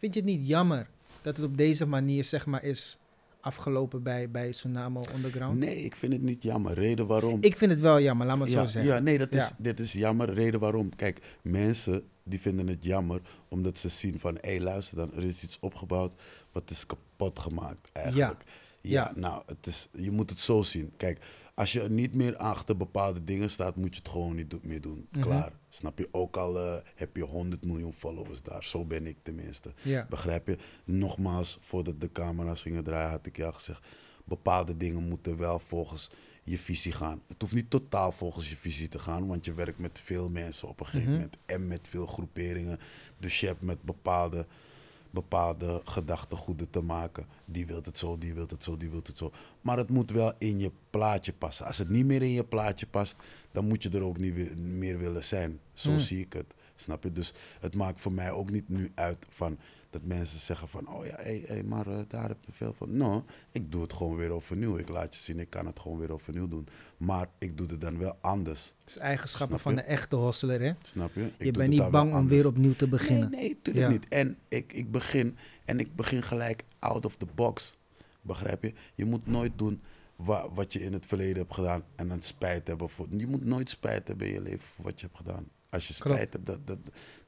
Vind 0.00 0.14
je 0.14 0.20
het 0.20 0.28
niet 0.28 0.48
jammer 0.48 0.88
dat 1.22 1.36
het 1.36 1.46
op 1.46 1.56
deze 1.56 1.86
manier 1.86 2.24
zeg 2.24 2.46
maar 2.46 2.64
is 2.64 2.98
afgelopen 3.40 4.02
bij, 4.02 4.30
bij 4.30 4.50
Tsunamo 4.50 5.02
Underground? 5.16 5.58
Nee, 5.58 5.76
ik 5.84 5.96
vind 5.96 6.12
het 6.12 6.22
niet 6.22 6.42
jammer. 6.42 6.72
Reden 6.74 7.06
waarom? 7.06 7.38
Ik 7.42 7.56
vind 7.56 7.70
het 7.70 7.80
wel 7.80 8.00
jammer, 8.00 8.26
laat 8.26 8.36
me 8.36 8.42
het 8.42 8.52
ja, 8.52 8.60
zo 8.64 8.70
zeggen. 8.70 8.92
Ja, 8.92 8.98
nee, 8.98 9.18
dat 9.18 9.32
is, 9.32 9.48
Ja. 9.48 9.56
dit 9.58 9.80
is 9.80 9.92
jammer. 9.92 10.34
Reden 10.34 10.60
waarom? 10.60 10.96
Kijk, 10.96 11.38
mensen 11.42 12.02
die 12.22 12.40
vinden 12.40 12.66
het 12.66 12.84
jammer 12.84 13.20
omdat 13.48 13.78
ze 13.78 13.88
zien 13.88 14.18
van... 14.20 14.34
hé, 14.40 14.48
hey, 14.50 14.60
luister 14.60 14.96
dan, 14.96 15.12
er 15.14 15.22
is 15.22 15.42
iets 15.42 15.58
opgebouwd 15.60 16.12
wat 16.52 16.70
is 16.70 16.86
kapot 16.86 17.38
gemaakt 17.38 17.88
eigenlijk. 17.92 18.44
Ja, 18.80 19.12
Ja. 19.14 19.20
nou, 19.20 19.42
het 19.46 19.66
is, 19.66 19.88
je 19.92 20.10
moet 20.10 20.30
het 20.30 20.40
zo 20.40 20.62
zien. 20.62 20.92
Kijk, 20.96 21.18
als 21.60 21.72
je 21.72 21.80
niet 21.88 22.14
meer 22.14 22.36
achter 22.36 22.76
bepaalde 22.76 23.24
dingen 23.24 23.50
staat... 23.50 23.76
moet 23.76 23.94
je 23.94 24.00
het 24.02 24.08
gewoon 24.10 24.34
niet 24.34 24.64
meer 24.64 24.80
doen. 24.80 25.06
Mhm. 25.10 25.20
Klaar. 25.20 25.52
Snap 25.68 25.98
je? 25.98 26.08
Ook 26.10 26.36
al 26.36 26.58
eh, 26.58 26.74
heb 26.94 27.16
je 27.16 27.22
100 27.22 27.64
miljoen 27.64 27.92
followers 27.92 28.42
daar. 28.42 28.64
Zo 28.64 28.84
ben 28.84 29.06
ik 29.06 29.16
tenminste. 29.22 29.74
Begrijp 30.08 30.46
je? 30.46 30.58
Nogmaals, 30.84 31.58
voordat 31.60 32.00
de 32.00 32.12
camera's 32.12 32.62
gingen 32.62 32.84
draaien, 32.84 33.10
had 33.10 33.26
ik 33.26 33.36
je 33.36 33.44
al 33.44 33.52
gezegd: 33.52 33.86
bepaalde 34.24 34.76
dingen 34.76 35.08
moeten 35.08 35.36
wel 35.36 35.58
volgens 35.58 36.10
je 36.42 36.58
visie 36.58 36.92
gaan. 36.92 37.22
Het 37.28 37.40
hoeft 37.40 37.54
niet 37.54 37.70
totaal 37.70 38.12
volgens 38.12 38.50
je 38.50 38.56
visie 38.56 38.88
te 38.88 38.98
gaan, 38.98 39.26
want 39.26 39.44
je 39.44 39.54
werkt 39.54 39.78
met 39.78 40.00
veel 40.04 40.28
mensen 40.30 40.68
op 40.68 40.80
een 40.80 40.86
gegeven 40.86 41.08
Mhm. 41.08 41.16
moment 41.16 41.36
en 41.46 41.66
met 41.68 41.80
veel 41.82 42.06
groeperingen. 42.06 42.78
Dus 43.18 43.40
je 43.40 43.46
hebt 43.46 43.62
met 43.62 43.82
bepaalde, 43.82 44.46
bepaalde 45.10 45.80
gedachtegoeden 45.84 46.70
te 46.70 46.80
maken. 46.80 47.26
Die 47.44 47.66
wilt 47.66 47.86
het 47.86 47.98
zo, 47.98 48.18
die 48.18 48.34
wilt 48.34 48.50
het 48.50 48.64
zo, 48.64 48.76
die 48.76 48.90
wilt 48.90 49.06
het 49.06 49.18
zo. 49.18 49.32
Maar 49.60 49.76
het 49.76 49.90
moet 49.90 50.10
wel 50.10 50.32
in 50.38 50.58
je 50.58 50.72
plaatje 50.90 51.32
passen. 51.32 51.66
Als 51.66 51.78
het 51.78 51.88
niet 51.88 52.06
meer 52.06 52.22
in 52.22 52.30
je 52.32 52.44
plaatje 52.44 52.86
past, 52.86 53.16
dan 53.52 53.68
moet 53.68 53.82
je 53.82 53.90
er 53.90 54.02
ook 54.02 54.18
niet 54.18 54.56
meer 54.56 54.98
willen 54.98 55.24
zijn. 55.24 55.60
Zo 55.72 55.90
Hmm. 55.90 55.98
zie 55.98 56.20
ik 56.20 56.32
het. 56.32 56.54
Snap 56.74 57.02
je? 57.02 57.12
Dus 57.12 57.32
het 57.60 57.74
maakt 57.74 58.00
voor 58.00 58.12
mij 58.12 58.30
ook 58.30 58.50
niet 58.50 58.68
nu 58.68 58.90
uit 58.94 59.26
van 59.28 59.58
dat 59.90 60.04
mensen 60.04 60.38
zeggen 60.38 60.68
van, 60.68 60.88
oh 60.88 61.06
ja, 61.06 61.14
hey, 61.16 61.44
hey, 61.46 61.62
maar 61.62 61.86
eh, 61.86 61.98
daar 62.08 62.28
heb 62.28 62.38
je 62.46 62.52
veel 62.52 62.72
van. 62.72 62.96
No, 62.96 63.24
ik 63.52 63.72
doe 63.72 63.82
het 63.82 63.92
gewoon 63.92 64.16
weer 64.16 64.30
overnieuw. 64.30 64.76
Ik 64.76 64.88
laat 64.88 65.14
je 65.14 65.20
zien, 65.20 65.38
ik 65.38 65.50
kan 65.50 65.66
het 65.66 65.80
gewoon 65.80 65.98
weer 65.98 66.12
overnieuw 66.12 66.48
doen. 66.48 66.68
Maar 66.96 67.28
ik 67.38 67.56
doe 67.58 67.66
het 67.66 67.80
dan 67.80 67.98
wel 67.98 68.16
anders. 68.20 68.74
Het 68.80 68.88
is 68.88 68.96
eigenschappen 68.96 69.60
van 69.60 69.72
een 69.72 69.84
echte 69.84 70.16
hostler, 70.16 70.60
hè? 70.60 70.72
Snap 70.82 71.14
je? 71.14 71.24
Ik 71.36 71.44
je 71.44 71.50
bent 71.50 71.68
niet 71.70 71.90
bang 71.90 72.14
om 72.14 72.28
weer 72.28 72.46
opnieuw 72.46 72.74
te 72.74 72.88
beginnen. 72.88 73.30
Nee, 73.30 73.40
nee, 73.40 73.58
tuurlijk 73.62 73.86
Ja. 73.86 73.92
niet. 73.92 74.08
En 74.08 74.38
ik, 74.48 74.72
ik 74.72 74.90
begin 74.90 75.36
en 75.64 75.80
ik 75.80 75.96
begin 75.96 76.22
gelijk 76.22 76.64
out 76.78 77.04
of 77.06 77.16
the 77.16 77.26
box. 77.34 77.76
Begrijp 78.22 78.62
je? 78.62 78.72
Je 78.94 79.04
moet 79.04 79.26
nooit 79.26 79.52
doen 79.58 79.80
wa- 80.16 80.52
wat 80.52 80.72
je 80.72 80.82
in 80.82 80.92
het 80.92 81.06
verleden 81.06 81.36
hebt 81.36 81.54
gedaan 81.54 81.82
en 81.96 82.08
dan 82.08 82.22
spijt 82.22 82.66
hebben 82.68 82.90
voor. 82.90 83.06
Je 83.10 83.26
moet 83.26 83.44
nooit 83.44 83.70
spijt 83.70 84.08
hebben 84.08 84.26
in 84.26 84.32
je 84.32 84.40
leven 84.40 84.66
voor 84.74 84.84
wat 84.84 85.00
je 85.00 85.06
hebt 85.06 85.18
gedaan. 85.18 85.48
Als 85.70 85.88
je 85.88 85.94
Klopt. 85.94 86.16
spijt 86.16 86.32
hebt, 86.32 86.46
dat, 86.46 86.66
dat, 86.66 86.78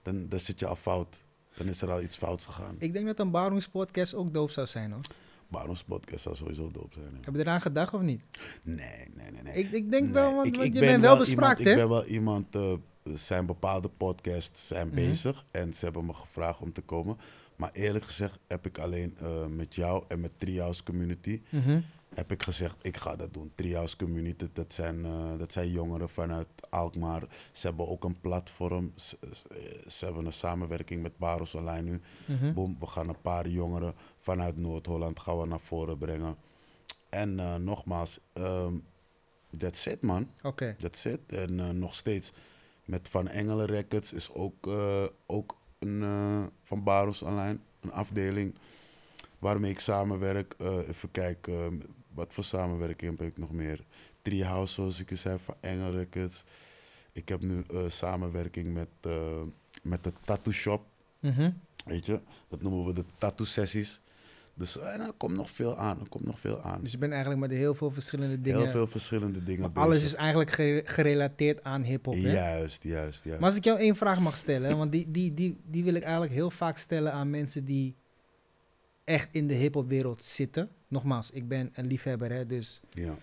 dan, 0.03 0.29
dan 0.29 0.41
zit 0.41 0.61
je 0.61 0.67
al 0.67 0.77
fout. 0.77 1.25
Dan 1.57 1.67
is 1.67 1.83
er 1.83 1.91
al 1.91 2.03
iets 2.03 2.17
fouts 2.17 2.45
gegaan. 2.45 2.77
Ik 2.79 2.93
denk 2.93 3.07
dat 3.07 3.19
een 3.21 3.31
Barons 3.31 3.69
podcast 3.69 4.15
ook 4.15 4.33
doop 4.35 4.51
zou 4.51 4.67
zijn, 4.67 4.93
hoor. 4.93 5.01
Baron's 5.49 5.83
podcast 5.85 6.23
zou 6.23 6.37
sowieso 6.37 6.71
dope 6.71 6.95
zijn. 6.95 7.07
ja. 7.13 7.19
Heb 7.25 7.35
je 7.35 7.41
eraan 7.41 7.61
gedacht 7.61 7.95
of 7.95 8.01
niet? 8.01 8.23
Nee, 8.63 8.77
nee, 9.15 9.31
nee. 9.31 9.43
nee. 9.43 9.55
Ik, 9.55 9.71
ik 9.71 9.91
denk 9.91 10.05
Nee, 10.05 10.13
wel, 10.13 10.35
want, 10.35 10.47
ik- 10.47 10.57
ik 10.57 10.73
je 10.75 10.81
ben 10.81 10.89
bent 10.89 11.01
wel 11.03 11.17
bespraakt, 11.19 11.61
Ik 11.61 11.67
hè? 11.67 11.75
ben 11.75 11.89
wel 11.89 12.05
iemand, 12.05 12.55
eh, 12.55 12.73
zijn 13.05 13.47
bepaalde 13.47 13.89
podcasts 13.89 14.67
zijn 14.67 14.87
Mhm. 14.87 14.95
bezig 14.97 15.45
en 15.51 15.75
ze 15.75 15.85
hebben 15.85 16.07
me 16.07 16.15
gevraagd 16.15 16.61
om 16.61 16.73
te 16.73 16.81
komen. 16.81 17.17
Maar 17.57 17.71
eerlijk 17.73 18.05
gezegd 18.05 18.39
heb 18.49 18.67
ik 18.67 18.79
alleen 18.79 19.17
eh, 19.21 19.47
met 19.47 19.75
jou 19.75 20.05
en 20.09 20.21
met 20.21 20.39
Treehouse 20.39 20.83
Community 20.83 21.43
Mhm. 21.51 21.81
Heb 22.15 22.31
ik 22.33 22.43
gezegd, 22.43 22.77
ik 22.83 22.97
ga 22.97 23.17
dat 23.17 23.35
doen. 23.35 23.53
Treehouse 23.55 23.97
Community, 23.97 24.47
dat 24.53 24.73
zijn, 24.73 25.05
eh, 25.05 25.39
dat 25.39 25.53
zijn 25.53 25.71
jongeren 25.71 26.09
vanuit 26.09 26.47
Alkmaar. 26.71 27.23
Ze 27.53 27.67
hebben 27.67 27.89
ook 27.89 28.05
een 28.05 28.21
platform. 28.21 28.93
Ze, 28.97 29.19
ze- 29.33 29.85
ze 29.91 30.05
hebben 30.05 30.27
een 30.27 30.33
samenwerking 30.33 31.03
met 31.03 31.17
Baros 31.19 31.55
Online 31.55 31.91
nu. 31.91 32.01
Mhm. 32.27 32.53
Boom, 32.53 32.77
we 32.81 32.87
gaan 32.87 33.09
een 33.09 33.21
paar 33.21 33.49
jongeren 33.49 33.95
vanuit 34.19 34.57
Noord-Holland 34.57 35.21
gaan 35.21 35.39
we 35.39 35.47
naar 35.47 35.61
voren 35.61 35.99
brengen. 35.99 36.37
En 37.09 37.39
eh, 37.41 37.55
nogmaals, 37.57 38.19
ehm 38.33 38.75
that's 39.59 39.87
it 39.87 40.03
man. 40.03 40.31
Oké. 40.43 40.75
That's 40.79 41.05
it. 41.05 41.21
En 41.27 41.61
eh, 41.61 41.69
nog 41.69 41.95
steeds 41.95 42.33
met 42.85 43.09
Van 43.09 43.29
Engelen 43.29 43.67
Records 43.67 44.13
is 44.13 44.33
ook, 44.33 44.67
eh, 44.67 45.05
ook 45.27 45.57
een, 45.79 46.03
eh, 46.03 46.43
van 46.63 46.83
Baros 46.83 47.23
Online 47.23 47.59
een 47.81 47.93
afdeling 47.93 48.55
waarmee 49.39 49.71
ik 49.71 49.79
samenwerk. 49.81 50.55
Eh, 50.59 50.89
even 50.89 51.11
kijken, 51.11 51.55
eh, 51.55 51.89
wat 52.15 52.35
voor 52.35 52.45
samenwerking 52.45 53.19
heb 53.19 53.29
ik 53.29 53.39
nog 53.39 53.53
meer? 53.53 53.85
Treehouse, 54.23 54.73
zoals 54.75 55.01
ik 55.01 55.09
je 55.09 55.17
zei, 55.17 55.39
van 55.45 55.55
Engel 55.61 55.93
Records. 55.93 56.45
Ik 57.13 57.29
heb 57.29 57.41
nu 57.41 57.63
eh, 57.71 57.79
samenwerking 57.89 58.73
met, 58.75 58.89
eh, 59.01 59.41
met 59.83 60.05
de 60.05 60.13
Tattoo 60.25 60.53
Shop. 60.53 60.85
Mhm. 61.21 61.51
Weet 61.85 62.07
je, 62.07 62.21
dat 62.49 62.63
noemen 62.63 62.85
we 62.87 62.93
de 62.93 63.05
tattoo 63.19 63.47
sessies. 63.47 64.01
Dus 64.55 64.79
eh, 64.79 64.87
er 65.01 65.13
komt 65.17 65.35
nog 65.37 65.51
veel 65.51 65.77
aan, 65.77 66.01
er 66.01 66.09
komt 66.09 66.25
nog 66.25 66.39
veel 66.39 66.61
aan. 66.63 66.83
Dus 66.83 66.93
je 66.93 66.99
bent 66.99 67.13
eigenlijk 67.13 67.41
met 67.41 67.51
heel 67.51 67.75
veel 67.75 67.91
verschillende 67.91 68.41
dingen. 68.41 68.61
Heel 68.61 68.71
veel 68.71 68.87
verschillende 68.87 69.43
dingen 69.43 69.73
maar 69.75 69.85
alles 69.85 70.05
is 70.05 70.15
eigenlijk 70.15 70.51
gere- 70.51 70.83
gerelateerd 70.85 71.65
aan 71.65 71.83
hip-hop. 71.83 72.15
hè? 72.15 72.33
Juist, 72.33 72.83
juist, 72.83 73.25
juist. 73.25 73.41
Maar 73.41 73.49
als 73.49 73.59
ik 73.59 73.65
jou 73.65 73.79
één 73.79 73.97
vraag 73.97 74.21
mag 74.21 74.37
stellen, 74.37 74.77
want 74.77 74.93
die, 74.93 75.11
die, 75.11 75.35
die, 75.35 75.61
die 75.65 75.85
wil 75.85 75.95
ik 75.95 76.03
eigenlijk 76.03 76.33
heel 76.33 76.51
vaak 76.51 76.79
stellen 76.79 77.13
aan 77.13 77.31
mensen 77.31 77.65
die 77.65 77.97
echt 79.05 79.29
in 79.33 79.47
de 79.49 79.55
hip-hopwereld 79.55 80.23
zitten. 80.23 80.69
Nogmaals, 80.89 81.31
ik 81.31 81.49
ben 81.49 81.71
een 81.75 81.87
liefhebber, 81.87 82.31
hè, 82.33 82.47
dus 82.47 82.81
Ja. 82.91 83.15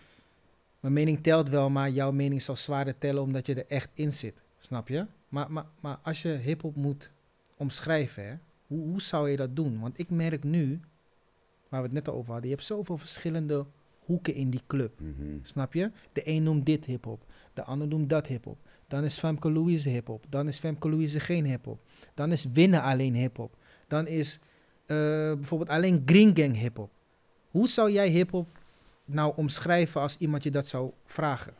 mijn 0.79 0.93
mening 0.93 1.23
telt 1.23 1.49
wel, 1.49 1.69
maar 1.69 1.89
jouw 1.89 2.11
mening 2.11 2.41
zal 2.41 2.55
zwaarder 2.55 2.97
tellen 2.97 3.21
omdat 3.21 3.45
je 3.45 3.53
er 3.55 3.65
echt 3.67 3.89
in 3.93 4.13
zit. 4.13 4.33
Snap 4.57 4.87
je? 4.87 5.05
Maar, 5.29 5.51
maar, 5.51 5.65
maar 5.79 5.99
als 6.03 6.21
je 6.21 6.29
hip-hop 6.29 6.75
moet 6.75 7.09
omschrijven, 7.57 8.25
hè, 8.27 8.33
hoe, 8.67 8.87
hoe 8.87 9.01
zou 9.01 9.29
je 9.29 9.37
dat 9.37 9.55
doen? 9.55 9.79
Want 9.79 9.99
ik 9.99 10.09
merk 10.09 10.43
nu, 10.43 10.79
waar 11.69 11.79
we 11.81 11.85
het 11.85 11.95
net 11.95 12.07
al 12.07 12.13
over 12.15 12.31
hadden, 12.31 12.49
je 12.49 12.55
hebt 12.55 12.67
zoveel 12.67 12.97
verschillende 12.97 13.65
hoeken 13.99 14.33
in 14.33 14.49
die 14.49 14.61
club. 14.67 14.99
mhm. 14.99 15.37
Snap 15.43 15.73
je? 15.73 15.91
De 16.13 16.21
een 16.27 16.43
noemt 16.43 16.65
dit 16.65 16.85
hip-hop, 16.85 17.25
de 17.53 17.63
ander 17.63 17.87
noemt 17.87 18.09
dat 18.09 18.27
hip-hop. 18.27 18.57
Dan 18.87 19.03
is 19.03 19.17
Femke 19.17 19.51
Louise 19.51 19.89
hip-hop, 19.89 20.25
dan 20.29 20.47
is 20.47 20.57
Femke 20.57 20.89
Louise 20.89 21.19
geen 21.19 21.45
hip-hop. 21.45 21.79
Dan 22.13 22.31
is 22.31 22.45
Winnen 22.53 22.81
alleen 22.81 23.13
hip-hop. 23.15 23.55
Dan 23.87 24.07
is 24.07 24.39
bijvoorbeeld 25.35 25.69
alleen 25.69 26.01
Green 26.05 26.35
Gang 26.37 26.57
hip-hop. 26.57 26.91
Hoe 27.51 27.67
zou 27.67 27.91
jij 27.91 28.09
hip-hop 28.09 28.47
nou 29.05 29.33
omschrijven 29.35 30.01
als 30.01 30.17
iemand 30.17 30.43
je 30.43 30.51
dat 30.51 30.67
zou 30.67 30.91
vragen? 31.05 31.53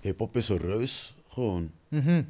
Hip-hop 0.00 0.36
is 0.36 0.48
een 0.48 0.58
reus, 0.58 1.14
gewoon. 1.28 1.72
Hij 1.88 2.24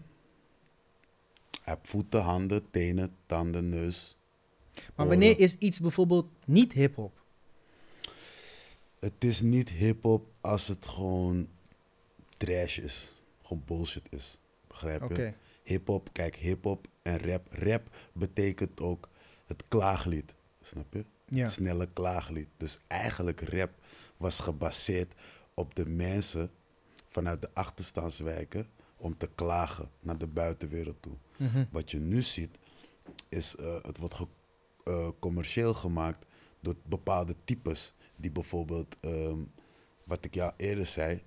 heeft 1.62 1.78
voeten, 1.82 2.20
handen, 2.20 2.70
tenen, 2.70 3.16
tanden, 3.26 3.68
neus. 3.68 4.16
Maar 4.74 5.06
oren. 5.06 5.08
wanneer 5.08 5.38
is 5.38 5.54
iets 5.58 5.80
bijvoorbeeld 5.80 6.26
niet 6.44 6.72
hip-hop? 6.72 7.20
Het 8.98 9.24
is 9.24 9.40
niet 9.40 9.68
hip-hop 9.68 10.28
als 10.40 10.68
het 10.68 10.86
gewoon 10.86 11.48
trash 12.36 12.78
is. 12.78 13.14
Gewoon 13.42 13.62
bullshit 13.66 14.06
is. 14.10 14.38
Begrijp 14.68 15.00
je? 15.00 15.06
Oké. 15.06 15.34
Hip-hop, 15.62 16.08
kijk, 16.12 16.36
hip-hop 16.36 16.86
en 17.02 17.18
rap. 17.18 17.46
Rap 17.50 17.82
betekent 18.12 18.80
ook 18.80 19.08
het 19.46 19.62
klaaglied. 19.68 20.34
Snap 20.60 20.92
je? 20.92 21.04
Ja. 21.28 21.42
Het 21.42 21.50
snelle 21.52 21.88
klaaglied. 21.92 22.48
Dus 22.56 22.80
eigenlijk 22.86 23.40
rap 23.40 23.70
was 24.16 24.40
gebaseerd 24.40 25.12
op 25.54 25.74
de 25.74 25.86
mensen 25.86 26.50
vanuit 27.08 27.40
de 27.42 27.48
achterstandswijken 27.52 28.66
om 28.96 29.16
te 29.16 29.28
klagen 29.34 29.90
naar 30.00 30.18
de 30.18 30.26
buitenwereld 30.26 31.02
toe. 31.02 31.16
Mhm. 31.36 31.64
Wat 31.70 31.90
je 31.90 31.98
nu 31.98 32.22
ziet, 32.22 32.58
is 33.28 33.54
uh, 33.60 33.74
het 33.82 33.98
wordt 33.98 34.14
ge- 34.14 34.26
uh, 34.84 35.08
commercieel 35.18 35.74
gemaakt 35.74 36.26
door 36.60 36.74
bepaalde 36.84 37.34
types. 37.44 37.92
Die 38.16 38.30
bijvoorbeeld, 38.30 38.96
um, 39.00 39.50
wat 40.04 40.24
ik 40.24 40.34
jou 40.34 40.52
eerder 40.56 40.86
zei, 40.86 41.22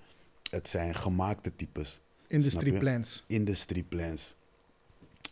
het 0.50 0.68
zijn 0.70 0.96
gemaakte 0.96 1.56
types. 1.56 2.02
Industry 2.28 2.78
plans. 2.78 3.24
Industry 3.28 3.84
plans. 3.84 4.38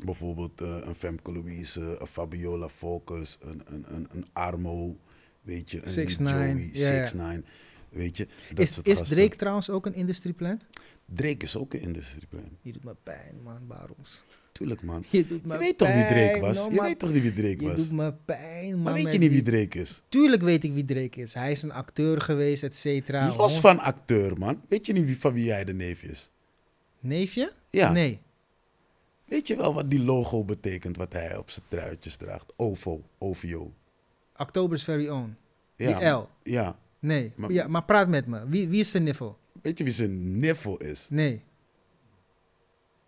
Bijvoorbeeld 0.04 0.62
uh, 0.62 0.78
een 0.82 0.96
Femke 0.96 1.32
Louise, 1.32 1.98
een 2.00 2.08
Fabiola 2.08 2.70
Focus, 2.70 3.38
een, 3.42 3.62
een, 3.66 3.86
een, 3.88 4.08
een 4.12 4.26
Armo, 4.34 4.98
weet 5.42 5.72
je, 5.72 5.86
een 5.86 5.92
Six 5.92 6.16
Joey, 6.18 6.54
Nine, 6.54 6.70
ja. 6.74 6.98
Six 6.98 7.14
Nine, 7.14 7.44
weet 7.90 8.18
je. 8.18 8.28
Is, 8.56 8.82
is 8.82 9.02
Drake 9.02 9.36
trouwens 9.36 9.70
ook 9.70 9.86
een 9.86 9.94
industry 9.96 10.34
plant? 10.34 10.66
Drake 11.14 11.44
is 11.46 11.56
ook 11.58 11.74
een 11.74 11.82
industrieplan. 11.82 12.50
Je 12.62 12.72
doet 12.74 12.84
me 12.84 12.96
pijn, 13.04 13.36
man, 13.44 13.68
Baroms. 13.68 14.24
Tuurlijk, 14.52 14.84
man. 14.84 15.04
Je 15.10 15.26
doet 15.26 15.46
me 15.46 15.54
Je 15.54 15.60
weet 15.60 15.78
toch 15.78 15.94
wie 15.94 16.06
Drake 16.08 16.40
was? 16.40 16.58
no, 16.58 16.74
Je 16.74 16.82
weet 16.82 17.00
toch 17.00 17.14
niet 17.14 17.22
wie 17.22 17.34
Drake 17.34 17.60
Je 17.64 17.68
was? 17.68 17.76
doet 17.76 17.92
me 17.92 18.14
pijn, 18.26 18.72
man. 18.74 18.82
Maar 18.82 18.94
weet 18.94 19.14
je 19.14 19.20
niet 19.20 19.32
wie 19.32 19.42
Drake 19.42 19.80
is? 19.80 20.02
Tuurlijk 20.10 20.42
weet 20.42 20.64
ik 20.64 20.74
wie 20.74 20.86
Drake 20.86 21.22
is. 21.22 21.34
Hij 21.34 21.52
is 21.52 21.64
een 21.64 21.72
acteur 21.72 22.22
geweest, 22.22 22.64
et 22.64 22.76
cetera. 22.76 23.36
Los 23.36 23.60
van 23.60 23.80
acteur, 23.80 24.38
man. 24.38 24.62
Weet 24.70 24.86
je 24.86 24.94
niet 24.94 25.06
wie, 25.06 25.20
van 25.20 25.34
wie 25.34 25.52
hij 25.52 25.64
de 25.64 25.74
neef 25.74 26.04
is? 26.04 26.30
Neefje? 27.00 27.52
Ja. 27.70 27.92
Nee. 27.92 28.20
Weet 29.28 29.48
je 29.48 29.56
wel 29.56 29.74
wat 29.74 29.90
die 29.90 30.04
logo 30.04 30.44
betekent, 30.44 30.98
wat 30.98 31.14
hij 31.14 31.38
op 31.38 31.50
zijn 31.50 31.66
truitjes 31.68 32.16
draagt? 32.16 32.54
OVO, 32.56 33.04
OVO. 33.18 33.74
October's 34.38 34.84
Very 34.84 35.08
Own. 35.08 35.36
Ja, 35.76 36.00
Die 36.00 36.08
L. 36.10 36.30
Ja. 36.44 36.80
Nee. 37.00 37.32
Maar- 37.36 37.52
ja, 37.52 37.68
maar 37.68 37.84
praat 37.84 38.08
met 38.08 38.28
me. 38.28 38.48
Wie, 38.48 38.68
wie 38.68 38.80
is 38.80 38.92
de 38.92 39.00
niffel? 39.00 39.38
Weet 39.62 39.78
je 39.78 39.84
wie 39.84 39.94
zijn 39.94 40.40
niffel 40.40 40.78
is? 40.78 41.08
Nee. 41.10 41.42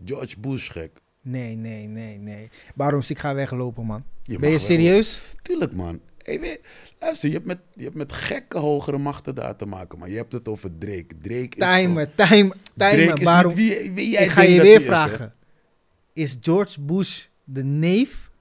George 0.05 0.39
Bush, 0.39 0.71
gek. 0.71 1.01
Nee, 1.21 1.55
nee, 1.55 1.87
nee, 1.87 2.17
nee. 2.17 2.49
Baroms, 2.75 3.09
ik 3.09 3.19
ga 3.19 3.33
weglopen, 3.35 3.85
man. 3.85 4.03
Je 4.23 4.37
ben 4.39 4.49
je 4.49 4.55
wel- 4.57 4.65
serieus? 4.65 5.21
Tuurlijk, 5.41 5.73
man. 5.73 5.99
Hey, 6.17 6.39
weet, 6.39 6.61
luister, 6.99 7.27
je 7.29 7.33
hebt, 7.35 7.47
met, 7.47 7.59
je 7.73 7.83
hebt 7.83 7.95
met 7.95 8.13
gekke 8.13 8.57
hogere 8.57 8.97
machten 8.97 9.35
daar 9.35 9.55
te 9.55 9.65
maken, 9.65 9.99
maar 9.99 10.09
je 10.09 10.15
hebt 10.15 10.31
het 10.33 10.47
over 10.47 10.77
Drake. 10.77 11.07
Drake 11.21 11.55
is... 11.55 11.81
Timer, 11.81 12.15
time, 12.15 12.53
Drake 12.75 12.95
timer. 12.97 13.17
is 13.19 13.23
Waarom? 13.23 13.53
niet 13.55 13.77
wie, 13.79 13.91
wie 13.91 14.09
jij 14.11 14.23
ik 14.23 14.29
ga 14.29 14.41
je 14.41 14.61
weer 14.61 14.79
is, 14.79 14.85
vragen. 14.85 15.33
Is 16.13 16.37
George 16.41 16.81
Bush 16.81 17.25
de 17.43 17.63
neef 17.63 18.31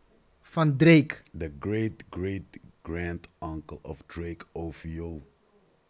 van 0.42 0.76
Drake? 0.76 1.14
The 1.38 1.52
great, 1.60 1.92
great 2.10 2.42
grand 2.82 3.28
uncle 3.40 3.78
of 3.82 4.02
Drake 4.06 4.44
OVO. 4.52 5.22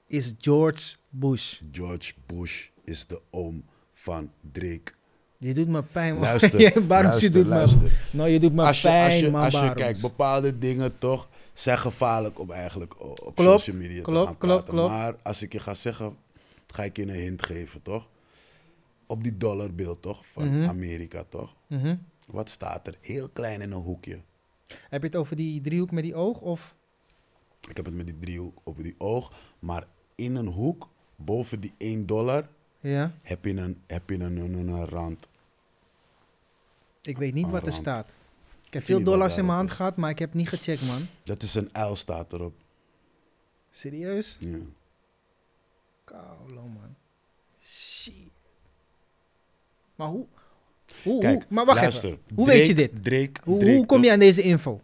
Is 0.07 0.35
George 0.39 0.97
Bush. 1.09 1.61
George 1.72 2.12
Bush 2.26 2.68
is 2.85 3.07
de 3.07 3.20
oom 3.31 3.64
van 3.93 4.31
Drake. 4.53 4.93
Je 5.39 5.55
doet 5.55 5.68
me 5.68 5.83
pijn, 5.83 6.14
man. 6.14 6.22
Luister, 6.22 6.61
Ja, 6.74 6.81
Baroms, 6.81 6.91
luister, 6.91 7.22
je 7.22 7.31
doet 7.31 7.47
luister. 7.47 7.83
me... 7.83 7.91
Nou, 8.11 8.29
je 8.29 8.41
doet 8.41 8.53
me 8.53 8.62
als 8.62 8.83
je, 8.83 8.89
pijn, 8.89 9.11
als 9.11 9.20
je, 9.20 9.31
man, 9.31 9.45
als 9.45 9.61
je 9.61 9.74
kijkt, 9.74 10.01
bepaalde 10.01 10.59
dingen 10.59 10.99
toch 10.99 11.29
zijn 11.53 11.79
gevaarlijk 11.79 12.39
om 12.39 12.51
eigenlijk 12.51 13.01
op 13.26 13.33
social 13.41 13.76
media 13.76 14.03
te 14.03 14.12
gaan 14.12 14.39
klopt, 14.39 14.64
praten. 14.64 14.91
Maar 14.91 15.14
als 15.22 15.43
ik 15.43 15.53
je 15.53 15.61
ga 15.61 15.74
zeggen, 15.74 16.16
ga 16.66 16.85
ik 16.85 16.97
je 16.97 17.03
een 17.03 17.09
hint 17.09 17.43
geven, 17.43 17.83
toch? 17.83 18.09
Op 19.11 19.22
die 19.22 19.36
dollarbeeld, 19.36 20.02
toch? 20.02 20.26
Van 20.26 20.59
Mhm. 20.61 20.68
Amerika, 20.68 21.24
toch? 21.28 21.56
Mhm. 21.66 21.96
Wat 22.26 22.48
staat 22.48 22.86
er? 22.86 22.98
Heel 23.00 23.28
klein 23.28 23.61
in 23.61 23.72
een 23.72 23.82
hoekje. 23.82 24.20
Heb 24.66 25.00
je 25.00 25.06
het 25.06 25.16
over 25.16 25.36
die 25.36 25.61
driehoek 25.61 25.90
met 25.90 26.02
die 26.04 26.14
oog? 26.14 26.40
Of? 26.40 26.74
Ik 27.68 27.76
heb 27.76 27.84
het 27.84 27.94
met 27.94 28.06
die 28.06 28.18
driehoek 28.18 28.59
op 28.64 28.76
die 28.82 28.94
oog. 28.98 29.32
Maar 29.59 29.86
in 30.14 30.36
een 30.36 30.46
hoek, 30.46 30.88
boven 31.16 31.61
die 31.61 31.74
1 31.78 32.06
dollar, 32.06 32.48
Ja. 32.80 33.12
heb 33.22 33.44
je 33.44 33.56
een, 33.56 33.82
heb 33.86 34.11
je 34.11 34.18
een, 34.20 34.36
een, 34.36 34.54
een, 34.68 34.86
rand. 34.86 35.28
Ik 37.02 37.18
weet 37.18 37.34
niet 37.34 37.44
Een 37.44 37.50
wat 37.50 37.66
er 37.66 37.72
staat. 37.72 38.09
Ik 38.66 38.72
heb 38.72 38.82
veel 38.84 39.02
dollars 39.04 39.36
in 39.36 39.44
mijn 39.44 39.56
hand 39.56 39.70
is? 39.70 39.76
gehad, 39.76 39.96
maar 39.96 40.11
ik 40.11 40.18
heb 40.18 40.34
niet 40.34 40.48
gecheckt, 40.48 40.86
man. 40.86 41.06
Dat 41.22 41.42
is 41.42 41.54
een 41.54 41.70
L 41.90 41.94
staat 41.94 42.32
erop. 42.32 42.54
Serieus? 43.70 44.36
Ja. 44.40 44.59
Kaulo, 46.04 46.62
man. 46.68 46.94
Shit. 47.61 48.28
Maar 49.99 50.09
hoe? 50.09 50.26
hoe, 51.03 51.20
Kijk, 51.20 51.34
hoe 51.34 51.55
maar 51.55 51.64
wacht 51.64 51.80
luister. 51.80 52.05
even. 52.05 52.18
Hoe 52.34 52.44
Drake- 52.44 52.59
weet 52.59 52.66
je 52.66 52.74
dit? 52.74 53.03
Drake, 53.05 53.40
Hoe, 53.44 53.59
Drake 53.59 53.76
hoe 53.76 53.86
kom 53.86 54.05
je 54.05 54.12
aan 54.12 54.18
deze 54.18 54.42
info? 54.42 54.80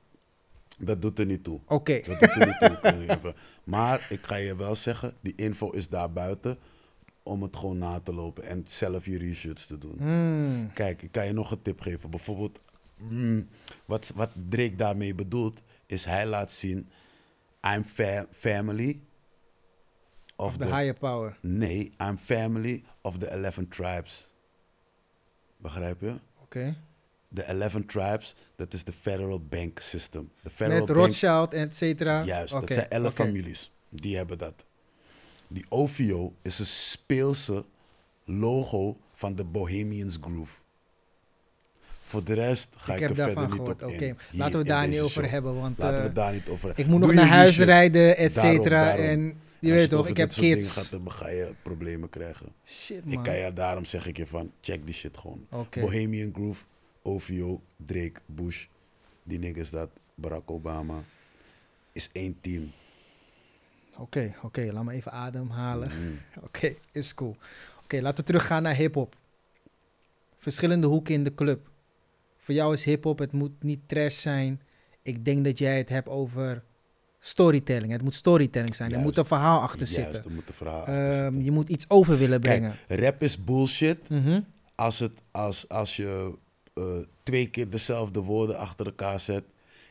Dat 0.78 1.02
doet 1.02 1.18
er 1.18 1.26
niet 1.26 1.44
toe. 1.44 1.60
Oké. 1.66 2.00
Dat 2.06 2.20
doet 2.20 2.30
er 2.36 2.46
niet 2.46 2.82
toe. 2.82 3.16
even. 3.16 3.34
Maar 3.64 4.06
ik 4.10 4.26
ga 4.26 4.36
je 4.36 4.56
wel 4.56 4.74
zeggen, 4.74 5.14
die 5.20 5.32
info 5.36 5.70
is 5.70 5.88
daar 5.88 6.12
buiten 6.12 6.58
om 7.22 7.42
het 7.42 7.56
gewoon 7.56 7.78
na 7.78 8.00
te 8.00 8.14
lopen 8.14 8.44
en 8.44 8.64
zelf 8.66 9.06
je 9.06 9.18
research 9.18 9.66
te 9.66 9.78
doen. 9.78 9.94
Hmm. 9.98 10.70
Kijk, 10.74 11.02
ik 11.02 11.12
kan 11.12 11.26
je 11.26 11.32
nog 11.32 11.50
een 11.50 11.62
tip 11.62 11.80
geven. 11.80 12.10
Bijvoorbeeld, 12.10 12.58
mm, 12.98 13.48
wat, 13.84 14.12
wat 14.14 14.30
Drake 14.48 14.74
daarmee 14.76 15.14
bedoelt, 15.14 15.60
is 15.86 16.04
hij 16.04 16.26
laat 16.26 16.52
zien, 16.52 16.88
I'm 17.74 17.84
fa- 17.84 18.26
family 18.30 19.00
of, 20.36 20.46
Of 20.46 20.52
the 20.56 20.58
the, 20.58 20.64
higher 20.76 20.94
power. 20.98 21.38
Nee, 21.40 21.92
I'm 22.08 22.18
family 22.18 22.82
of 23.00 23.18
the 23.18 23.26
11 23.26 23.68
tribes. 23.68 24.34
Begrijp 25.64 26.00
je? 26.00 26.12
Oké. 26.42 26.74
De 27.28 27.42
11 27.42 27.74
tribes, 27.86 28.34
dat 28.56 28.72
is 28.72 28.84
de 28.84 28.92
federal 28.92 29.40
bank 29.48 29.78
system. 29.78 30.30
De 30.42 30.50
federal 30.50 30.78
Met 30.78 30.86
bank 30.86 30.98
Rothschild 30.98 31.52
et 31.54 31.76
cetera. 31.76 32.22
Juist, 32.24 32.52
dat 32.52 32.64
zijn 32.72 32.88
elf 32.88 33.06
oké. 33.06 33.14
families. 33.24 33.70
Die 33.88 34.16
hebben 34.16 34.38
dat. 34.38 34.54
Die 35.48 35.64
OVO 35.68 36.34
is 36.42 36.58
een 36.58 36.66
speelse 36.66 37.64
logo 38.24 38.96
van 39.12 39.34
de 39.34 39.44
Bohemians 39.44 40.18
Groove. 40.20 40.54
Voor 42.00 42.24
de 42.24 42.34
rest 42.34 42.68
ga 42.76 42.94
Ik 42.94 43.00
ik, 43.00 43.08
er 43.08 43.14
verder 43.14 43.42
niet 43.42 43.50
gehoord. 43.50 43.82
op 43.82 43.88
Oké. 43.88 44.04
in. 44.04 44.18
Laten 44.32 44.58
we 44.58 44.64
daar 44.64 44.88
niet 44.88 45.00
over 45.00 45.22
show. 45.22 45.30
hebben, 45.30 45.60
want 45.60 45.78
Laten 45.78 46.02
we 46.02 46.08
eh, 46.08 46.14
daar 46.14 46.32
niet 46.32 46.48
over 46.48 46.72
ik 46.74 46.86
moet 46.86 47.00
nog 47.00 47.12
naar 47.14 47.26
huis 47.26 47.58
rijden, 47.58 48.16
et 48.16 48.32
cetera. 48.34 48.96
En 48.96 49.40
je 49.66 49.72
weet 49.72 49.90
toch, 49.90 50.00
ik 50.00 50.06
dit 50.06 50.16
heb 50.16 50.32
soort 50.32 50.42
dingen 50.46 50.58
kids. 50.58 50.72
gaat, 50.72 50.90
dan 50.90 51.10
ga 51.10 51.28
je 51.28 51.54
problemen 51.62 52.08
krijgen. 52.08 52.46
Shit, 52.66 52.98
Ik 53.06 53.14
man. 53.14 53.22
kan 53.24 53.36
je, 53.36 53.52
daarom 53.52 53.84
zeg 53.84 54.06
ik 54.06 54.16
je 54.16 54.26
van, 54.26 54.52
check 54.60 54.84
die 54.86 54.94
shit 54.94 55.16
gewoon. 55.16 55.46
Bohemian 55.80 56.30
Groove, 56.34 56.64
OVO, 57.02 57.62
Drake, 57.86 58.20
Bush. 58.26 58.66
Die 59.22 59.38
niggas 59.38 59.70
dat, 59.70 59.90
Barack 60.14 60.50
Obama. 60.50 61.04
Is 61.92 62.08
één 62.12 62.36
team. 62.40 62.72
Oké, 63.96 64.34
oké, 64.42 64.68
laat 64.72 64.84
me 64.84 64.92
even 64.92 65.12
ademhalen. 65.12 65.88
Mm. 65.88 66.18
Oké, 66.46 66.74
is 66.92 67.14
cool. 67.14 67.36
Oké, 67.82 68.00
laten 68.00 68.18
we 68.18 68.24
teruggaan 68.30 68.62
naar 68.62 68.74
hip-hop. 68.74 69.16
Verschillende 70.38 70.86
hoeken 70.86 71.14
in 71.14 71.24
de 71.24 71.34
club. 71.34 71.68
Voor 72.38 72.54
jou 72.54 72.72
is 72.72 72.84
hip-hop, 72.84 73.18
het 73.18 73.32
moet 73.32 73.62
niet 73.62 73.80
trash 73.86 74.20
zijn. 74.20 74.60
Ik 75.02 75.24
denk 75.24 75.44
dat 75.44 75.58
jij 75.58 75.78
het 75.78 75.88
hebt 75.88 76.08
over 76.08 76.62
storytelling. 77.26 77.92
Het 77.92 78.02
moet 78.02 78.14
storytelling 78.14 78.74
zijn. 78.74 78.92
Er 78.92 78.98
moet 78.98 79.16
een 79.16 79.24
verhaal 79.24 79.60
achter 79.60 79.78
Juist, 79.78 79.94
zitten. 79.94 80.24
er 80.24 80.30
moet 80.30 80.48
een 80.48 80.54
verhaal 80.54 80.78
achter 80.80 80.94
Ehm, 81.12 81.22
zitten. 81.22 81.44
je 81.44 81.50
moet 81.50 81.68
iets 81.68 81.84
over 81.88 82.18
willen 82.18 82.40
brengen. 82.40 82.74
Kijk, 82.88 83.00
rap 83.00 83.22
is 83.22 83.44
bullshit 83.44 84.08
Mhm. 84.08 84.40
als, 84.74 84.98
het, 84.98 85.12
als, 85.30 85.68
als 85.68 85.96
je 85.96 86.32
eh, 86.74 86.84
twee 87.22 87.46
keer 87.50 87.70
dezelfde 87.70 88.20
woorden 88.20 88.56
achter 88.58 88.86
elkaar 88.86 89.20
zet 89.20 89.44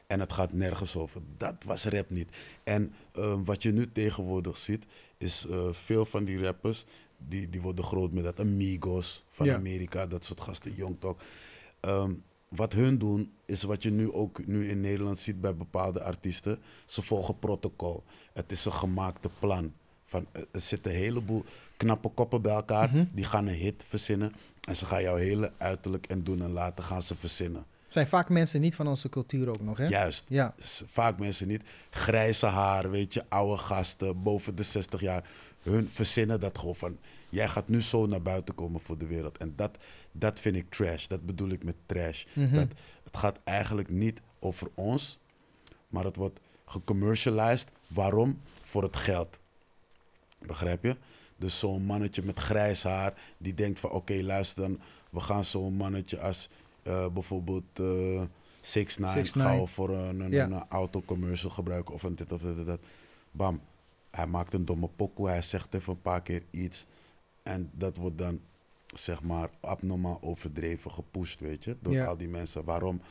en 0.08 0.20
het 0.20 0.34
gaat 0.34 0.54
nergens 0.54 0.96
over. 0.96 1.22
Dat 1.38 1.56
was 1.66 1.86
rap 1.86 2.10
niet. 2.10 2.30
En 2.64 2.94
ehm, 3.14 3.44
wat 3.44 3.64
je 3.64 3.72
nu 3.74 3.92
tegenwoordig 3.92 4.58
ziet, 4.58 4.86
is 5.18 5.46
eh, 5.50 5.58
veel 5.72 6.06
van 6.06 6.26
die 6.26 6.44
rappers, 6.44 6.86
die, 7.18 7.50
die 7.50 7.62
worden 7.62 7.84
groot 7.86 8.14
met 8.14 8.24
dat 8.24 8.40
Amigos 8.40 9.24
van 9.30 9.46
Ja. 9.46 9.56
Amerika, 9.56 10.08
dat 10.08 10.26
soort 10.26 10.42
gasten, 10.42 10.74
Young 10.76 10.96
Talk. 11.00 11.22
Wat 12.56 12.74
hun 12.74 12.98
doen, 12.98 13.34
is 13.46 13.64
wat 13.64 13.84
je 13.84 13.92
nu 13.92 14.12
ook 14.12 14.46
nu 14.46 14.70
in 14.70 14.82
Nederland 14.82 15.18
ziet 15.18 15.42
bij 15.42 15.56
bepaalde 15.56 16.04
artiesten. 16.04 16.60
Ze 16.86 17.02
volgen 17.02 17.40
protocol. 17.40 18.04
Het 18.34 18.52
is 18.52 18.66
een 18.66 18.74
gemaakte 18.74 19.30
plan. 19.40 19.74
Van, 20.06 20.26
eh, 20.32 20.42
er 20.52 20.62
zitten 20.62 20.92
een 20.92 20.98
heleboel 20.98 21.44
knappe 21.78 22.10
koppen 22.10 22.42
bij 22.42 22.54
elkaar. 22.54 22.90
Mhm. 22.90 23.06
Die 23.12 23.26
gaan 23.26 23.48
een 23.48 23.54
hit 23.54 23.86
verzinnen. 23.88 24.34
En 24.68 24.76
ze 24.76 24.86
gaan 24.86 25.02
jouw 25.02 25.16
hele 25.16 25.54
uiterlijk 25.58 26.08
en 26.08 26.24
doen 26.24 26.42
en 26.42 26.52
laten 26.52 26.84
gaan 26.84 27.02
ze 27.02 27.16
verzinnen. 27.16 27.66
Zijn 27.94 28.08
vaak 28.08 28.30
mensen 28.30 28.62
niet 28.62 28.76
van 28.76 28.88
onze 28.88 29.10
cultuur 29.10 29.50
ook 29.50 29.62
nog, 29.62 29.78
hè? 29.78 29.88
Juist. 29.88 30.26
Ja. 30.28 30.54
Vaak 30.86 31.20
mensen 31.20 31.48
niet. 31.48 31.64
Grijze 31.90 32.46
haar, 32.46 32.92
weet 32.92 33.14
je, 33.14 33.24
oude 33.30 33.58
gasten, 33.58 34.24
boven 34.24 34.56
de 34.56 34.64
60 34.64 35.02
jaar. 35.02 35.30
Hun 35.62 35.90
verzinnen 35.90 36.40
dat 36.40 36.58
gewoon 36.58 36.76
van, 36.76 36.98
jij 37.30 37.50
gaat 37.50 37.68
nu 37.68 37.82
zo 37.82 38.06
naar 38.06 38.22
buiten 38.22 38.56
komen 38.56 38.82
voor 38.82 38.98
de 38.98 39.06
wereld. 39.06 39.38
En 39.38 39.54
dat, 39.56 39.78
dat 40.12 40.40
vind 40.40 40.56
ik 40.56 40.70
trash. 40.70 41.08
Dat 41.08 41.26
bedoel 41.26 41.50
ik 41.50 41.64
met 41.64 41.76
trash. 41.86 42.24
Mhm. 42.34 42.56
Dat, 42.56 42.68
het 43.04 43.18
gaat 43.18 43.40
eigenlijk 43.44 43.90
niet 43.90 44.22
over 44.40 44.68
ons, 44.74 45.20
maar 45.88 46.04
het 46.04 46.16
wordt 46.16 46.40
gecommercialized. 46.66 47.68
Waarom? 47.88 48.42
Voor 48.62 48.84
het 48.84 48.98
geld. 48.98 49.40
Begrijp 50.40 50.84
je? 50.84 50.98
Dus 51.38 51.60
zo'n 51.60 51.86
mannetje 51.86 52.22
met 52.22 52.40
grijs 52.40 52.84
haar, 52.84 53.14
die 53.38 53.54
denkt 53.54 53.80
van 53.80 53.90
oké, 53.90 54.22
luister 54.22 54.62
dan, 54.62 54.80
we 55.10 55.20
gaan 55.20 55.44
zo'n 55.44 55.74
mannetje 55.74 56.20
als 56.20 56.50
eh, 56.84 57.08
bijvoorbeeld 57.08 57.80
eh 57.80 58.22
6 58.62 58.98
9 58.98 59.26
6ix9ine. 59.26 59.30
gaan 59.42 59.60
we 59.60 59.68
voor 59.68 59.90
een, 59.90 60.20
een, 60.20 60.32
Ja. 60.32 60.46
een 60.46 60.66
autocommercial 60.70 61.52
gebruiken 61.52 61.94
of 61.94 62.04
een 62.04 62.16
dit 62.16 62.32
of 62.32 62.42
dit 62.42 62.66
dat. 62.66 62.80
Bam. 63.32 63.62
Hij 64.12 64.28
maakt 64.28 64.54
een 64.54 64.66
domme 64.66 64.88
pokoe, 64.96 65.28
hij 65.28 65.42
zegt 65.42 65.74
even 65.74 65.94
een 65.94 66.02
paar 66.02 66.22
keer 66.22 66.44
iets. 66.52 66.86
En 67.44 67.70
dat 67.74 67.98
wordt 67.98 68.18
dan, 68.18 68.40
zeg 68.96 69.24
maar, 69.24 69.50
abnormaal 69.60 70.18
overdreven 70.22 70.92
gepusht, 70.92 71.40
weet 71.40 71.64
je, 71.64 71.78
door 71.82 71.94
Ja. 71.94 72.06
al 72.06 72.18
die 72.18 72.28
mensen. 72.28 72.64
Waarom? 72.64 73.02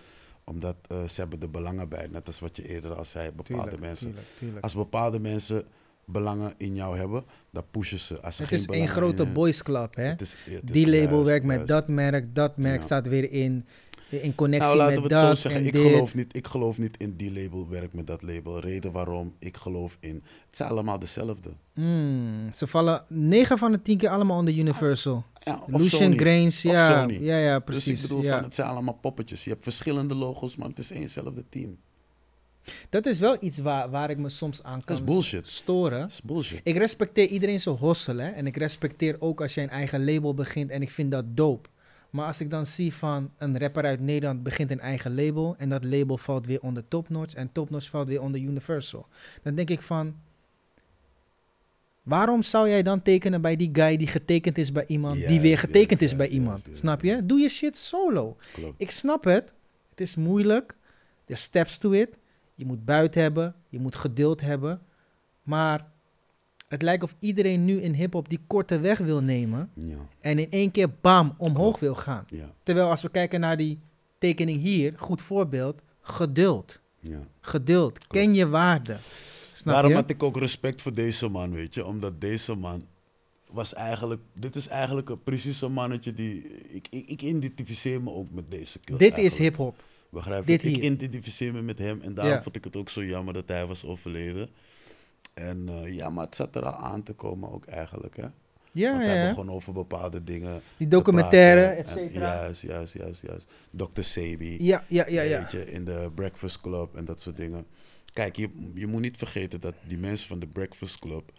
Omdat 0.44 0.76
eh, 0.88 1.04
ze 1.08 1.20
hebben 1.20 1.40
er 1.40 1.50
belangen 1.50 1.88
bij. 1.88 2.06
Net 2.06 2.26
als 2.26 2.40
wat 2.40 2.56
je 2.56 2.68
eerder 2.68 2.94
al 2.94 3.04
zei, 3.04 3.30
bepaalde 3.30 3.62
Tuurlijk, 3.62 3.80
mensen. 3.80 4.06
tuurlijk, 4.06 4.26
tuurlijk. 4.36 4.64
Als 4.64 4.74
bepaalde 4.74 5.20
mensen 5.20 5.64
belangen 6.04 6.54
in 6.56 6.74
jou 6.74 6.98
hebben, 6.98 7.24
dan 7.50 7.62
pushen 7.70 7.98
ze. 7.98 8.20
Als 8.20 8.38
Het 8.38 8.52
is 8.52 8.66
één 8.66 8.88
grote 8.88 9.24
boys 9.26 9.62
club, 9.62 9.94
hè? 9.96 10.04
Het 10.04 10.20
is- 10.20 10.36
het 10.44 10.62
is 10.64 10.72
Die 10.72 10.88
label 10.90 11.24
werkt 11.24 11.44
met 11.44 11.56
juist. 11.56 11.72
dat 11.72 11.88
merk, 11.88 12.34
dat 12.34 12.56
merk 12.56 12.78
Ja. 12.80 12.84
staat 12.84 13.08
weer 13.08 13.30
in. 13.32 13.66
In 14.08 14.34
connectie 14.34 14.66
Nou, 14.66 14.76
laten 14.78 15.00
met 15.02 15.08
we 15.10 15.14
het 15.16 15.24
dat 15.26 15.36
zo 15.36 15.42
zeggen. 15.42 15.60
en 15.60 15.66
Ik 15.66 15.72
dit. 15.72 15.82
geloof, 15.82 16.14
niet, 16.14 16.36
ik 16.36 16.46
geloof 16.46 16.78
niet 16.78 16.96
in 16.96 17.16
die 17.16 17.32
label, 17.32 17.68
werk 17.68 17.92
met 17.92 18.06
dat 18.06 18.22
label. 18.22 18.60
Reden 18.60 18.92
waarom, 18.92 19.34
ik 19.38 19.56
geloof 19.56 19.96
in... 20.00 20.14
Het 20.46 20.56
zijn 20.56 20.68
allemaal 20.70 20.98
dezelfde. 20.98 21.50
Hmm, 21.74 22.50
ze 22.54 22.66
vallen 22.66 23.04
9 23.08 23.58
van 23.58 23.72
de 23.72 23.82
10 23.82 23.96
keer 23.98 24.08
allemaal 24.08 24.38
onder 24.38 24.54
Universal. 24.54 25.24
Ja, 25.44 25.60
of 25.72 25.80
Lucian. 25.80 26.18
Grains, 26.18 26.62
ja, 26.62 27.00
Sony. 27.00 27.18
ja, 27.24 27.38
ja, 27.38 27.54
Dus 27.54 27.64
precies. 27.64 28.02
ik 28.02 28.08
bedoel, 28.08 28.24
ja. 28.24 28.34
van, 28.34 28.44
het 28.44 28.54
zijn 28.54 28.68
allemaal 28.68 28.94
poppetjes. 29.00 29.44
Je 29.44 29.50
hebt 29.50 29.62
verschillende 29.62 30.14
logo's, 30.14 30.56
maar 30.56 30.68
het 30.68 30.78
is 30.78 30.90
éénzelfde 30.90 31.44
team. 31.48 31.76
Dat 32.88 33.06
is 33.06 33.18
wel 33.18 33.36
iets 33.40 33.58
waar, 33.58 33.90
waar 33.90 34.10
ik 34.10 34.18
me 34.18 34.28
soms 34.28 34.62
aan 34.62 34.84
kan 34.84 34.96
is 34.96 35.04
bullshit. 35.04 35.48
storen. 35.48 36.00
Dat 36.00 36.10
is 36.10 36.22
bullshit. 36.22 36.60
Ik 36.64 36.76
respecteer 36.76 37.26
iedereen 37.26 37.60
zijn 37.60 37.76
hustle, 37.76 38.22
hè. 38.22 38.28
En 38.28 38.46
ik 38.46 38.56
respecteer 38.56 39.16
ook 39.18 39.40
als 39.40 39.54
je 39.54 39.60
een 39.60 39.70
eigen 39.70 40.04
label 40.04 40.34
begint 40.34 40.70
en 40.70 40.82
ik 40.82 40.90
vind 40.90 41.10
dat 41.10 41.24
dope. 41.28 41.68
Maar 42.10 42.26
als 42.26 42.40
ik 42.40 42.50
dan 42.50 42.66
zie 42.66 42.94
van 42.94 43.30
een 43.38 43.58
rapper 43.58 43.84
uit 43.84 44.00
Nederland 44.00 44.42
begint 44.42 44.70
een 44.70 44.80
eigen 44.80 45.14
label 45.14 45.54
en 45.58 45.68
dat 45.68 45.84
label 45.84 46.18
valt 46.18 46.46
weer 46.46 46.60
onder 46.60 46.88
Top 46.88 47.08
Notch 47.08 47.34
en 47.34 47.52
Top 47.52 47.70
Notch 47.70 47.88
valt 47.88 48.08
weer 48.08 48.22
onder 48.22 48.40
Universal. 48.40 49.06
Dan 49.42 49.54
denk 49.54 49.70
ik 49.70 49.80
van, 49.80 50.14
waarom 52.02 52.42
zou 52.42 52.68
jij 52.68 52.82
dan 52.82 53.02
tekenen 53.02 53.40
bij 53.40 53.56
die 53.56 53.70
guy 53.72 53.96
die 53.96 54.06
getekend 54.06 54.58
is 54.58 54.72
bij 54.72 54.84
iemand, 54.86 55.14
die 55.14 55.40
weer 55.40 55.58
getekend 55.58 56.02
is 56.02 56.16
bij 56.16 56.28
iemand? 56.28 56.68
Snap 56.72 57.02
je? 57.02 57.26
Doe 57.26 57.38
je 57.38 57.48
shit 57.48 57.76
solo. 57.76 58.36
Klopt. 58.52 58.80
Ik 58.80 58.90
snap 58.90 59.24
het. 59.24 59.52
Het 59.90 60.00
is 60.00 60.16
moeilijk. 60.16 60.76
Er 61.26 61.36
steps 61.36 61.78
to 61.78 61.90
it. 61.90 62.08
Je 62.62 62.68
moet 62.68 62.84
buiten 62.84 63.22
hebben. 63.22 63.54
Je 63.68 63.78
moet 63.78 63.96
geduld 63.96 64.40
hebben. 64.40 64.80
Maar 65.42 65.86
het 66.68 66.82
lijkt 66.82 67.02
of 67.02 67.14
iedereen 67.18 67.64
nu 67.64 67.80
in 67.80 67.94
hip-hop 67.94 68.28
die 68.28 68.40
korte 68.46 68.80
weg 68.80 68.98
wil 68.98 69.22
nemen. 69.22 69.70
Ja, 69.74 69.96
En 70.20 70.38
in 70.38 70.50
één 70.50 70.70
keer 70.70 70.90
bam 71.00 71.34
omhoog 71.36 71.78
wil 71.78 71.94
gaan. 71.94 72.24
ja, 72.28 72.52
Terwijl 72.62 72.88
als 72.90 73.02
we 73.02 73.08
kijken 73.10 73.40
naar 73.40 73.56
die 73.56 73.78
tekening 74.18 74.60
hier, 74.60 74.92
goed 74.96 75.22
voorbeeld. 75.22 75.82
Geduld. 76.00 76.80
ja. 77.00 77.18
Geduld. 77.40 78.06
Ken 78.06 78.34
je 78.34 78.48
waarde. 78.48 78.96
Snap 79.54 79.72
Daarom 79.74 79.90
je? 79.90 79.96
had 79.96 80.10
ik 80.10 80.22
ook 80.22 80.36
respect 80.36 80.82
voor 80.82 80.94
deze 80.94 81.28
man, 81.28 81.50
weet 81.52 81.74
je. 81.74 81.86
Omdat 81.86 82.20
deze 82.20 82.54
man 82.54 82.84
was 83.50 83.74
eigenlijk... 83.74 84.20
Dit 84.32 84.56
is 84.56 84.68
eigenlijk 84.68 85.08
een, 85.08 85.22
precies 85.22 85.60
een 85.60 85.72
mannetje 85.72 86.12
die... 86.14 86.46
Ik, 86.68 86.86
ik, 86.90 87.06
ik 87.06 87.22
identificeer 87.22 88.02
me 88.02 88.10
ook 88.10 88.30
met 88.30 88.50
deze. 88.50 88.78
Dit 88.84 89.00
is 89.00 89.08
eigenlijk. 89.08 89.38
hip-hop. 89.38 89.82
Begrijp 90.12 90.46
je? 90.46 90.52
Ik 90.52 90.62
identificeer 90.76 91.52
me 91.52 91.62
met 91.62 91.78
hem. 91.78 92.00
En 92.00 92.14
daarom 92.14 92.34
Ja. 92.34 92.42
vond 92.42 92.56
ik 92.56 92.64
het 92.64 92.76
ook 92.76 92.88
zo 92.90 93.04
jammer 93.04 93.34
dat 93.34 93.48
hij 93.48 93.66
was 93.66 93.84
overleden. 93.84 94.48
En 95.34 95.68
eh, 95.68 95.94
ja, 95.94 96.10
maar 96.10 96.24
het 96.24 96.34
zat 96.36 96.56
er 96.56 96.64
al 96.64 96.74
aan 96.84 97.02
te 97.02 97.12
komen 97.12 97.52
ook 97.52 97.64
eigenlijk, 97.66 98.16
hè. 98.16 98.26
Ja, 98.70 98.90
Want 98.90 99.02
ja. 99.02 99.08
hij 99.08 99.22
ja. 99.22 99.28
begon 99.28 99.50
over 99.50 99.72
bepaalde 99.72 100.24
dingen 100.24 100.62
Die 100.76 100.88
documentaire, 100.88 101.60
et 101.64 101.88
cetera. 101.88 102.34
Juist, 102.34 102.62
juist, 102.62 102.92
juist, 102.94 103.22
juist. 103.22 103.50
Dr. 103.70 104.02
Sebi. 104.02 104.64
Ja, 104.64 104.84
ja, 104.88 105.04
ja, 105.08 105.22
ja. 105.22 105.38
Weet 105.40 105.52
je, 105.52 105.70
in 105.70 105.84
de 105.84 106.10
Breakfast 106.14 106.60
Club 106.60 106.96
en 106.96 107.04
dat 107.04 107.20
soort 107.20 107.36
dingen. 107.36 107.66
Kijk, 108.12 108.36
je, 108.36 108.48
je 108.74 108.86
moet 108.86 109.00
niet 109.00 109.16
vergeten 109.16 109.60
dat 109.60 109.74
die 109.88 109.98
mensen 109.98 110.28
van 110.28 110.38
de 110.38 110.46
Breakfast 110.46 110.98
Club 110.98 111.32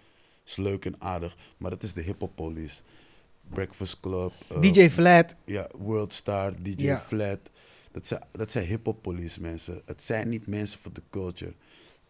is 0.46 0.56
leuk 0.56 0.86
en 0.86 0.96
aardig, 1.00 1.36
maar 1.58 1.70
dat 1.72 1.84
is 1.84 1.94
de 1.94 2.02
hip-hop 2.02 2.36
police. 2.36 2.82
Breakfast 3.50 4.00
Club, 4.00 4.32
eh, 4.48 4.62
DJ 4.62 4.90
Flat. 4.90 5.36
ja, 5.46 5.70
World 5.78 6.14
Star, 6.14 6.54
DJ 6.62 6.84
Ja. 6.84 7.00
Flat. 7.00 7.40
Dat 7.94 8.08
zijn, 8.08 8.22
dat 8.32 8.52
zijn 8.52 8.66
hip-hop 8.68 9.02
police 9.02 9.42
mensen. 9.42 9.82
Het 9.86 10.02
zijn 10.04 10.30
niet 10.30 10.48
mensen 10.48 10.80
voor 10.80 10.94
de 10.94 11.02
culture. 11.10 11.54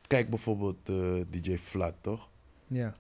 Kijk 0.08 0.30
bijvoorbeeld 0.30 0.90
eh, 0.90 0.96
DJ 1.30 1.58
Flat, 1.58 1.94
toch? 2.02 2.30
Ja. 2.68 2.96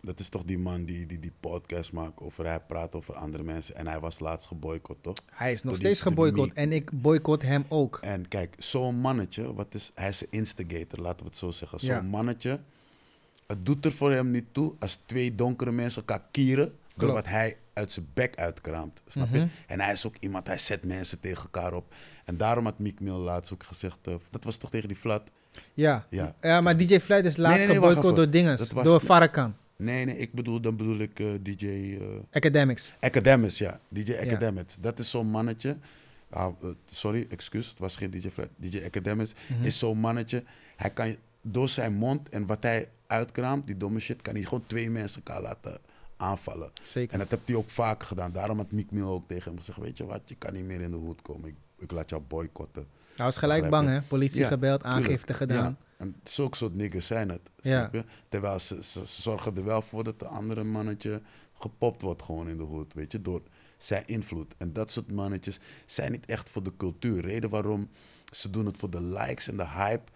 Dat 0.00 0.20
is 0.20 0.28
toch 0.28 0.44
die 0.44 0.58
man 0.58 0.84
die, 0.84 1.06
die 1.06 1.18
die 1.20 1.32
podcast 1.40 1.92
maakt 1.92 2.20
over 2.20 2.46
hij 2.46 2.60
praat 2.60 2.94
over 2.94 3.14
andere 3.14 3.42
mensen. 3.42 3.74
En 3.76 3.86
hij 3.86 4.00
was 4.00 4.18
laatst 4.18 4.46
geboycott, 4.46 5.02
toch? 5.02 5.16
Hij 5.30 5.52
is 5.52 5.62
nog 5.62 5.72
Door 5.72 5.82
steeds 5.82 6.00
geboycott. 6.00 6.52
En 6.52 6.72
ik 6.72 7.02
boycott 7.02 7.42
hem 7.42 7.64
ook. 7.68 7.98
En 8.02 8.28
kijk, 8.28 8.54
zo'n 8.58 8.94
mannetje, 8.96 9.54
wat 9.54 9.74
is, 9.74 9.92
hij 9.94 10.08
is 10.08 10.20
een 10.20 10.26
instigator, 10.30 10.98
laten 10.98 11.18
we 11.20 11.24
het 11.26 11.36
zo 11.36 11.50
zeggen. 11.50 11.80
Zo'n 11.80 11.94
Ja. 11.94 12.02
mannetje, 12.02 12.60
het 13.46 13.66
doet 13.66 13.84
er 13.84 13.92
voor 13.92 14.12
hem 14.12 14.30
niet 14.30 14.46
toe 14.52 14.74
als 14.78 14.98
twee 15.06 15.34
donkere 15.34 15.72
mensen 15.72 16.00
elkaar 16.06 16.26
kieren 16.30 16.74
door 16.96 17.12
wat 17.12 17.26
hij 17.26 17.56
uit 17.74 17.92
zijn 17.92 18.06
bek 18.14 18.36
uitkraamt. 18.36 19.02
Snap 19.06 19.28
Mhm. 19.30 19.36
je? 19.36 19.46
En 19.66 19.80
hij 19.80 19.92
is 19.92 20.06
ook 20.06 20.16
iemand, 20.20 20.46
hij 20.46 20.58
zet 20.58 20.84
mensen 20.84 21.20
tegen 21.20 21.42
elkaar 21.42 21.74
op. 21.74 21.94
En 22.24 22.36
daarom 22.36 22.64
had 22.64 22.78
Meek 22.78 23.00
Mill 23.00 23.12
laatst 23.12 23.52
ook 23.52 23.64
gezegd, 23.64 23.98
eh, 24.02 24.14
dat 24.30 24.44
was 24.44 24.56
toch 24.56 24.70
tegen 24.70 24.88
die 24.88 24.96
flat? 24.96 25.22
Ja. 25.74 26.06
Ja. 26.10 26.34
ja, 26.40 26.60
maar 26.60 26.76
DJ 26.76 26.98
Flight 27.00 27.24
is 27.24 27.36
laatst 27.36 27.58
nee, 27.66 27.78
nee, 27.78 27.90
even. 27.90 28.14
door 28.14 28.30
dinges. 28.30 28.70
Was- 28.72 28.84
Door 28.84 29.00
Farrakhan. 29.00 29.54
Nee, 29.76 30.04
nee, 30.04 30.16
ik 30.16 30.32
bedoel, 30.32 30.60
dan 30.60 30.76
bedoel 30.76 30.98
ik 30.98 31.20
eh, 31.20 31.26
DJ 31.42 31.66
eh 32.00 32.06
Academics. 32.32 32.92
Academics, 33.00 33.58
ja. 33.58 33.80
DJ 33.88 34.12
Academics. 34.20 34.76
Dat 34.80 34.98
is 34.98 35.10
zo'n 35.10 35.26
mannetje. 35.26 35.76
Ah, 36.30 36.54
sorry, 36.90 37.26
excuus, 37.30 37.68
het 37.68 37.78
was 37.78 37.96
geen 37.96 38.10
DJ 38.10 38.28
Flat. 38.28 38.48
DJ 38.56 38.82
Academics 38.84 39.32
Mhm. 39.48 39.64
is 39.64 39.78
zo'n 39.78 39.98
mannetje. 39.98 40.44
Hij 40.76 40.90
kan 40.90 41.16
door 41.42 41.68
zijn 41.68 41.92
mond 41.94 42.28
en 42.28 42.46
wat 42.46 42.62
hij 42.62 42.88
uitkraamt, 43.06 43.66
die 43.66 43.76
domme 43.76 44.00
shit, 44.00 44.22
kan 44.22 44.34
hij 44.34 44.42
gewoon 44.42 44.64
twee 44.66 44.90
mensen 44.90 45.22
elkaar 45.24 45.42
laten 45.42 45.78
aanvallen. 46.16 46.70
Zeker. 46.82 47.12
En 47.12 47.18
dat 47.18 47.30
heeft 47.30 47.46
hij 47.46 47.56
ook 47.56 47.70
vaker 47.70 48.06
gedaan. 48.06 48.32
Daarom 48.32 48.56
had 48.58 48.70
Meek 48.72 48.90
Mill 48.90 49.02
ook 49.04 49.28
tegen 49.28 49.50
hem 49.50 49.58
gezegd, 49.58 49.78
weet 49.78 49.98
je 49.98 50.04
wat, 50.06 50.20
je 50.24 50.34
kan 50.34 50.52
niet 50.54 50.64
meer 50.64 50.80
in 50.80 50.90
de 50.90 50.96
hoed 50.96 51.22
komen. 51.22 51.48
Ik, 51.48 51.54
ik 51.78 51.90
laat 51.90 52.10
jou 52.10 52.22
boycotten. 52.22 52.86
Hij 53.16 53.24
was 53.24 53.36
gelijk 53.36 53.70
bang, 53.70 53.88
hè? 53.88 54.02
Politie 54.02 54.40
Ja, 54.40 54.46
gebeld, 54.46 54.80
tuurlijk. 54.82 55.04
aangifte 55.06 55.34
gedaan. 55.34 55.56
Ja. 55.64 55.76
En 55.96 56.16
zulke 56.24 56.56
soort 56.56 56.74
niggers 56.74 57.06
zijn 57.06 57.28
het, 57.28 57.40
Ja. 57.60 57.78
snap 57.78 57.92
je? 57.94 58.04
Terwijl 58.28 58.58
ze, 58.58 58.82
ze, 58.82 59.06
ze 59.06 59.22
zorgen 59.22 59.56
er 59.56 59.64
wel 59.64 59.82
voor 59.82 60.04
dat 60.04 60.18
de 60.18 60.26
andere 60.26 60.64
mannetje 60.64 61.22
gepopt 61.58 62.02
wordt 62.02 62.22
gewoon 62.22 62.48
in 62.48 62.56
de 62.56 62.62
hoed, 62.62 62.94
weet 62.94 63.12
je, 63.12 63.22
door 63.22 63.42
zijn 63.76 64.06
invloed. 64.06 64.54
En 64.58 64.72
dat 64.72 64.90
soort 64.90 65.12
mannetjes 65.12 65.58
zijn 65.86 66.12
niet 66.12 66.26
echt 66.26 66.50
voor 66.50 66.62
de 66.62 66.72
cultuur. 66.76 67.20
Reden 67.24 67.50
waarom, 67.50 67.88
ze 68.32 68.50
doen 68.50 68.66
het 68.66 68.76
voor 68.76 68.90
de 68.90 69.02
likes 69.02 69.48
en 69.48 69.56
de 69.56 69.66
hype. 69.68 70.12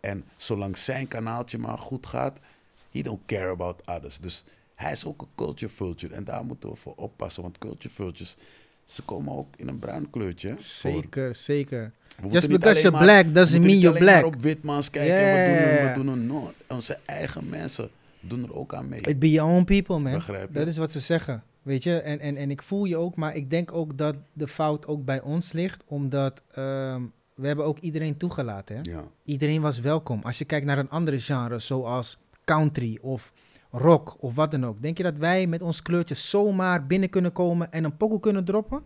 En 0.00 0.24
zolang 0.36 0.76
zijn 0.78 1.08
kanaaltje 1.08 1.58
maar 1.58 1.78
goed 1.78 2.06
gaat, 2.06 2.38
he 2.90 3.02
don't 3.02 3.20
care 3.26 3.50
about 3.50 3.82
others. 3.86 4.18
Dus 4.18 4.44
hij 4.74 4.92
is 4.92 5.04
ook 5.04 5.20
een 5.22 5.28
culture 5.34 5.72
vulture 5.72 6.14
en 6.14 6.24
daar 6.24 6.44
moeten 6.44 6.68
we 6.70 6.76
voor 6.76 6.94
oppassen. 6.96 7.42
Want 7.42 7.58
culture 7.58 7.94
vultures, 7.94 8.36
ze 8.84 9.02
komen 9.02 9.32
ook 9.36 9.54
in 9.56 9.68
een 9.68 9.78
bruin 9.78 10.10
kleurtje. 10.10 10.48
voor. 10.48 10.60
Zeker, 10.90 11.34
zeker. 11.34 11.92
We 12.22 12.28
Just 12.28 12.48
because 12.48 12.80
you're 12.80 12.96
maar- 12.96 13.02
black 13.06 13.24
we 13.24 13.32
doesn't 13.32 13.64
mean 13.64 13.78
you're 13.78 13.98
black. 13.98 14.24
op 14.24 14.36
witmans 14.40 14.90
kijken 14.90 15.14
en 15.16 15.50
Ja, 15.50 15.88
we 15.88 15.94
doen, 15.94 16.04
we 16.06 16.10
er 16.10 16.16
no. 16.26 16.52
Onze 16.68 16.98
eigen 17.04 17.48
mensen 17.48 17.90
doen 18.20 18.42
er 18.42 18.54
ook 18.54 18.74
aan 18.74 18.88
mee. 18.88 19.00
It 19.00 19.18
be 19.18 19.30
your 19.30 19.50
own 19.50 19.64
people, 19.64 19.98
man. 19.98 20.12
Begrijp 20.12 20.48
je? 20.52 20.58
Dat 20.58 20.66
is 20.66 20.76
wat 20.76 20.92
ze 20.92 21.00
zeggen. 21.00 21.42
Weet 21.62 21.82
je, 21.82 21.98
en, 21.98 22.20
en, 22.20 22.36
en 22.36 22.50
ik 22.50 22.62
voel 22.62 22.84
je 22.84 22.96
ook, 22.96 23.16
maar 23.16 23.36
ik 23.36 23.50
denk 23.50 23.72
ook 23.72 23.98
dat 23.98 24.14
de 24.32 24.48
fout 24.48 24.86
ook 24.86 25.04
bij 25.04 25.20
ons 25.20 25.52
ligt, 25.52 25.82
omdat 25.86 26.40
ehm, 26.52 27.02
we 27.34 27.46
hebben 27.46 27.64
ook 27.64 27.78
iedereen 27.78 28.16
toegelaten. 28.16 28.76
Hè? 28.76 28.80
Ja, 28.90 29.02
Iedereen 29.24 29.60
was 29.60 29.80
welkom. 29.80 30.20
Als 30.22 30.38
je 30.38 30.44
kijkt 30.44 30.66
naar 30.66 30.78
een 30.78 30.90
andere 30.90 31.18
genre, 31.20 31.58
zoals 31.58 32.18
country 32.44 32.98
of 33.02 33.32
rock 33.76 34.16
of 34.20 34.34
wat 34.34 34.50
dan 34.50 34.66
ook. 34.66 34.82
Denk 34.82 34.96
je 34.96 35.02
dat 35.02 35.18
wij 35.18 35.46
met 35.46 35.62
ons 35.62 35.82
kleurtje 35.82 36.14
zomaar 36.14 36.86
binnen 36.86 37.08
kunnen 37.08 37.32
komen 37.32 37.72
en 37.72 37.84
een 37.84 37.96
pokoe 37.96 38.20
kunnen 38.20 38.44
droppen? 38.44 38.82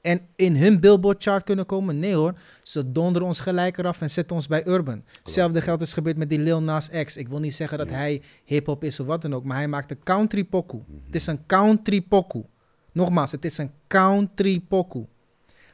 En 0.00 0.20
in 0.36 0.56
hun 0.56 0.80
billboard 0.80 1.22
chart 1.22 1.44
kunnen 1.44 1.66
komen? 1.66 1.98
Nee 1.98 2.14
hoor, 2.14 2.34
ze 2.62 2.92
donderen 2.92 3.28
ons 3.28 3.40
gelijk 3.40 3.78
eraf 3.78 4.00
en 4.00 4.10
zetten 4.10 4.36
ons 4.36 4.46
bij 4.46 4.66
Urban. 4.66 5.02
Hetzelfde 5.22 5.60
geldt 5.60 5.82
is 5.82 5.92
gebeurd 5.92 6.18
met 6.18 6.28
die 6.30 6.38
Lil 6.38 6.62
Nas 6.62 6.88
X. 7.04 7.16
Ik 7.16 7.28
wil 7.28 7.38
niet 7.40 7.54
zeggen 7.54 7.78
dat 7.78 7.88
Ja. 7.88 7.94
hij 7.94 8.22
hip-hop 8.44 8.84
is 8.84 9.00
of 9.00 9.06
wat 9.06 9.22
dan 9.22 9.34
ook, 9.34 9.44
maar 9.44 9.56
hij 9.56 9.68
maakt 9.68 9.90
een 9.90 10.02
country 10.02 10.44
pokoe. 10.44 10.80
Mhm. 10.86 10.98
Het 11.06 11.14
is 11.14 11.26
een 11.26 11.46
country 11.46 12.02
pokoe. 12.02 12.44
Nogmaals, 12.92 13.30
het 13.30 13.44
is 13.44 13.58
een 13.58 13.70
country 13.86 14.60
pokoe. 14.60 15.06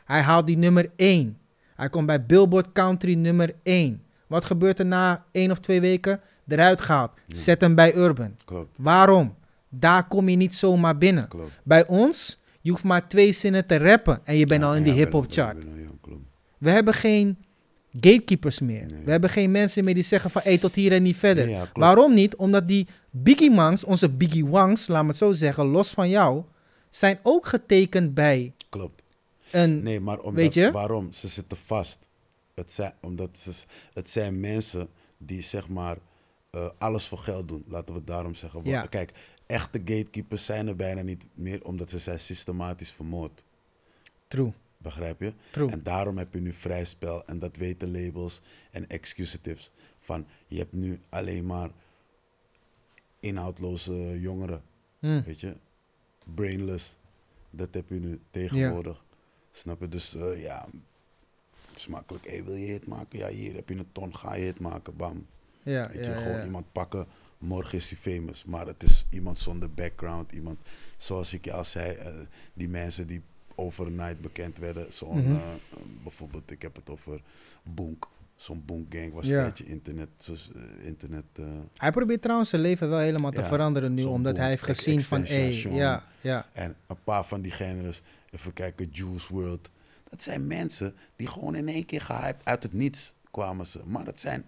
Hij 0.04 0.20
haalt 0.20 0.46
die 0.46 0.56
nummer 0.58 0.90
1. 0.96 1.38
Hij 1.76 1.88
komt 1.88 2.06
bij 2.06 2.26
Billboard 2.26 2.72
Country 2.72 3.14
nummer 3.14 3.54
1. 3.62 4.02
Wat 4.26 4.44
gebeurt 4.44 4.78
er 4.78 4.86
na 4.86 5.24
één 5.32 5.50
of 5.50 5.58
twee 5.58 5.80
weken? 5.80 6.20
Eruit 6.48 6.80
gehaald. 6.80 7.10
Ja. 7.26 7.36
Zet 7.36 7.60
hem 7.60 7.74
bij 7.74 7.94
Urban. 7.94 8.36
klopt, 8.44 8.76
Waarom? 8.78 9.34
Daar 9.68 10.08
kom 10.08 10.28
je 10.28 10.36
niet 10.36 10.54
zomaar 10.54 10.98
binnen. 10.98 11.28
klopt. 11.28 11.50
Bij 11.64 11.86
ons, 11.86 12.40
je 12.60 12.70
hoeft 12.70 12.82
maar 12.84 13.08
twee 13.08 13.32
zinnen 13.32 13.66
te 13.66 13.76
rappen 13.76 14.20
en 14.24 14.36
je 14.36 14.46
bent 14.46 14.60
Ja, 14.62 14.66
al 14.68 14.74
in 14.74 14.82
die 14.82 14.92
hip-hop 14.92 15.26
chart. 15.28 15.58
ben-. 15.58 16.26
We 16.58 16.70
hebben 16.70 16.94
geen 16.94 17.38
gatekeepers 18.00 18.60
meer. 18.60 18.86
Nee. 18.86 19.04
We 19.04 19.10
hebben 19.10 19.30
geen 19.30 19.50
mensen 19.50 19.84
meer 19.84 19.94
die 19.94 20.02
zeggen 20.02 20.30
van 20.30 20.42
hey, 20.44 20.58
tot 20.58 20.74
hier 20.74 20.92
en 20.92 21.02
niet 21.02 21.16
verder. 21.16 21.48
Ja. 21.48 21.66
Waarom 21.72 22.14
niet? 22.14 22.36
Omdat 22.36 22.68
die 22.68 22.86
Biggie 23.10 23.50
Mangs, 23.50 23.84
onze 23.84 24.08
Biggie 24.10 24.46
Wangs, 24.46 24.86
laat 24.86 25.02
me 25.02 25.08
het 25.08 25.16
zo 25.16 25.32
zeggen, 25.32 25.64
los 25.64 25.90
van 25.90 26.08
jou, 26.08 26.42
zijn 26.90 27.18
ook 27.22 27.46
getekend 27.46 28.14
bij 28.14 28.52
Klopt. 28.68 29.02
een... 29.50 29.82
Nee, 29.82 30.00
maar 30.00 30.18
omdat, 30.18 30.34
Weet 30.34 30.54
je? 30.54 30.70
waarom? 30.70 31.12
Ze 31.12 31.28
zitten 31.28 31.56
vast. 31.58 31.98
Het 32.54 32.72
zijn, 32.72 32.92
omdat 33.00 33.30
ze, 33.38 33.50
het 33.92 34.10
zijn 34.10 34.40
mensen 34.40 34.88
die 35.18 35.42
zeg 35.42 35.68
maar 35.68 35.96
eh, 36.52 36.68
alles 36.78 37.06
voor 37.08 37.18
geld 37.18 37.48
doen. 37.48 37.64
Laten 37.66 37.88
we 37.92 37.98
het 37.98 38.06
daarom 38.06 38.34
zeggen. 38.34 38.62
Want, 38.62 38.74
Ja. 38.74 38.86
Kijk, 38.86 39.12
echte 39.46 39.78
gatekeepers 39.78 40.44
zijn 40.44 40.66
er 40.66 40.76
bijna 40.76 41.02
niet 41.02 41.24
meer 41.34 41.64
omdat 41.64 41.90
ze 41.90 41.98
zijn 41.98 42.20
systematisch 42.20 42.90
vermoord. 42.92 43.44
True, 44.28 44.52
Begrijp 44.78 45.20
je? 45.20 45.32
true. 45.50 45.70
En 45.70 45.82
daarom 45.82 46.18
heb 46.18 46.34
je 46.34 46.40
nu 46.40 46.52
vrij 46.52 46.84
spel 46.84 47.26
en 47.26 47.38
dat 47.38 47.56
weten 47.56 47.90
labels 48.02 48.40
en 48.70 48.88
excusatives. 48.88 49.70
Van 49.98 50.26
je 50.46 50.58
hebt 50.58 50.72
nu 50.72 51.00
alleen 51.08 51.46
maar 51.46 51.70
inhoudloze 53.20 54.20
jongeren, 54.20 54.62
Hm. 54.98 55.22
weet 55.22 55.40
je? 55.40 55.56
Brainless. 56.34 56.96
Dat 57.50 57.74
heb 57.74 57.88
je 57.88 57.94
nu 57.94 58.20
tegenwoordig. 58.30 59.04
Snap 59.50 59.80
je? 59.80 59.88
Dus 59.88 60.14
eh, 60.14 60.42
ja, 60.42 60.68
het 61.70 61.78
is 61.78 61.86
makkelijk. 61.86 62.26
Hey, 62.26 62.44
wil 62.44 62.54
je 62.54 62.66
hit 62.66 62.86
maken? 62.86 63.18
Ja, 63.18 63.28
hier 63.28 63.54
heb 63.54 63.68
je 63.68 63.74
een 63.74 63.92
ton, 63.92 64.16
ga 64.16 64.34
je 64.34 64.44
hit 64.44 64.60
maken, 64.60 64.96
bam. 64.96 65.26
Ja, 65.62 65.88
Weet 65.92 66.04
ja, 66.06 66.10
je, 66.12 66.16
gewoon 66.16 66.42
iemand 66.44 66.72
pakken, 66.72 67.06
morgen 67.38 67.78
is 67.78 67.90
hij 67.90 67.98
famous. 67.98 68.44
Maar 68.44 68.66
het 68.66 68.82
is 68.82 69.06
iemand 69.10 69.38
zonder 69.38 69.70
background, 69.74 70.32
iemand, 70.32 70.58
zoals 70.96 71.32
ik 71.34 71.48
al 71.48 71.64
zei, 71.64 71.92
eh, 71.94 72.12
die 72.54 72.68
mensen 72.68 73.06
die 73.06 73.22
overnight 73.54 74.20
bekend 74.20 74.58
werden. 74.58 74.92
Zo'n, 74.92 75.22
Mhm. 75.22 75.32
eh, 75.32 75.48
bijvoorbeeld, 76.02 76.50
ik 76.50 76.62
heb 76.62 76.74
het 76.76 76.90
over 76.90 77.20
Boonk. 77.62 78.08
Zo'n 78.36 78.62
Boonk 78.64 78.94
Gang 78.94 79.12
was 79.12 79.26
Ja. 79.26 79.46
een 79.46 79.66
internet, 79.66 80.08
eh, 80.28 80.86
internet 80.86 81.24
Hij 81.76 81.90
probeert 81.90 82.22
trouwens 82.22 82.50
zijn 82.50 82.62
leven 82.62 82.88
wel 82.88 82.98
helemaal 82.98 83.30
te 83.30 83.40
Ja, 83.40 83.46
veranderen 83.46 83.94
nu, 83.94 84.02
omdat 84.04 84.36
hij 84.36 84.48
heeft 84.48 84.62
gezien 84.62 85.00
van, 85.02 85.24
hey, 85.24 85.52
ja, 85.52 86.04
ja. 86.20 86.46
En 86.52 86.76
een 86.86 87.02
paar 87.04 87.24
van 87.24 87.40
die 87.42 87.52
genres, 87.52 88.02
even 88.30 88.52
kijken, 88.52 88.88
Juice 88.92 89.32
World. 89.34 89.70
Dat 90.08 90.22
zijn 90.22 90.46
mensen 90.46 90.94
die 91.16 91.26
gewoon 91.26 91.54
in 91.54 91.68
één 91.68 91.84
keer 91.84 92.00
gehyped 92.00 92.40
uit 92.44 92.62
het 92.62 92.72
niets 92.72 93.14
kwamen 93.30 93.66
ze. 93.66 93.80
Maar 93.84 94.06
het 94.06 94.20
zijn 94.20 94.44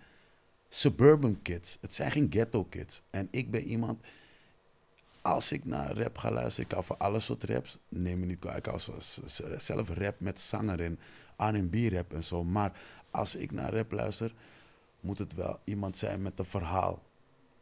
suburban 0.75 1.43
kids. 1.43 1.79
Het 1.81 1.95
zijn 1.95 2.11
geen 2.11 2.27
ghetto 2.31 2.65
kids. 2.65 3.03
En 3.11 3.29
ik 3.31 3.51
ben 3.51 3.63
iemand, 3.63 4.05
als 5.23 5.53
ik 5.53 5.65
naar 5.65 5.97
rap 5.97 6.19
ga 6.19 6.31
luisteren, 6.31 6.65
ik 6.65 6.73
hou 6.73 6.85
van 6.85 6.99
alle 6.99 7.21
soort 7.21 7.45
raps. 7.45 7.79
Neem 7.89 8.21
me 8.21 8.27
niet 8.27 8.39
kwalijk, 8.39 8.67
ik 8.67 8.73
hou 8.73 9.01
zelf 9.59 9.89
rap 9.89 10.21
met 10.21 10.41
zanger 10.41 10.81
en 10.81 10.99
R&B 11.37 11.75
rap 11.93 12.13
en 12.13 12.25
zo. 12.25 12.45
Maar 12.45 12.73
als 13.11 13.37
ik 13.37 13.53
naar 13.53 13.75
rap 13.75 13.93
luister, 13.93 14.35
moet 15.01 15.19
het 15.19 15.35
wel 15.35 15.59
iemand 15.65 15.97
zijn 15.97 16.23
met 16.23 16.39
een 16.39 16.45
verhaal. 16.45 17.03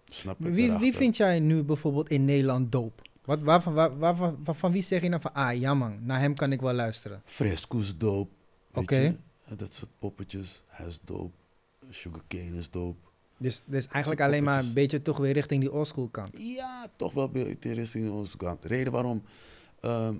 Snap 0.08 0.36
je? 0.38 0.50
Wie, 0.50 0.72
wie 0.72 0.94
vind 0.94 1.16
jij 1.16 1.40
nu 1.40 1.62
bijvoorbeeld 1.62 2.08
in 2.08 2.24
Nederland 2.24 2.72
dope? 2.72 3.02
Wat, 3.24 3.42
waarvan, 3.42 3.74
waar, 3.74 3.98
waarvan, 3.98 4.38
waarvan 4.44 4.72
wie 4.72 4.82
zeg 4.82 5.02
je 5.02 5.10
dan 5.10 5.20
van, 5.20 5.34
ah 5.34 5.58
ja 5.58 5.74
man, 5.74 5.98
naar 6.04 6.20
hem 6.20 6.34
kan 6.34 6.52
ik 6.52 6.60
wel 6.60 6.72
luisteren. 6.72 7.22
Fresco 7.24 7.78
is 7.78 7.96
dope. 7.96 8.30
weet 8.72 8.82
Oké. 8.82 9.16
Dat 9.56 9.74
soort 9.74 9.90
poppetjes. 9.98 10.62
Hij 10.66 10.86
is 10.86 11.00
dope. 11.04 11.41
Sugarcane 11.90 12.58
is 12.58 12.70
dope. 12.70 12.98
Dus, 13.38 13.62
dus 13.64 13.86
eigenlijk 13.86 14.22
alleen 14.22 14.44
maar 14.44 14.64
een 14.64 14.72
beetje 14.72 15.02
toch 15.02 15.18
weer 15.18 15.32
richting 15.32 15.60
die 15.60 15.72
oldschool 15.72 16.08
kant. 16.08 16.30
Ja, 16.38 16.86
toch 16.96 17.12
wel 17.12 17.30
richting 17.60 18.10
onze 18.10 18.36
kant. 18.36 18.64
Reden 18.64 18.92
waarom 18.92 19.22
ehm, 19.80 20.14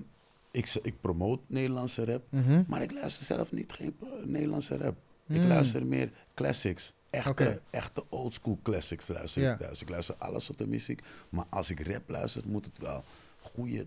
ik, 0.50 0.74
ik 0.82 1.00
promoot 1.00 1.40
Nederlandse 1.46 2.04
rap. 2.04 2.22
Mhm. 2.28 2.62
Maar 2.66 2.82
ik 2.82 2.92
luister 2.92 3.24
zelf 3.24 3.52
niet 3.52 3.72
geen 3.72 3.96
Nederlandse 4.24 4.76
rap. 4.76 4.96
Ik 5.28 5.40
Mm. 5.40 5.46
luister 5.46 5.86
meer 5.86 6.12
classics. 6.34 6.94
Echte, 7.10 7.60
echte 7.70 8.04
oldschool 8.08 8.58
classics 8.62 9.08
luister 9.08 9.42
Ja. 9.42 9.52
ik 9.52 9.58
thuis. 9.58 9.82
Ik 9.82 9.88
luister 9.88 10.14
alle 10.18 10.40
soorten 10.40 10.68
muziek. 10.68 11.00
Maar 11.28 11.44
als 11.50 11.70
ik 11.70 11.86
rap 11.86 12.08
luister, 12.08 12.42
moet 12.46 12.64
het 12.64 12.78
wel 12.78 13.04
goede 13.40 13.86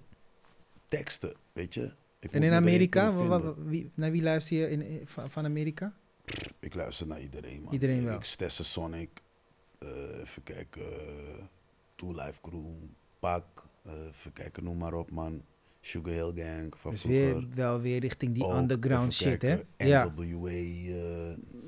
teksten, 0.88 1.34
weet 1.54 1.74
je. 1.74 1.92
Ik 2.20 2.32
En 2.32 2.44
in 2.44 2.54
Amerika, 2.54 3.14
wie, 3.66 3.92
naar 3.94 4.12
wie 4.12 4.22
luister 4.22 4.58
je 4.58 4.70
in, 4.70 5.02
van 5.08 5.46
Amerika? 5.46 5.94
Ik 6.76 6.82
luister 6.82 7.08
naar 7.08 7.22
iedereen, 7.22 7.62
man. 7.62 7.74
Iedereen 7.74 8.04
wel. 8.04 8.16
Ik 8.16 8.24
Stesse 8.24 8.64
Sonic, 8.64 9.10
eh, 9.80 9.90
even 10.22 10.44
kijken, 10.44 10.82
uh, 10.82 11.44
Two 11.96 12.12
Life 12.12 12.34
Crew, 12.42 12.66
Pak, 13.20 13.64
eh, 13.84 13.92
even 14.08 14.34
kijken, 14.34 14.64
noem 14.64 14.78
maar 14.78 14.94
op, 14.94 15.12
man. 15.12 15.42
Sugar 15.82 16.14
Hill 16.14 16.32
Gang 16.36 16.74
van 16.78 16.92
Dus 16.92 17.02
vroeger. 17.02 17.34
weer, 17.34 17.48
wel 17.56 17.82
weer 17.82 18.00
richting 18.00 18.34
die 18.34 18.44
Ook, 18.44 18.54
underground 18.58 19.14
shit, 19.14 19.42
hè? 19.42 19.62
Ja. 19.78 20.14
NWA, 20.16 20.52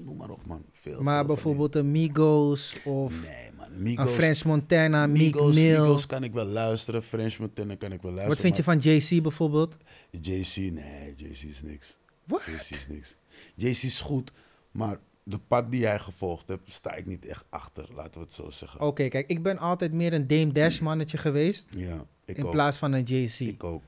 noem 0.04 0.18
maar 0.18 0.30
op, 0.30 0.46
man. 0.46 0.66
Veel, 0.72 1.02
Maar 1.02 1.26
veel 1.26 1.34
bijvoorbeeld 1.34 1.76
een 1.76 1.92
Migos 1.92 2.76
of 2.86 3.22
Nee, 3.22 3.52
man. 3.58 3.84
Migos, 3.84 4.12
French 4.12 4.44
Montana, 4.44 5.08
Meek 5.08 5.34
Migos, 5.34 5.56
Mill. 5.56 5.82
Migos 5.82 6.06
kan 6.06 6.24
ik 6.24 6.34
wel 6.34 6.46
luisteren. 6.46 7.04
French 7.04 7.40
Montana 7.40 7.76
kan 7.76 7.92
ik 7.92 8.02
wel 8.02 8.12
luisteren. 8.12 8.30
Wat 8.30 8.40
vind 8.40 8.56
je 8.58 8.64
van 8.64 8.78
JC 8.78 9.22
bijvoorbeeld? 9.22 9.78
JC, 10.22 10.56
nee, 10.56 11.14
JC 11.16 11.42
is 11.42 11.62
niks. 11.62 11.98
Wat? 12.24 12.44
JC 12.44 12.76
is 12.76 12.88
niks. 12.88 13.18
JC 13.56 13.84
is 13.84 14.02
goed, 14.02 14.32
maar 14.78 14.98
de 15.24 15.40
pad 15.48 15.72
die 15.72 15.80
jij 15.80 16.00
gevolgd 16.00 16.48
hebt, 16.48 16.74
sta 16.74 16.94
ik 16.96 17.06
niet 17.06 17.26
echt 17.26 17.46
achter, 17.50 17.88
laten 17.94 18.14
we 18.14 18.20
het 18.26 18.34
zo 18.34 18.50
zeggen. 18.50 18.80
Oké, 18.82 19.08
kijk, 19.08 19.28
ik 19.30 19.44
ben 19.44 19.58
altijd 19.58 19.92
meer 19.94 20.14
een 20.14 20.28
Dame 20.28 20.52
Dash 20.52 20.80
mannetje 20.80 21.18
geweest 21.18 21.68
Ja, 21.76 22.06
ik 22.26 22.38
in 22.38 22.46
ook. 22.46 22.52
plaats 22.52 22.78
van 22.78 22.92
een 22.94 23.04
JC. 23.04 23.40
Ik 23.40 23.64
ook. 23.64 23.84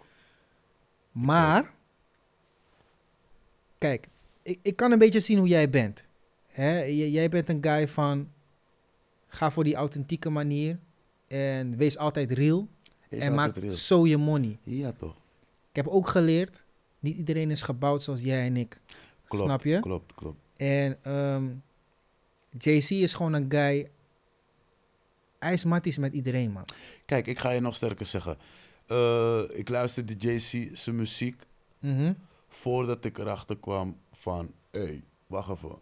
Maar, 1.12 1.74
kijk, 3.78 4.08
ik, 4.42 4.60
ik 4.62 4.76
kan 4.76 4.92
een 4.92 5.00
beetje 5.00 5.20
zien 5.20 5.38
hoe 5.38 5.48
jij 5.48 5.70
bent. 5.70 6.04
Hè? 6.48 6.80
Jij 6.84 7.30
bent 7.30 7.50
een 7.50 7.64
guy 7.64 7.88
van, 7.88 8.32
ga 9.28 9.52
voor 9.52 9.64
die 9.64 9.76
authentieke 9.76 10.30
manier 10.30 10.80
en 11.28 11.78
wees 11.78 11.98
altijd 11.98 12.32
real 12.32 12.68
en 13.10 13.34
maak 13.34 13.58
real. 13.58 13.74
zo 13.76 14.08
je 14.08 14.18
money. 14.18 14.58
Ja, 14.64 14.92
toch? 14.92 15.16
Ik 15.70 15.76
heb 15.76 15.88
ook 15.88 16.08
geleerd, 16.08 16.64
niet 17.00 17.18
iedereen 17.18 17.52
is 17.52 17.62
gebouwd 17.62 18.04
zoals 18.04 18.22
jij 18.22 18.46
en 18.46 18.58
ik. 18.58 18.80
Klopt, 19.28 19.46
Snap 19.46 19.64
je? 19.64 19.80
Klopt, 19.80 20.14
klopt. 20.14 20.40
En 20.60 20.98
ehm, 21.04 21.48
JC 22.58 22.90
is 22.90 23.14
gewoon 23.14 23.34
een 23.34 23.46
guy, 23.52 23.90
hij 25.40 25.54
is 25.54 25.64
matties 25.66 25.98
met 25.98 26.14
iedereen, 26.14 26.52
man. 26.52 26.66
Kijk, 27.06 27.28
ik 27.28 27.40
ga 27.40 27.50
je 27.50 27.60
nog 27.60 27.76
sterker 27.76 28.06
zeggen. 28.06 28.38
Eh, 28.86 29.42
ik 29.54 29.70
luisterde 29.70 30.14
JC 30.18 30.70
zijn 30.78 30.96
muziek 30.96 31.48
Mhm. 31.80 32.14
voordat 32.48 33.06
ik 33.06 33.18
erachter 33.18 33.58
kwam 33.58 33.98
van... 34.12 34.54
Hé, 34.72 34.80
hey, 34.84 35.04
wacht 35.28 35.50
even. 35.50 35.78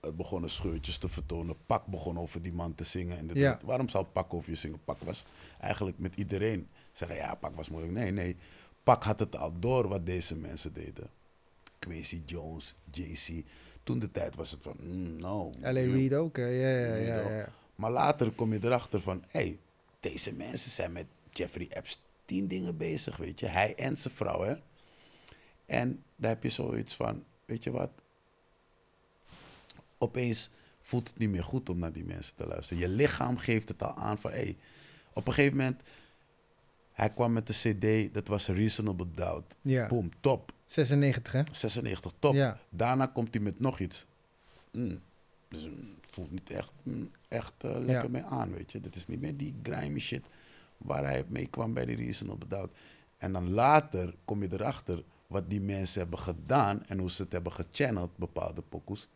Het 0.00 0.16
begonnen 0.16 0.50
scheurtjes 0.50 0.98
te 0.98 1.08
vertonen. 1.08 1.56
Pak 1.66 1.86
begon 1.86 2.18
over 2.18 2.42
die 2.42 2.52
man 2.52 2.74
te 2.74 2.84
zingen. 2.84 3.18
En 3.18 3.30
Ja. 3.32 3.58
Waarom 3.64 3.88
zou 3.88 4.04
Pak 4.04 4.34
over 4.34 4.50
je 4.50 4.56
zingen? 4.56 4.80
Pak 4.84 5.00
was 5.02 5.24
eigenlijk 5.60 5.98
met 5.98 6.14
iedereen 6.16 6.68
zeggen... 6.92 7.16
Ja, 7.16 7.34
Pak 7.34 7.56
was 7.56 7.68
moeilijk. 7.68 7.92
Nee, 7.94 8.10
nee. 8.10 8.36
Pak 8.82 9.02
had 9.04 9.20
het 9.20 9.36
al 9.36 9.58
door 9.60 9.88
wat 9.88 10.06
deze 10.06 10.36
mensen 10.36 10.72
deden. 10.72 11.10
Quincy 11.78 12.22
Jones, 12.26 12.74
JC. 12.92 13.44
Toen 13.86 13.98
de 13.98 14.10
tijd 14.10 14.34
was 14.34 14.50
het 14.50 14.62
van... 14.62 14.76
mm, 14.80 15.16
no. 15.16 15.50
L.A. 15.60 15.70
Reid 15.70 16.14
ook, 16.14 16.36
hè? 16.36 16.46
ja, 16.46 16.96
ja, 16.96 17.30
ja. 17.30 17.48
Maar 17.76 17.90
later 17.90 18.30
kom 18.30 18.52
je 18.52 18.58
erachter 18.62 19.00
van, 19.00 19.22
hé, 19.28 19.40
hey, 19.40 19.58
deze 20.00 20.32
mensen 20.32 20.70
zijn 20.70 20.92
met 20.92 21.06
Jeffrey 21.30 21.68
Epstein 21.70 22.48
dingen 22.48 22.76
bezig, 22.76 23.16
weet 23.16 23.40
je. 23.40 23.46
Hij 23.46 23.74
en 23.74 23.96
zijn 23.96 24.14
vrouw, 24.14 24.42
hè. 24.42 24.54
En 25.66 26.02
daar 26.16 26.30
heb 26.30 26.42
je 26.42 26.48
zoiets 26.48 26.94
van, 26.94 27.24
weet 27.44 27.64
je 27.64 27.70
wat? 27.70 27.90
Opeens 29.98 30.50
voelt 30.80 31.08
het 31.08 31.18
niet 31.18 31.30
meer 31.30 31.44
goed 31.44 31.68
om 31.68 31.78
naar 31.78 31.92
die 31.92 32.04
mensen 32.04 32.36
te 32.36 32.46
luisteren. 32.46 32.82
Je 32.82 32.88
lichaam 32.88 33.36
geeft 33.36 33.68
het 33.68 33.82
al 33.82 33.94
aan 33.94 34.18
van, 34.18 34.30
hé, 34.30 34.36
hey, 34.36 34.56
op 35.12 35.26
een 35.26 35.32
gegeven 35.32 35.56
moment, 35.56 35.82
hij 36.92 37.10
kwam 37.10 37.32
met 37.32 37.46
de 37.46 37.52
cd, 37.52 38.14
dat 38.14 38.28
was 38.28 38.48
Reasonable 38.48 39.10
Doubt. 39.10 39.56
Ja. 39.62 39.86
Boom, 39.86 40.10
top. 40.20 40.52
96, 40.66 41.32
hè? 41.32 41.42
96, 41.52 42.12
top. 42.18 42.34
Ja. 42.34 42.58
Daarna 42.68 43.06
komt 43.06 43.34
hij 43.34 43.42
met 43.42 43.60
nog 43.60 43.78
iets. 43.78 44.06
Mm. 44.72 45.00
Dus 45.48 45.64
mm, 45.64 45.94
voelt 46.10 46.30
niet 46.30 46.50
echt, 46.50 46.70
mm, 46.82 47.10
echt 47.28 47.52
eh, 47.58 47.70
lekker 47.70 48.02
Ja. 48.02 48.08
mee 48.08 48.22
aan, 48.24 48.52
weet 48.52 48.72
je. 48.72 48.80
Dit 48.80 48.96
is 48.96 49.06
niet 49.06 49.20
meer 49.20 49.36
die 49.36 49.54
grimy 49.62 49.98
shit 49.98 50.24
waar 50.76 51.04
hij 51.04 51.24
mee 51.28 51.46
kwam 51.46 51.72
bij 51.74 51.84
die 51.86 51.96
Reasonable 51.96 52.48
Doubt. 52.48 52.76
En 53.16 53.32
dan 53.32 53.50
later 53.50 54.14
kom 54.24 54.42
je 54.42 54.48
erachter 54.52 55.04
wat 55.26 55.50
die 55.50 55.60
mensen 55.60 56.00
hebben 56.00 56.18
gedaan 56.18 56.84
en 56.86 56.98
hoe 56.98 57.10
ze 57.10 57.22
het 57.22 57.32
hebben 57.32 57.52
gechanneld, 57.52 58.16
bepaalde 58.16 58.62
pokoes. 58.62 59.08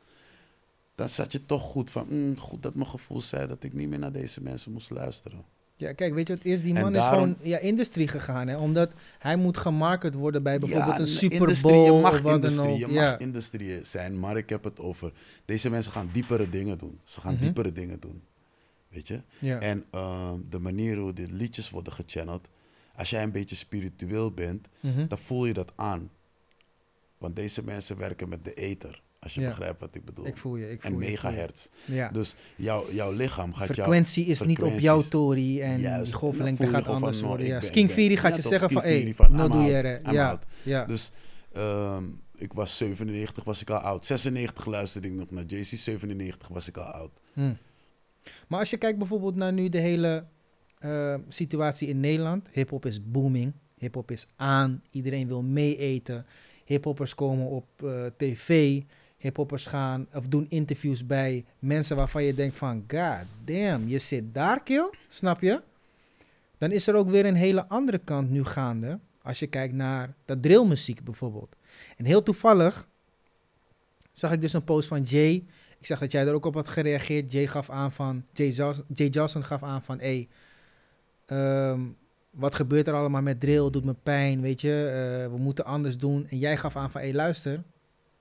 Dan 0.95 1.09
zat 1.09 1.33
je 1.33 1.47
toch 1.47 1.63
goed 1.63 1.91
van, 1.91 2.37
goed 2.39 2.63
dat 2.63 2.75
mijn 2.75 2.87
gevoel 2.89 3.21
zei 3.21 3.47
dat 3.47 3.63
ik 3.63 3.73
niet 3.73 3.89
meer 3.89 3.99
naar 3.99 4.13
deze 4.13 4.43
mensen 4.43 4.73
moest 4.73 4.91
luisteren. 4.91 5.45
Ja, 5.81 5.93
kijk, 5.93 6.15
weet 6.15 6.29
je 6.29 6.35
wat 6.35 6.45
eerst? 6.45 6.65
Die 6.65 6.73
man 6.75 6.93
daarom- 6.93 7.29
is 7.29 7.37
gewoon 7.37 7.51
ja, 7.51 7.59
industrie 7.59 8.09
gegaan, 8.09 8.49
hè? 8.49 8.57
Omdat 8.57 8.91
hij 9.19 9.37
moet 9.37 9.57
gemarket 9.57 10.15
worden 10.15 10.43
bij 10.43 10.59
bijvoorbeeld 10.59 10.93
Ja, 10.95 11.01
een 11.01 11.07
Super 11.07 11.39
industrie, 11.41 11.73
Bowl 11.73 11.97
je 11.97 12.03
mag 12.03 12.13
of 12.13 12.21
wat 12.21 12.35
industrie, 12.35 12.65
dan 12.65 12.73
ook. 12.73 12.79
Je 12.79 12.87
mag 12.87 12.95
ja. 12.95 13.19
industrie 13.19 13.85
zijn, 13.85 14.19
maar 14.19 14.37
ik 14.37 14.49
heb 14.49 14.65
het 14.65 14.81
over... 14.81 15.13
Deze 15.45 15.71
mensen 15.71 15.93
gaan 15.93 16.11
diepere 16.13 16.49
dingen 16.49 16.79
doen. 16.79 17.01
Ze 17.05 17.21
gaan 17.21 17.35
Mhm. 17.35 17.43
diepere 17.43 17.73
dingen 17.73 18.01
doen. 18.01 18.23
Weet 18.89 19.09
je? 19.09 19.21
ja. 19.39 19.59
En 19.59 19.85
ehm, 19.91 20.39
de 20.51 20.59
manier 20.59 20.97
hoe 20.97 21.13
de 21.13 21.27
liedjes 21.31 21.71
worden 21.71 21.93
gechanneld... 21.93 22.49
Als 22.95 23.11
jij 23.11 23.23
een 23.23 23.33
beetje 23.33 23.57
spiritueel 23.57 24.31
bent, 24.31 24.69
Mhm. 24.81 25.07
dan 25.07 25.19
voel 25.19 25.47
je 25.47 25.53
dat 25.53 25.73
aan. 25.77 26.11
Want 27.19 27.37
deze 27.37 27.65
mensen 27.65 27.99
werken 27.99 28.29
met 28.29 28.45
de 28.45 28.55
ether. 28.55 29.03
Als 29.21 29.35
je 29.35 29.41
Ja. 29.41 29.49
begrijpt 29.49 29.81
wat 29.81 29.95
ik 29.95 30.05
bedoel. 30.05 30.27
Ik 30.27 30.37
voel 30.37 30.57
je, 30.57 30.71
ik 30.71 30.83
voel 30.83 30.93
en 30.93 30.99
je, 30.99 31.05
je. 31.05 31.11
megahertz. 31.11 31.69
Ja. 31.85 32.09
Dus 32.09 32.35
jouw, 32.57 32.93
jouw 32.93 33.13
lichaam 33.13 33.55
gaat 33.55 33.71
frequentie 33.71 34.25
is 34.25 34.43
niet 34.43 34.63
op 34.63 34.79
jouw 34.79 35.03
tory 35.03 35.61
en 35.61 35.81
Juist. 35.81 36.05
die 36.05 36.15
golflengte 36.15 36.63
je 36.63 36.69
gaat 36.69 36.87
anders 36.87 37.21
worden. 37.21 37.47
Ja. 37.47 37.61
Fury 37.63 38.17
gaat 38.17 38.37
je 38.37 38.43
zeggen 38.43 38.71
van, 38.71 38.83
hé, 38.83 39.13
van, 39.15 39.37
no 39.37 39.49
doe 39.49 39.63
je 39.63 40.01
Ja. 40.63 40.85
Dus 40.85 41.11
ehm, 41.53 42.05
ik 42.37 42.53
was 42.53 42.77
97, 42.77 43.45
was 43.45 43.61
ik 43.61 43.71
al 43.71 43.79
oud. 43.79 44.07
96 44.07 44.67
luisterde 44.67 45.09
ik 45.09 45.15
nog 45.15 45.31
naar 45.31 45.45
JC, 45.45 45.65
97 45.65 46.49
was 46.49 46.69
ik 46.69 46.77
al 46.77 46.85
oud. 46.85 47.11
Hm. 47.33 47.53
Maar 48.49 48.59
als 48.59 48.71
je 48.71 48.77
kijkt 48.77 48.99
bijvoorbeeld 48.99 49.35
naar 49.35 49.53
nu 49.53 49.69
de 49.69 49.79
hele 49.79 50.25
eh, 50.79 51.15
situatie 51.29 51.89
in 51.89 52.01
Nederland. 52.01 52.49
Hip-hop 52.53 52.87
is 52.87 53.11
booming. 53.11 53.53
Hip-hop 53.79 54.11
is 54.11 54.27
aan. 54.37 54.83
Iedereen 54.91 55.27
wil 55.27 55.43
meeeten. 55.43 56.27
Hip-hoppers 56.65 57.15
komen 57.15 57.47
op 57.47 57.67
eh, 57.85 58.07
tv. 58.17 58.81
Hip-hoppers 59.21 59.67
gaan 59.67 60.07
of 60.15 60.27
doen 60.29 60.47
interviews 60.49 61.07
bij 61.07 61.45
mensen 61.59 61.97
waarvan 61.97 62.25
je 62.25 62.35
denkt 62.35 62.57
van... 62.57 62.85
God 62.89 63.27
damn, 63.45 63.89
je 63.89 63.99
zit 63.99 64.35
daar, 64.35 64.63
kill. 64.63 64.91
Snap 65.09 65.41
je? 65.41 65.63
Dan 66.59 66.73
is 66.73 66.87
er 66.87 66.95
ook 66.95 67.09
weer 67.09 67.27
een 67.27 67.35
hele 67.35 67.67
andere 67.69 67.99
kant 67.99 68.31
nu 68.31 68.45
gaande. 68.45 68.99
Als 69.23 69.39
je 69.39 69.47
kijkt 69.47 69.75
naar 69.75 70.15
dat 70.25 70.43
drillmuziek 70.43 71.05
bijvoorbeeld. 71.05 71.57
En 71.97 72.05
heel 72.05 72.23
toevallig 72.23 72.89
zag 74.13 74.33
ik 74.33 74.41
dus 74.41 74.53
een 74.53 74.65
post 74.65 74.89
van 74.89 75.03
Jay. 75.03 75.45
Ik 75.79 75.87
zag 75.87 75.99
dat 75.99 76.13
jij 76.13 76.27
er 76.27 76.35
ook 76.35 76.45
op 76.45 76.55
had 76.55 76.69
gereageerd. 76.69 77.33
Jay 77.33 77.47
gaf 77.47 77.71
aan 77.71 77.93
van. 77.93 78.25
Jay, 78.33 79.09
Johnson 79.09 79.45
gaf 79.45 79.63
aan 79.63 79.83
van. 79.83 79.99
Hey, 79.99 80.29
ehm, 81.27 81.81
wat 82.31 82.55
gebeurt 82.55 82.87
er 82.87 82.95
allemaal 82.95 83.23
met 83.23 83.41
drill? 83.41 83.71
Doet 83.71 83.85
me 83.85 83.95
pijn, 84.03 84.41
weet 84.41 84.61
je. 84.61 84.91
eh, 85.25 85.31
we 85.31 85.39
moeten 85.39 85.65
anders 85.65 85.99
doen. 85.99 86.27
En 86.29 86.39
jij 86.39 86.57
gaf 86.57 86.77
aan 86.77 86.91
van. 86.91 87.01
Hey, 87.01 87.15
luister. 87.15 87.63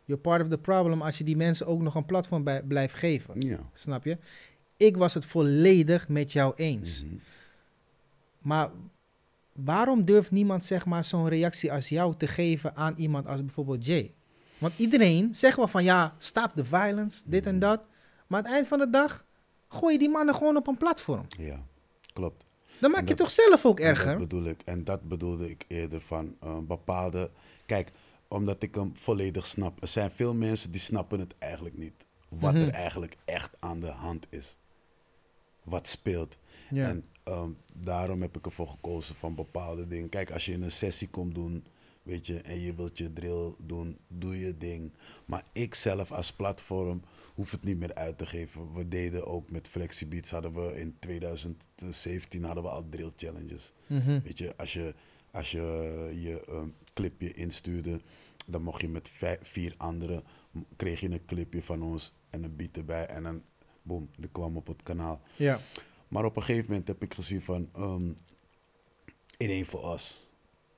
You're 0.09 0.21
part 0.21 0.41
of 0.41 0.47
the 0.47 0.57
problem 0.57 1.01
als 1.01 1.17
je 1.17 1.23
die 1.23 1.37
mensen 1.37 1.67
ook 1.67 1.81
nog 1.81 1.95
een 1.95 2.05
platform 2.05 2.43
bij, 2.43 2.63
blijft 2.63 2.93
geven. 2.93 3.41
Ja. 3.41 3.59
Snap 3.73 4.03
je? 4.03 4.17
Ik 4.77 4.97
was 4.97 5.13
het 5.13 5.25
volledig 5.25 6.07
met 6.07 6.31
jou 6.31 6.53
eens. 6.55 7.03
Mhm. 7.03 7.15
Maar 8.39 8.69
waarom 9.53 10.05
durft 10.05 10.31
niemand 10.31 10.63
zeg 10.63 10.85
maar 10.85 11.03
zo'n 11.03 11.27
reactie 11.27 11.71
als 11.71 11.89
jou 11.89 12.15
te 12.17 12.27
geven 12.27 12.75
aan 12.75 12.93
iemand 12.97 13.27
als 13.27 13.39
bijvoorbeeld 13.39 13.85
Jay? 13.85 14.13
Want 14.57 14.73
iedereen 14.77 15.33
zegt 15.35 15.57
wel 15.57 15.67
van 15.67 15.83
ja, 15.83 16.15
stop 16.17 16.51
the 16.55 16.65
violence, 16.65 17.21
dit 17.25 17.45
en 17.45 17.59
dat. 17.59 17.81
Maar 18.27 18.39
aan 18.39 18.45
het 18.45 18.53
eind 18.53 18.67
van 18.67 18.79
de 18.79 18.89
dag 18.89 19.25
gooi 19.67 19.93
je 19.93 19.99
die 19.99 20.09
mannen 20.09 20.35
gewoon 20.35 20.57
op 20.57 20.67
een 20.67 20.77
platform. 20.77 21.25
Ja, 21.37 21.65
klopt. 22.13 22.43
Dan 22.79 22.91
maak 22.91 23.07
je 23.07 23.13
toch 23.15 23.31
zelf 23.31 23.65
ook 23.65 23.79
En 23.79 23.87
Dat 23.87 23.97
erger? 23.97 24.17
bedoel 24.17 24.43
ik. 24.43 24.61
En 24.65 24.83
dat 24.83 25.01
bedoelde 25.03 25.49
ik 25.49 25.65
eerder 25.67 26.01
van 26.01 26.35
een 26.39 26.67
bepaalde. 26.67 27.29
Kijk, 27.65 27.91
omdat 28.29 28.63
ik 28.63 28.75
hem 28.75 28.91
volledig 28.95 29.45
snap. 29.45 29.81
Er 29.81 29.87
zijn 29.87 30.11
veel 30.11 30.33
mensen 30.33 30.71
die 30.71 30.81
snappen 30.81 31.19
het 31.19 31.33
eigenlijk 31.37 31.77
niet. 31.77 32.05
Wat 32.29 32.53
Mhm. 32.53 32.61
er 32.61 32.69
eigenlijk 32.69 33.17
echt 33.25 33.55
aan 33.59 33.79
de 33.79 33.87
hand 33.91 34.25
is. 34.29 34.57
Wat 35.63 35.87
speelt. 35.87 36.37
Ja. 36.69 36.87
En 36.87 37.05
ehm, 37.23 37.51
daarom 37.73 38.21
heb 38.21 38.37
ik 38.37 38.45
ervoor 38.45 38.67
gekozen 38.67 39.15
van 39.15 39.35
bepaalde 39.35 39.87
dingen. 39.87 40.09
Kijk, 40.09 40.31
als 40.31 40.45
je 40.45 40.51
in 40.51 40.61
een 40.61 40.71
sessie 40.71 41.09
komt 41.09 41.35
doen, 41.35 41.65
weet 42.03 42.27
je, 42.27 42.41
en 42.41 42.59
je 42.59 42.75
wilt 42.75 42.97
je 42.97 43.13
drill 43.13 43.53
doen, 43.57 43.97
doe 44.07 44.39
je 44.39 44.57
ding. 44.57 44.93
Maar 45.25 45.43
ik 45.51 45.75
zelf 45.75 46.11
als 46.11 46.33
platform 46.33 47.01
hoef 47.35 47.51
het 47.51 47.63
niet 47.63 47.77
meer 47.79 47.93
uit 47.95 48.17
te 48.17 48.25
geven. 48.25 48.73
We 48.73 48.87
deden 48.87 49.27
ook 49.27 49.51
met 49.51 49.67
Flexibeats, 49.67 50.31
hadden 50.31 50.53
we 50.53 50.79
in 50.79 50.95
2017 50.99 52.43
hadden 52.43 52.63
we 52.63 52.69
al 52.69 52.85
drill 52.89 53.11
challenges. 53.15 53.73
Mhm. 53.87 54.19
Weet 54.23 54.37
je, 54.37 54.57
als 54.57 54.73
je 54.73 54.93
als 55.31 55.51
je, 55.51 55.61
je 56.21 56.43
ehm, 56.47 56.67
clipje 56.99 57.33
instuurde, 57.33 58.01
dan 58.47 58.61
mocht 58.61 58.81
je 58.81 58.89
met 58.89 59.09
vijf, 59.09 59.39
vier 59.41 59.73
anderen, 59.77 60.23
kreeg 60.75 60.99
je 60.99 61.09
een 61.09 61.25
clipje 61.25 61.61
van 61.61 61.83
ons 61.83 62.13
en 62.29 62.43
een 62.43 62.55
beat 62.55 62.77
erbij. 62.77 63.05
En 63.05 63.23
dan, 63.23 63.43
boom, 63.81 64.09
die 64.17 64.29
kwam 64.31 64.55
op 64.57 64.67
het 64.67 64.83
kanaal. 64.83 65.21
Ja. 65.35 65.59
Maar 66.07 66.25
op 66.25 66.35
een 66.35 66.43
gegeven 66.43 66.69
moment 66.69 66.87
heb 66.87 67.03
ik 67.03 67.13
gezien 67.13 67.41
van, 67.41 67.69
ehm 67.75 68.11
in 69.37 69.49
één 69.49 69.65
voor 69.65 69.93
us. 69.93 70.27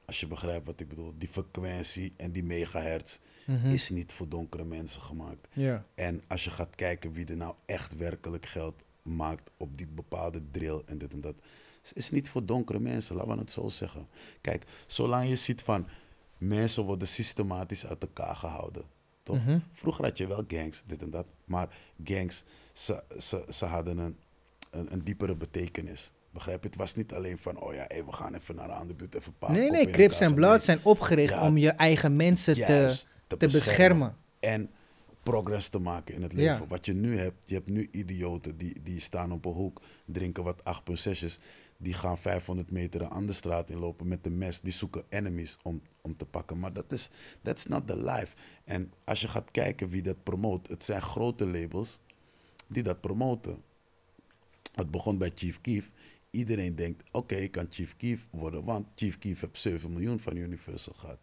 Als 0.06 0.20
je 0.20 0.28
begrijpt 0.28 0.66
wat 0.66 0.80
ik 0.80 0.88
bedoel. 0.88 1.14
Die 1.18 1.28
frequentie 1.28 2.14
en 2.18 2.32
die 2.32 2.44
megahertz 2.44 3.20
Mhm. 3.48 3.68
is 3.70 3.90
niet 3.90 4.14
voor 4.14 4.30
donkere 4.30 4.64
mensen 4.66 5.02
gemaakt. 5.02 5.48
ja. 5.54 5.86
En 5.96 6.24
als 6.28 6.44
je 6.44 6.50
gaat 6.50 6.76
kijken 6.76 7.12
wie 7.12 7.26
er 7.26 7.38
nou 7.38 7.56
echt 7.66 7.96
werkelijk 7.96 8.46
geld 8.46 8.84
maakt 9.02 9.50
op 9.58 9.78
die 9.78 9.88
bepaalde 9.88 10.42
drill 10.52 10.82
en 10.86 10.98
dit 10.98 11.14
en 11.14 11.22
dat, 11.22 11.36
is- 11.84 11.94
is 11.94 12.12
niet 12.12 12.30
voor 12.30 12.46
donkere 12.46 12.80
mensen, 12.80 13.16
laten 13.16 13.32
we 13.32 13.38
het 13.40 13.52
zo 13.52 13.70
zeggen. 13.70 14.08
Kijk, 14.42 14.64
zolang 14.88 15.30
je 15.30 15.36
ziet 15.36 15.62
van 15.62 15.88
mensen 16.42 16.84
worden 16.84 17.08
systematisch 17.08 17.86
uit 17.88 18.02
elkaar 18.02 18.36
gehouden. 18.36 18.84
Toch? 19.24 19.36
Mhm. 19.36 19.60
Vroeger 19.72 20.04
had 20.06 20.18
je 20.18 20.28
wel 20.28 20.44
gangs, 20.48 20.84
dit 20.86 21.02
en 21.02 21.10
dat, 21.10 21.26
maar 21.46 21.68
gangs, 22.04 22.44
ze, 22.74 23.04
ze, 23.20 23.46
ze 23.50 23.66
hadden 23.66 23.98
een, 23.98 24.16
een, 24.72 24.94
een 24.94 25.04
diepere 25.04 25.36
betekenis. 25.36 26.12
Begrijp 26.32 26.62
je? 26.64 26.70
Het 26.70 26.78
was 26.78 26.96
niet 26.96 27.14
alleen 27.14 27.38
van, 27.38 27.60
oh 27.60 27.74
ja, 27.74 27.86
hey, 27.88 28.06
we 28.06 28.12
gaan 28.12 28.34
even 28.34 28.56
naar 28.56 28.68
de 28.68 28.74
andere 28.74 28.94
buurt, 28.96 29.16
even 29.16 29.34
paar 29.40 29.52
Nee, 29.52 29.70
nee, 29.72 29.86
Crips 29.86 30.20
en. 30.20 30.34
Bloods 30.34 30.66
zijn 30.66 30.80
opgericht 30.84 31.34
Ja, 31.34 31.46
om 31.48 31.58
je 31.58 31.70
eigen 31.70 32.16
mensen 32.16 32.54
te, 32.54 32.60
Juist, 32.60 33.08
te 33.28 33.38
beschermen. 33.38 34.16
en 34.40 34.70
progress 35.24 35.68
te 35.70 35.80
maken 35.80 36.16
in 36.16 36.22
het 36.22 36.32
Ja. 36.32 36.38
leven. 36.38 36.68
Wat 36.68 36.86
je 36.86 36.94
nu 36.94 37.18
hebt, 37.18 37.36
je 37.44 37.54
hebt 37.54 37.70
nu 37.70 37.88
idioten 37.92 38.58
die, 38.58 38.82
die 38.84 39.00
staan 39.00 39.32
op 39.32 39.46
een 39.46 39.52
hoek, 39.52 39.82
drinken 40.06 40.44
wat 40.44 40.62
8.6's, 40.64 41.40
die 41.82 41.94
gaan 41.94 42.18
500 42.18 42.72
meter 42.72 43.02
een 43.02 43.10
andere 43.10 43.34
straat 43.34 43.70
inlopen 43.70 44.08
met 44.08 44.26
een 44.26 44.38
mes, 44.38 44.62
die 44.62 44.72
zoeken 44.74 45.04
enemies 45.10 45.58
om, 45.64 45.82
om 46.02 46.18
te 46.18 46.26
pakken. 46.26 46.60
Maar 46.60 46.74
dat 46.74 46.92
is, 46.92 47.10
that's 47.42 47.66
not 47.66 47.88
the 47.88 47.98
life. 47.98 48.36
En 48.66 48.94
als 49.04 49.22
je 49.22 49.28
gaat 49.28 49.52
kijken 49.52 49.90
wie 49.90 50.02
dat 50.02 50.24
promoot, 50.24 50.68
het 50.68 50.86
zijn 50.86 51.02
grote 51.02 51.48
labels 51.48 52.00
die 52.68 52.84
dat 52.84 53.02
promoten. 53.02 53.58
Het 54.72 54.92
begon 54.92 55.18
bij 55.18 55.32
Chief 55.36 55.62
Keef. 55.62 55.92
Iedereen 56.30 56.76
denkt, 56.76 57.04
oké, 57.12 57.36
ik 57.36 57.52
kan 57.52 57.68
Chief 57.70 57.96
Keef 57.98 58.28
worden, 58.30 58.64
want 58.64 58.86
Chief 58.96 59.18
Keef 59.18 59.40
heeft 59.42 59.58
7 59.60 59.92
miljoen 59.94 60.20
van 60.20 60.36
Universal 60.36 60.94
gehad. 60.98 61.18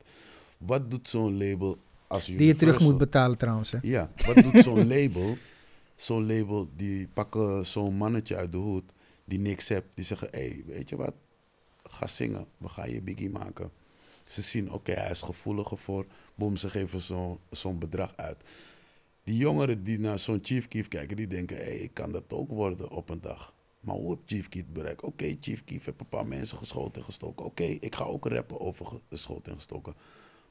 Wat 0.58 0.90
doet 0.90 1.08
zo'n 1.08 1.36
label 1.38 1.78
als 2.06 2.24
Die 2.24 2.34
je 2.34 2.38
terug 2.40 2.58
Universal? 2.60 2.88
moet 2.90 2.98
betalen 2.98 3.38
trouwens. 3.38 3.70
Hè? 3.70 3.78
Ja, 3.82 4.10
wat 4.26 4.34
doet 4.36 4.62
zo'n 4.62 4.86
label? 4.96 5.36
Zo'n 5.96 6.26
label, 6.26 6.68
die 6.76 7.08
pakken 7.08 7.66
zo'n 7.66 7.94
mannetje 7.96 8.36
uit 8.36 8.52
de 8.52 8.58
hoed 8.58 8.92
die 9.28 9.38
niks 9.38 9.68
hebt. 9.68 9.96
Die 9.96 10.04
zeggen, 10.04 10.28
hé, 10.30 10.48
hey, 10.48 10.62
weet 10.66 10.88
je 10.88 10.96
wat? 10.96 11.14
Ga 11.82 12.06
zingen, 12.06 12.46
we 12.58 12.68
gaan 12.68 12.90
je 12.90 13.02
biggie 13.02 13.30
maken. 13.30 13.70
Ze 14.24 14.42
zien, 14.42 14.72
oké, 14.72 14.92
hij 14.92 15.10
is 15.10 15.22
gevoeliger 15.22 15.78
voor. 15.78 16.06
Boom, 16.34 16.56
ze 16.56 16.70
geven 16.70 17.00
zo'n 17.50 17.78
bedrag 17.78 18.16
uit. 18.16 18.36
Die 19.24 19.36
jongeren 19.36 19.84
die 19.84 19.98
naar 19.98 20.18
zo'n 20.18 20.38
Chief 20.42 20.68
Keef 20.68 20.88
kijken, 20.88 21.16
die 21.16 21.26
denken, 21.26 21.56
hé, 21.56 21.62
hey, 21.62 21.76
ik 21.76 21.94
kan 21.94 22.12
dat 22.12 22.32
ook 22.32 22.50
worden 22.50 22.90
op 22.90 23.08
een 23.08 23.20
dag. 23.20 23.54
Maar 23.80 23.94
hoe 23.94 24.10
heb 24.10 24.18
Chief 24.26 24.48
Keef 24.48 24.64
bereikt? 24.72 25.02
Oké, 25.02 25.36
Chief 25.40 25.64
Keef 25.64 25.84
heeft 25.84 26.00
een 26.00 26.08
paar 26.08 26.26
mensen 26.26 26.58
geschoten 26.58 26.94
en 27.00 27.04
gestoken. 27.04 27.44
Oké, 27.44 27.62
ik 27.62 27.94
ga 27.94 28.04
ook 28.04 28.26
rappen 28.26 28.60
over 28.60 28.86
ge- 28.86 29.00
geschoten 29.08 29.50
en 29.52 29.58
gestoken. 29.58 29.94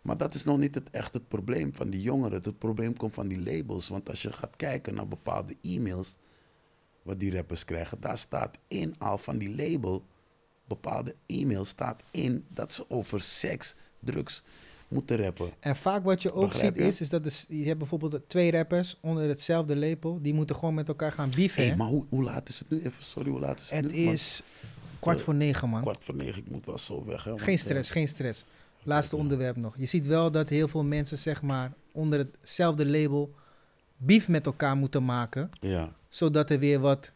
Maar 0.02 0.18
dat 0.18 0.34
is 0.34 0.44
nog 0.44 0.58
niet 0.58 0.76
het, 0.76 0.90
echt 0.90 1.14
het 1.14 1.28
probleem 1.28 1.74
van 1.76 1.90
die 1.90 2.02
jongeren. 2.02 2.42
Het 2.44 2.58
probleem 2.58 2.98
komt 2.98 3.14
van 3.14 3.28
die 3.28 3.40
labels. 3.44 3.88
Want 3.88 4.10
als 4.10 4.22
je 4.22 4.32
gaat 4.32 4.56
kijken 4.56 4.94
naar 4.94 5.08
bepaalde 5.08 5.56
e-mails, 5.62 6.18
wat 7.08 7.20
die 7.20 7.36
rappers 7.36 7.66
krijgen, 7.66 8.02
daar 8.02 8.18
staat 8.18 8.58
in 8.68 8.96
al 8.98 9.18
van 9.18 9.38
die 9.38 9.56
label, 9.56 10.06
bepaalde 10.66 11.16
e-mails 11.26 11.70
staat 11.70 12.02
in 12.12 12.46
dat 12.48 12.74
ze 12.74 12.90
over 12.90 13.22
seks, 13.22 13.76
drugs 14.00 14.44
moeten 14.88 15.18
rappen. 15.18 15.52
En 15.60 15.76
vaak 15.76 16.04
wat 16.04 16.22
je 16.22 16.34
ook 16.34 16.48
Begrijp 16.48 16.74
ziet 16.74 16.84
je? 16.84 16.90
is, 16.90 17.02
is 17.02 17.10
dat 17.10 17.24
de, 17.24 17.56
je 17.58 17.66
hebt 17.66 17.78
bijvoorbeeld 17.78 18.22
twee 18.28 18.52
rappers 18.52 18.98
onder 19.02 19.28
hetzelfde 19.28 19.76
label. 19.76 20.22
Die 20.22 20.34
moeten 20.34 20.56
gewoon 20.56 20.74
met 20.74 20.88
elkaar 20.88 21.12
gaan 21.12 21.32
beefen. 21.36 21.68
Hè? 21.68 21.76
maar 21.76 21.88
hoe, 21.88 22.06
hoe 22.10 22.24
laat 22.24 22.50
is 22.50 22.60
het 22.60 22.70
nu? 22.70 22.78
Even, 22.78 23.04
sorry, 23.04 23.30
hoe 23.30 23.40
laat 23.40 23.60
is 23.60 23.70
het, 23.70 23.84
het 23.84 23.94
nu? 23.94 24.04
Want 24.04 24.14
is 24.14 24.42
kwart 25.00 25.22
voor 25.22 25.36
negen, 25.36 25.70
man. 25.70 25.82
kwart 25.82 26.04
voor 26.04 26.16
negen, 26.16 26.38
ik 26.46 26.52
moet 26.52 26.66
wel 26.66 26.78
zo 26.78 27.06
weg. 27.06 27.24
Hè, 27.24 27.30
want, 27.30 27.42
Geen 27.42 27.56
eh, 27.56 27.62
stress, 27.62 27.92
geen 27.92 28.08
stress. 28.08 28.46
Laatste 28.84 29.16
onderwerp 29.16 29.56
nog. 29.56 29.76
Je 29.78 29.86
ziet 29.86 30.06
wel 30.06 30.32
dat 30.32 30.50
heel 30.50 30.68
veel 30.68 30.84
mensen, 30.84 31.18
zeg 31.18 31.42
maar, 31.42 31.74
onder 31.92 32.28
hetzelfde 32.40 32.86
label 32.86 33.34
beef 33.98 34.28
met 34.28 34.46
elkaar 34.46 34.76
moeten 34.78 35.06
maken. 35.06 35.50
ja, 35.60 35.96
Zodat 36.10 36.50
er 36.50 36.60
weer 36.60 36.80
wat, 36.80 37.12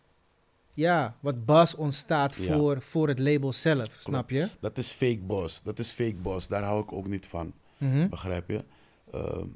ja, 0.73 1.15
wat 1.19 1.45
buzz 1.45 1.73
ontstaat 1.73 2.35
Ja. 2.35 2.53
voor, 2.57 2.81
voor 2.81 3.07
het 3.07 3.19
label 3.19 3.53
zelf. 3.53 3.95
Snap 3.99 4.29
je? 4.29 4.47
dat 4.59 4.77
is 4.77 4.91
fake 4.91 5.19
boss. 5.19 5.61
Dat 5.63 5.79
is 5.79 5.89
fake 5.91 6.15
boss. 6.15 6.47
Daar 6.47 6.63
hou 6.63 6.83
ik 6.83 6.91
ook 6.91 7.07
niet 7.07 7.27
van. 7.27 7.53
Mhm. 7.77 8.09
Begrijp 8.09 8.49
je? 8.49 8.63
Ehm, 9.11 9.47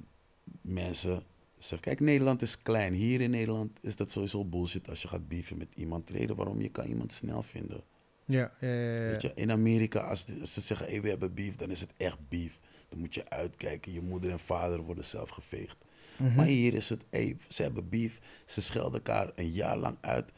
mensen 0.62 1.24
zeggen, 1.58 1.80
kijk, 1.80 2.00
Nederland 2.00 2.42
is 2.42 2.62
klein. 2.62 2.94
Hier 2.94 3.22
in 3.22 3.30
Nederland 3.30 3.84
is 3.84 3.96
dat 3.96 4.12
sowieso 4.12 4.46
bullshit 4.46 4.90
als 4.90 5.02
je 5.02 5.08
gaat 5.08 5.28
beefen 5.28 5.58
met 5.58 5.68
iemand. 5.76 6.10
Reden 6.10 6.36
waarom 6.36 6.62
je 6.62 6.70
kan 6.70 6.86
iemand 6.86 7.14
snel 7.14 7.42
vinden. 7.44 7.82
Ja, 8.26 8.52
ja, 8.60 8.68
ja, 8.68 8.94
ja. 9.02 9.10
Weet 9.10 9.22
je, 9.22 9.32
in 9.36 9.52
Amerika, 9.52 10.00
als, 10.00 10.26
de- 10.26 10.38
als 10.42 10.54
ze 10.54 10.62
zeggen, 10.62 10.88
hey, 10.88 11.02
we 11.02 11.10
hebben 11.10 11.34
beef, 11.34 11.56
dan 11.56 11.70
is 11.70 11.82
het 11.82 11.94
echt 11.98 12.18
beef. 12.30 12.60
Dan 12.90 13.00
moet 13.00 13.14
je 13.16 13.30
uitkijken. 13.30 13.92
Je 13.94 14.02
moeder 14.02 14.32
en 14.32 14.40
vader 14.40 14.82
worden 14.82 15.06
zelf 15.06 15.30
geveegd. 15.30 15.78
Mhm. 16.18 16.36
Maar 16.36 16.46
hier 16.46 16.74
is 16.74 16.90
het, 16.90 17.04
hey, 17.10 17.38
ze 17.50 17.62
hebben 17.64 17.90
beef. 17.90 18.20
Ze 18.46 18.62
schelden 18.62 18.94
elkaar 18.94 19.32
een 19.36 19.52
jaar 19.52 19.78
lang 19.78 19.98
uit. 20.02 20.32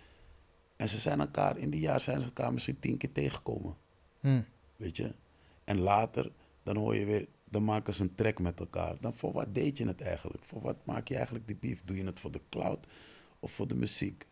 En 0.75 0.89
ze 0.89 0.97
zijn 0.97 1.19
elkaar, 1.19 1.57
in 1.57 1.69
die 1.69 1.79
jaar 1.79 2.01
zijn 2.01 2.19
ze 2.21 2.25
elkaar 2.27 2.53
misschien 2.53 2.79
tien 2.79 2.97
keer 2.97 3.11
tegengekomen. 3.11 3.75
Hm. 4.19 4.41
Weet 4.75 4.97
je? 4.97 5.15
En 5.63 5.77
later, 5.79 6.31
dan 6.63 6.75
hoor 6.77 6.95
je 6.95 7.05
weer, 7.05 7.27
dan 7.49 7.63
maken 7.63 7.93
ze 7.93 8.01
een 8.03 8.15
track 8.15 8.39
met 8.39 8.59
elkaar. 8.59 8.95
Dan 9.01 9.15
voor 9.15 9.31
wat 9.33 9.53
deed 9.55 9.77
je 9.77 9.87
het 9.87 10.01
eigenlijk? 10.01 10.43
Voor 10.43 10.61
wat 10.61 10.85
maak 10.85 11.07
je 11.07 11.15
eigenlijk 11.15 11.47
die 11.47 11.55
beef? 11.59 11.81
Doe 11.85 11.97
je 11.97 12.05
het 12.05 12.19
voor 12.19 12.31
de 12.31 12.41
cloud 12.49 12.87
of 13.39 13.51
voor 13.51 13.67
de 13.67 13.75
muziek? 13.75 14.25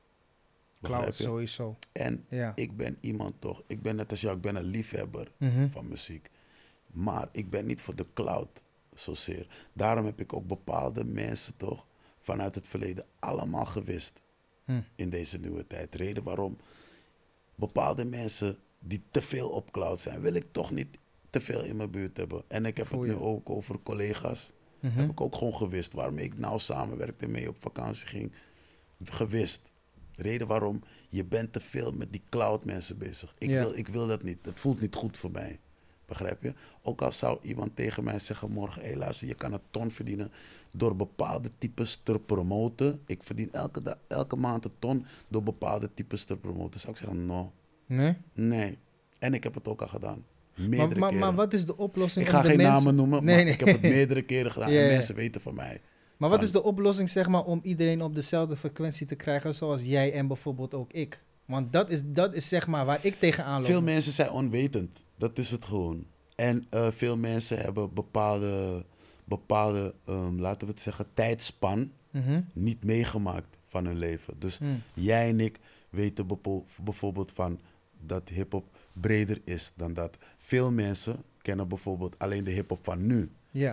Cloud 0.82 1.16
sowieso. 1.16 1.78
En 1.92 2.26
Ja. 2.30 2.52
ik 2.56 2.78
ben 2.78 2.98
iemand 3.02 3.42
toch, 3.42 3.64
ik 3.68 3.82
ben 3.82 3.96
net 3.96 4.12
als 4.12 4.22
jou, 4.22 4.36
ik 4.36 4.42
ben 4.42 4.56
een 4.56 4.64
liefhebber 4.66 5.32
Mhm. 5.38 5.70
van 5.70 5.88
muziek. 5.88 6.30
Maar 6.88 7.30
ik 7.32 7.50
ben 7.50 7.66
niet 7.66 7.82
voor 7.82 7.96
de 7.96 8.06
cloud 8.14 8.64
zozeer. 9.00 9.48
Daarom 9.74 10.06
heb 10.06 10.20
ik 10.20 10.34
ook 10.34 10.48
bepaalde 10.48 11.04
mensen 11.04 11.58
toch 11.58 11.88
vanuit 12.22 12.56
het 12.56 12.68
verleden 12.68 13.06
allemaal 13.20 13.66
gewist 13.66 14.22
Hm. 14.66 14.82
in 14.96 15.10
deze 15.10 15.38
nieuwe 15.40 15.68
tijd. 15.68 15.96
Reden 15.96 16.24
waarom 16.24 16.58
bepaalde 17.56 18.06
mensen 18.06 18.58
die 18.80 19.04
te 19.12 19.22
veel 19.22 19.50
op 19.50 19.72
cloud 19.72 20.02
zijn, 20.02 20.22
wil 20.22 20.34
ik 20.34 20.46
toch 20.52 20.72
niet 20.72 20.98
te 21.30 21.42
veel 21.42 21.64
in 21.64 21.76
mijn 21.76 21.92
buurt 21.92 22.18
hebben. 22.18 22.44
En 22.48 22.66
ik 22.66 22.78
heb 22.78 22.90
het 22.90 23.00
nu 23.02 23.14
ook 23.14 23.50
over 23.50 23.80
collega's. 23.84 24.52
Mhm. 24.80 24.98
Heb 25.00 25.10
ik 25.10 25.22
ook 25.22 25.36
gewoon 25.36 25.56
gewist 25.56 25.94
waarmee 25.94 26.26
ik 26.26 26.38
nou 26.38 26.60
samenwerkte 26.60 27.26
en 27.26 27.32
mee 27.32 27.50
op 27.50 27.58
vakantie 27.60 28.08
ging. 28.08 28.32
Gewist. 29.04 29.62
Reden 30.16 30.48
waarom 30.48 30.84
je 31.10 31.26
bent 31.26 31.54
te 31.54 31.60
veel 31.60 31.92
met 31.92 32.12
die 32.12 32.22
cloud 32.30 32.66
mensen 32.66 32.98
bezig. 32.98 33.36
Ik, 33.38 33.50
Ja. 33.50 33.60
wil, 33.60 33.76
ik 33.78 33.88
wil 33.88 34.08
dat 34.08 34.24
niet. 34.24 34.46
Het 34.46 34.60
voelt 34.60 34.82
niet 34.82 34.96
goed 34.96 35.18
voor 35.18 35.32
mij. 35.32 35.60
Begrijp 36.06 36.44
je? 36.44 36.54
Ook 36.82 37.02
al 37.02 37.12
zou 37.12 37.38
iemand 37.42 37.76
tegen 37.76 38.04
mij 38.04 38.20
zeggen 38.20 38.52
morgen, 38.52 38.82
hé 38.84 38.96
luister, 38.96 39.28
je 39.28 39.34
kan 39.34 39.54
een 39.54 39.60
ton 39.72 39.92
verdienen 39.92 40.32
door 40.72 40.96
bepaalde 40.96 41.50
types 41.58 42.00
te 42.04 42.20
promoten. 42.26 43.00
Ik 43.06 43.20
verdien 43.24 43.52
elke, 43.52 43.84
da- 43.84 43.98
elke 44.08 44.36
maand 44.36 44.66
een 44.66 44.72
ton 44.80 45.06
door 45.28 45.44
bepaalde 45.44 45.90
types 45.94 46.24
te 46.26 46.38
promoten. 46.38 46.80
Zou 46.80 46.92
ik 46.92 46.98
zeggen, 46.98 47.26
no, 47.26 47.52
Nee? 47.86 48.16
nee. 48.34 48.78
En 49.20 49.34
ik 49.34 49.44
heb 49.44 49.54
het 49.54 49.68
ook 49.68 49.82
al 49.82 49.88
gedaan. 49.88 50.24
Meerdere 50.56 50.78
Maar, 50.88 51.00
maar, 51.00 51.10
keren. 51.10 51.26
maar 51.26 51.36
wat 51.36 51.54
is 51.54 51.66
de 51.66 51.78
oplossing 51.78 52.26
ik 52.26 52.32
ga 52.32 52.42
geen 52.42 52.58
mensen... 52.58 52.74
namen 52.74 52.96
noemen, 52.96 53.24
Nee, 53.24 53.36
maar 53.36 53.44
nee. 53.44 53.54
ik 53.54 53.60
heb 53.60 53.68
het 53.82 53.82
meerdere 53.82 54.22
keren 54.22 54.52
gedaan. 54.52 54.70
En 54.80 54.88
mensen 54.88 55.16
weten 55.16 55.42
van 55.42 55.56
mij. 55.56 55.82
Maar 56.18 56.30
wat 56.30 56.38
van- 56.38 56.48
is 56.48 56.54
de 56.54 56.64
oplossing, 56.64 57.10
zeg 57.10 57.28
maar, 57.28 57.44
om 57.44 57.60
iedereen 57.64 58.02
op 58.02 58.16
dezelfde 58.16 58.56
frequentie 58.56 59.08
te 59.08 59.16
krijgen, 59.16 59.56
zoals 59.56 59.82
jij 59.84 60.14
en 60.14 60.28
bijvoorbeeld 60.28 60.74
ook 60.74 60.94
ik? 60.94 61.24
Want 61.46 61.74
dat 61.74 61.90
is, 61.90 62.02
dat 62.06 62.34
is 62.34 62.48
zeg 62.48 62.68
maar 62.68 62.86
waar 62.86 63.00
ik 63.02 63.20
tegenaan 63.20 63.58
loop. 63.62 63.70
Veel 63.70 63.82
mensen 63.82 64.12
zijn 64.12 64.30
onwetend. 64.32 65.04
Dat 65.18 65.38
is 65.38 65.52
het 65.52 65.66
gewoon. 65.66 66.06
En 66.36 66.66
eh, 66.70 66.88
veel 66.92 67.18
mensen 67.18 67.58
hebben 67.58 67.94
bepaalde, 67.94 68.86
bepaalde 69.24 69.94
ehm, 70.06 70.40
laten 70.40 70.68
we 70.68 70.74
het 70.74 70.82
zeggen, 70.82 71.06
tijdspan 71.14 71.92
Mhm. 72.12 72.42
niet 72.54 72.84
meegemaakt 72.84 73.58
van 73.68 73.86
hun 73.86 73.98
leven. 73.98 74.40
Dus 74.40 74.60
Mm. 74.60 74.82
jij 74.94 75.30
en 75.30 75.40
ik 75.40 75.60
weten 75.90 76.28
bijvoorbeeld 76.84 77.32
van 77.32 77.60
dat 78.02 78.30
hip-hop 78.30 78.66
breder 78.94 79.42
is 79.44 79.72
dan 79.76 79.94
dat. 79.94 80.18
Veel 80.38 80.72
mensen 80.72 81.24
kennen 81.42 81.68
bijvoorbeeld 81.68 82.20
alleen 82.20 82.44
de 82.44 82.52
hip-hop 82.52 82.80
van 82.84 83.06
nu. 83.08 83.32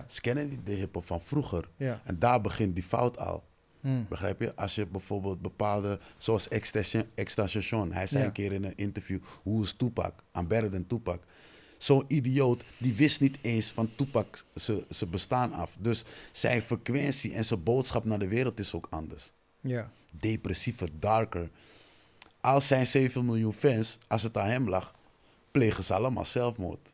Ze 0.08 0.20
kennen 0.20 0.48
niet 0.48 0.66
de 0.66 0.72
hip-hop 0.72 1.04
van 1.04 1.20
vroeger. 1.20 1.68
En 2.04 2.18
daar 2.18 2.40
begint 2.40 2.74
die 2.74 2.84
fout 2.84 3.18
al. 3.18 3.42
Mm. 3.82 4.06
Begrijp 4.08 4.40
je? 4.40 4.54
Als 4.56 4.74
je 4.74 4.86
bijvoorbeeld 4.86 5.40
bepaalde, 5.42 5.98
zoals 6.16 6.48
Extension, 7.14 7.92
hij 7.92 8.06
zei 8.06 8.20
Ja. 8.20 8.26
een 8.26 8.32
keer 8.32 8.52
in 8.52 8.64
een 8.64 8.76
interview, 8.76 9.18
hoe 9.42 9.62
is 9.62 9.72
Tupac? 9.72 10.24
Better 10.32 10.70
than 10.70 10.86
Tupac. 10.86 11.22
Zo'n 11.78 12.04
idioot, 12.08 12.64
die 12.78 12.94
wist 12.94 13.20
niet 13.20 13.38
eens 13.40 13.70
van 13.70 13.90
Tupac 13.96 14.44
zijn 14.88 15.10
bestaan 15.10 15.52
af. 15.52 15.76
Dus 15.78 16.04
zijn 16.32 16.62
frequentie 16.62 17.34
en 17.34 17.44
zijn 17.44 17.62
boodschap 17.62 18.04
naar 18.04 18.18
de 18.18 18.28
wereld 18.28 18.58
is 18.60 18.74
ook 18.74 18.86
anders. 18.90 19.32
Ja. 19.60 19.90
Depressiever, 20.10 20.88
darker. 20.98 21.50
Als 22.40 22.66
zijn 22.66 22.86
7 22.86 23.24
miljoen 23.24 23.52
fans, 23.52 23.98
als 24.08 24.22
het 24.22 24.36
aan 24.38 24.48
hem 24.48 24.68
lag, 24.68 24.94
plegen 25.50 25.84
ze 25.84 25.94
allemaal 25.94 26.24
zelfmoord. 26.24 26.92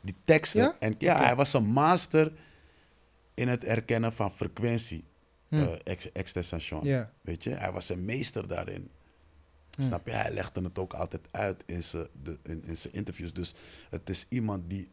Die 0.00 0.14
teksten. 0.24 0.62
Ja? 0.62 0.76
En 0.78 0.94
ja, 0.98 1.16
hij 1.16 1.36
was 1.36 1.52
een 1.52 1.66
master 1.66 2.32
in 3.34 3.48
het 3.48 3.64
erkennen 3.64 4.12
van 4.12 4.30
frequentie. 4.32 5.04
Hm. 5.58 5.62
eh. 5.62 5.72
Ja. 6.84 7.12
Weet 7.20 7.44
je, 7.44 7.50
hij 7.50 7.72
was 7.72 7.88
een 7.88 8.04
meester 8.04 8.48
daarin. 8.48 8.90
Hm. 9.76 9.82
Snap 9.82 10.06
je? 10.06 10.12
Hij 10.12 10.30
legde 10.32 10.62
het 10.62 10.78
ook 10.78 10.92
altijd 10.94 11.22
uit 11.30 11.62
in 11.66 11.82
zijn, 11.84 12.06
de, 12.22 12.38
in, 12.42 12.64
in 12.66 12.76
zijn 12.76 12.94
interviews. 12.94 13.32
Dus 13.32 13.54
het 13.90 14.10
is 14.10 14.26
iemand 14.28 14.70
die. 14.70 14.88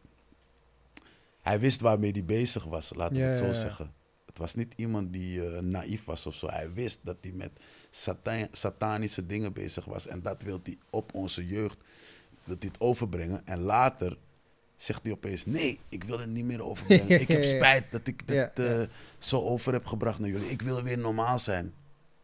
Hij 1.42 1.60
wist 1.60 1.80
waarmee 1.80 2.10
hij 2.12 2.24
bezig 2.24 2.64
was, 2.64 2.94
laten 2.94 3.16
we 3.16 3.20
het 3.22 3.36
zo 3.36 3.52
zeggen. 3.52 3.92
Het 4.26 4.38
was 4.38 4.54
niet 4.54 4.72
iemand 4.76 5.12
die 5.12 5.46
eh, 5.46 5.60
naïef 5.62 6.04
was 6.04 6.26
of 6.26 6.34
zo. 6.34 6.48
Hij 6.48 6.72
wist 6.72 6.98
dat 7.02 7.16
hij 7.20 7.32
met 7.32 7.50
sata- 7.90 8.48
satanische 8.52 9.26
dingen 9.26 9.52
bezig 9.52 9.84
was. 9.84 10.06
En 10.06 10.22
dat 10.22 10.42
wil 10.42 10.60
hij 10.62 10.78
op 10.90 11.14
onze 11.14 11.46
jeugd 11.46 11.78
wil 12.44 12.56
hij 12.58 12.68
het 12.68 12.80
overbrengen. 12.80 13.46
En 13.46 13.60
later 13.60 14.18
zegt 14.82 15.02
hij 15.02 15.12
opeens: 15.12 15.46
Nee, 15.46 15.80
ik 15.88 16.04
wil 16.04 16.18
het 16.18 16.28
niet 16.28 16.44
meer 16.44 16.64
overbrengen. 16.64 17.20
ik 17.20 17.28
heb 17.28 17.44
spijt 17.44 17.90
dat 17.90 18.06
ik 18.06 18.28
dit 18.28 18.50
ja. 18.54 18.64
eh, 18.64 18.88
zo 19.18 19.40
over 19.40 19.72
heb 19.72 19.86
gebracht 19.86 20.18
naar 20.18 20.28
jullie. 20.28 20.48
Ik 20.48 20.62
wil 20.62 20.82
weer 20.82 20.98
normaal 20.98 21.38
zijn. 21.38 21.72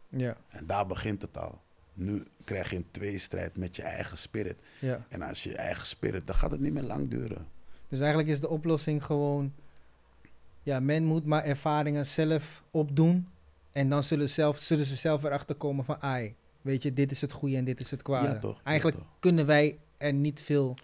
Ja. 0.09 0.37
En 0.49 0.67
daar 0.67 0.87
begint 0.87 1.23
het 1.23 1.39
al. 1.39 1.61
Nu 1.95 2.27
krijg 2.45 2.71
je 2.71 2.77
een 2.77 2.87
tweestrijd 2.91 3.57
met 3.57 3.77
je 3.77 3.83
eigen 3.83 4.19
spirit. 4.19 4.57
Ja. 4.79 5.07
En 5.09 5.23
als 5.23 5.43
je 5.43 5.51
je 5.51 5.57
eigen 5.57 5.87
spirit, 5.87 6.27
dan 6.27 6.37
gaat 6.37 6.51
het 6.51 6.61
niet 6.61 6.73
meer 6.73 6.83
lang 6.83 7.09
duren. 7.09 7.47
Dus 7.89 7.99
eigenlijk 8.01 8.29
is 8.29 8.41
de 8.41 8.49
oplossing 8.49 9.05
gewoon... 9.05 9.53
Ja, 10.63 10.81
men 10.81 11.05
moet 11.05 11.25
maar 11.25 11.45
ervaringen 11.45 12.07
zelf 12.07 12.63
opdoen. 12.71 13.29
En 13.73 13.89
dan 13.89 14.03
zullen, 14.03 14.31
zelf, 14.31 14.59
zullen 14.59 14.85
ze 14.85 14.97
zelf 14.97 15.25
erachter 15.25 15.55
komen 15.55 15.85
van... 15.85 16.01
Ai, 16.01 16.35
weet 16.63 16.83
je, 16.83 16.93
dit 16.93 17.11
is 17.11 17.21
het 17.21 17.33
goede 17.33 17.57
en 17.57 17.65
dit 17.65 17.81
is 17.81 17.91
het 17.91 18.03
kwade. 18.03 18.29
Ja, 18.29 18.39
toch, 18.39 18.57
ja, 18.57 18.65
Eigenlijk 18.65 18.97
toch. 18.97 19.07
kunnen 19.19 19.47
wij 19.47 19.79
er 19.97 20.13
niet 20.13 20.41
veel 20.41 20.77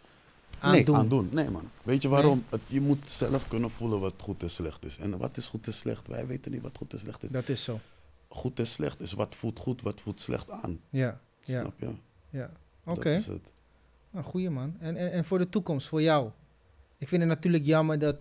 aan 0.62 0.72
nee, 0.72 0.84
doen. 0.84 0.96
aan 0.96 1.08
doen. 1.08 1.28
Nee, 1.32 1.50
man. 1.50 1.70
Weet 1.82 2.02
je 2.02 2.08
waarom? 2.08 2.44
Het, 2.48 2.60
je 2.66 2.80
moet 2.80 3.08
zelf 3.08 3.48
kunnen 3.48 3.70
voelen 3.70 4.00
wat 4.00 4.14
goed 4.22 4.42
en 4.42 4.50
slecht 4.50 4.84
is. 4.84 4.98
En 4.98 5.18
wat 5.18 5.36
is 5.36 5.46
goed 5.46 5.66
en 5.66 5.72
slecht? 5.72 6.08
Wij 6.08 6.26
weten 6.26 6.52
niet 6.52 6.62
wat 6.62 6.76
goed 6.76 6.92
en 6.92 6.98
slecht 6.98 7.22
is. 7.22 7.30
Dat 7.30 7.48
is 7.48 7.64
zo. 7.64 7.80
Goed 8.28 8.58
en 8.58 8.66
slecht 8.66 9.00
is 9.00 9.12
wat 9.12 9.34
voelt 9.36 9.58
goed, 9.58 9.82
wat 9.82 10.00
voelt 10.00 10.20
slecht 10.20 10.50
aan. 10.50 10.80
Ja, 10.90 11.20
ja, 11.42 11.60
Snap 11.60 11.80
je? 11.80 11.90
ja. 12.30 12.50
Dat 12.84 12.96
Oké. 12.96 13.10
is 13.10 13.26
het. 13.26 13.50
Nou, 14.10 14.24
goeie 14.24 14.50
man. 14.50 14.76
En, 14.80 14.96
en, 14.96 15.12
en 15.12 15.24
voor 15.24 15.38
de 15.38 15.48
toekomst, 15.48 15.88
voor 15.88 16.02
jou? 16.02 16.30
Ik 16.98 17.08
vind 17.08 17.20
het 17.22 17.30
natuurlijk 17.30 17.64
jammer 17.64 17.98
dat 17.98 18.16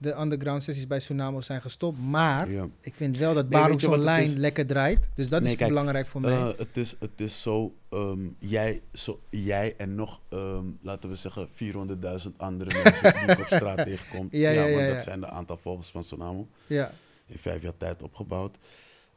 de 0.00 0.20
underground 0.20 0.62
sessies 0.64 0.86
bij 0.86 0.98
Tsunamo 0.98 1.40
zijn 1.40 1.60
gestopt. 1.60 1.98
Maar 1.98 2.50
Ja. 2.50 2.68
ik 2.80 2.94
vind 2.94 3.16
wel 3.16 3.34
dat 3.34 3.48
Nee, 3.48 3.88
Online 3.88 4.38
lekker 4.38 4.66
draait. 4.66 5.08
Dus 5.14 5.28
dat 5.28 5.42
Nee, 5.42 5.50
is 5.50 5.56
kijk, 5.56 5.68
belangrijk 5.68 6.06
voor 6.06 6.20
mij. 6.20 6.30
Eh, 6.32 6.48
het, 6.56 6.76
is, 6.76 6.94
het 6.98 7.10
is 7.20 7.42
zo, 7.42 7.74
ehm, 7.90 8.28
jij, 8.38 8.80
zo, 8.92 9.20
jij 9.30 9.74
en 9.76 9.94
nog, 9.94 10.20
ehm, 10.28 10.64
laten 10.82 11.10
we 11.10 11.16
zeggen, 11.16 11.48
400.000 11.52 12.38
andere 12.38 12.70
mensen 12.82 13.12
die 13.12 13.22
ik 13.22 13.38
op 13.38 13.46
straat 13.46 13.76
tegenkom. 13.86 14.28
Ja, 14.30 14.50
ja, 14.50 14.64
ja, 14.64 14.74
want 14.74 14.88
ja. 14.88 14.92
dat 14.94 15.02
zijn 15.02 15.20
de 15.20 15.28
aantal 15.28 15.56
volgers 15.56 15.88
van 15.88 16.04
Sonamo. 16.04 16.48
ja, 16.66 16.90
In 17.26 17.38
vijf 17.38 17.62
jaar 17.62 17.76
tijd 17.76 18.02
opgebouwd. 18.02 18.56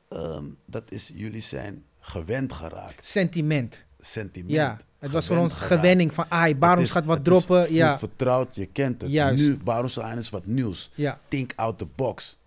Ehm, 0.09 0.45
dat 0.65 0.83
is, 0.89 1.11
jullie 1.15 1.41
zijn 1.41 1.83
gewend 1.99 2.53
geraakt. 2.53 3.05
sentiment. 3.05 3.81
Sentiment. 4.05 4.53
Ja, 4.53 4.77
het 4.99 5.11
was 5.11 5.27
voor 5.27 5.37
ons 5.37 5.53
geraakt. 5.53 5.73
gewenning 5.73 6.13
van, 6.13 6.25
ai, 6.29 6.49
Het 6.51 6.59
Barons 6.59 6.81
is- 6.83 6.91
gaat 6.91 7.05
wat 7.05 7.17
het 7.17 7.27
is 7.27 7.33
droppen. 7.33 7.65
voelt 7.65 7.77
Ja, 7.77 7.97
vertrouwd, 7.97 8.55
je 8.55 8.65
kent 8.65 9.01
het. 9.01 9.11
Juist. 9.11 9.43
Nu, 9.43 9.57
Barons 9.57 9.97
Online 9.97 10.19
is 10.19 10.29
wat 10.29 10.45
nieuws. 10.45 10.89
ja. 10.95 11.19
Think 11.27 11.51
out 11.55 11.77
the 11.77 11.87
box. 11.95 12.37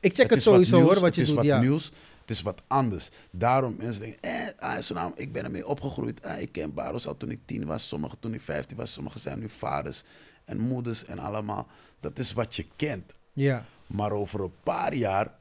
Ik 0.00 0.14
check 0.14 0.28
het, 0.30 0.38
is 0.38 0.42
sowieso 0.44 0.76
nieuws, 0.76 0.88
hoor, 0.92 1.00
wat 1.00 1.14
je 1.14 1.20
het 1.20 1.30
doet. 1.30 1.38
is 1.38 1.44
Ja. 1.46 1.52
wat 1.54 1.62
nieuws, 1.62 1.84
het 2.20 2.30
is 2.30 2.42
wat 2.42 2.62
anders. 2.66 3.08
Daarom 3.30 3.76
mensen 3.78 4.02
denken, 4.02 4.20
eh, 4.22 4.48
ah, 4.58 4.78
zo 4.80 4.94
nou, 4.94 5.12
ik 5.14 5.32
ben 5.32 5.44
ermee 5.44 5.66
opgegroeid. 5.66 6.22
Ah, 6.24 6.40
ik 6.40 6.52
ken 6.52 6.74
Baros 6.74 7.06
al 7.06 7.16
toen 7.16 7.30
ik 7.30 7.40
tien 7.44 7.66
was, 7.66 7.88
sommigen 7.88 8.18
toen 8.18 8.34
ik 8.34 8.40
vijftien 8.40 8.76
was. 8.76 8.92
Sommigen 8.92 9.20
zijn 9.20 9.38
nu 9.38 9.48
vaders 9.48 10.02
en 10.44 10.58
moeders 10.58 11.04
en 11.04 11.18
allemaal. 11.18 11.66
Dat 12.00 12.18
is 12.18 12.32
wat 12.32 12.56
je 12.56 12.66
kent. 12.76 13.12
ja, 13.32 13.64
Maar 13.86 14.12
over 14.12 14.40
een 14.40 14.52
paar 14.62 14.94
jaar, 14.94 15.34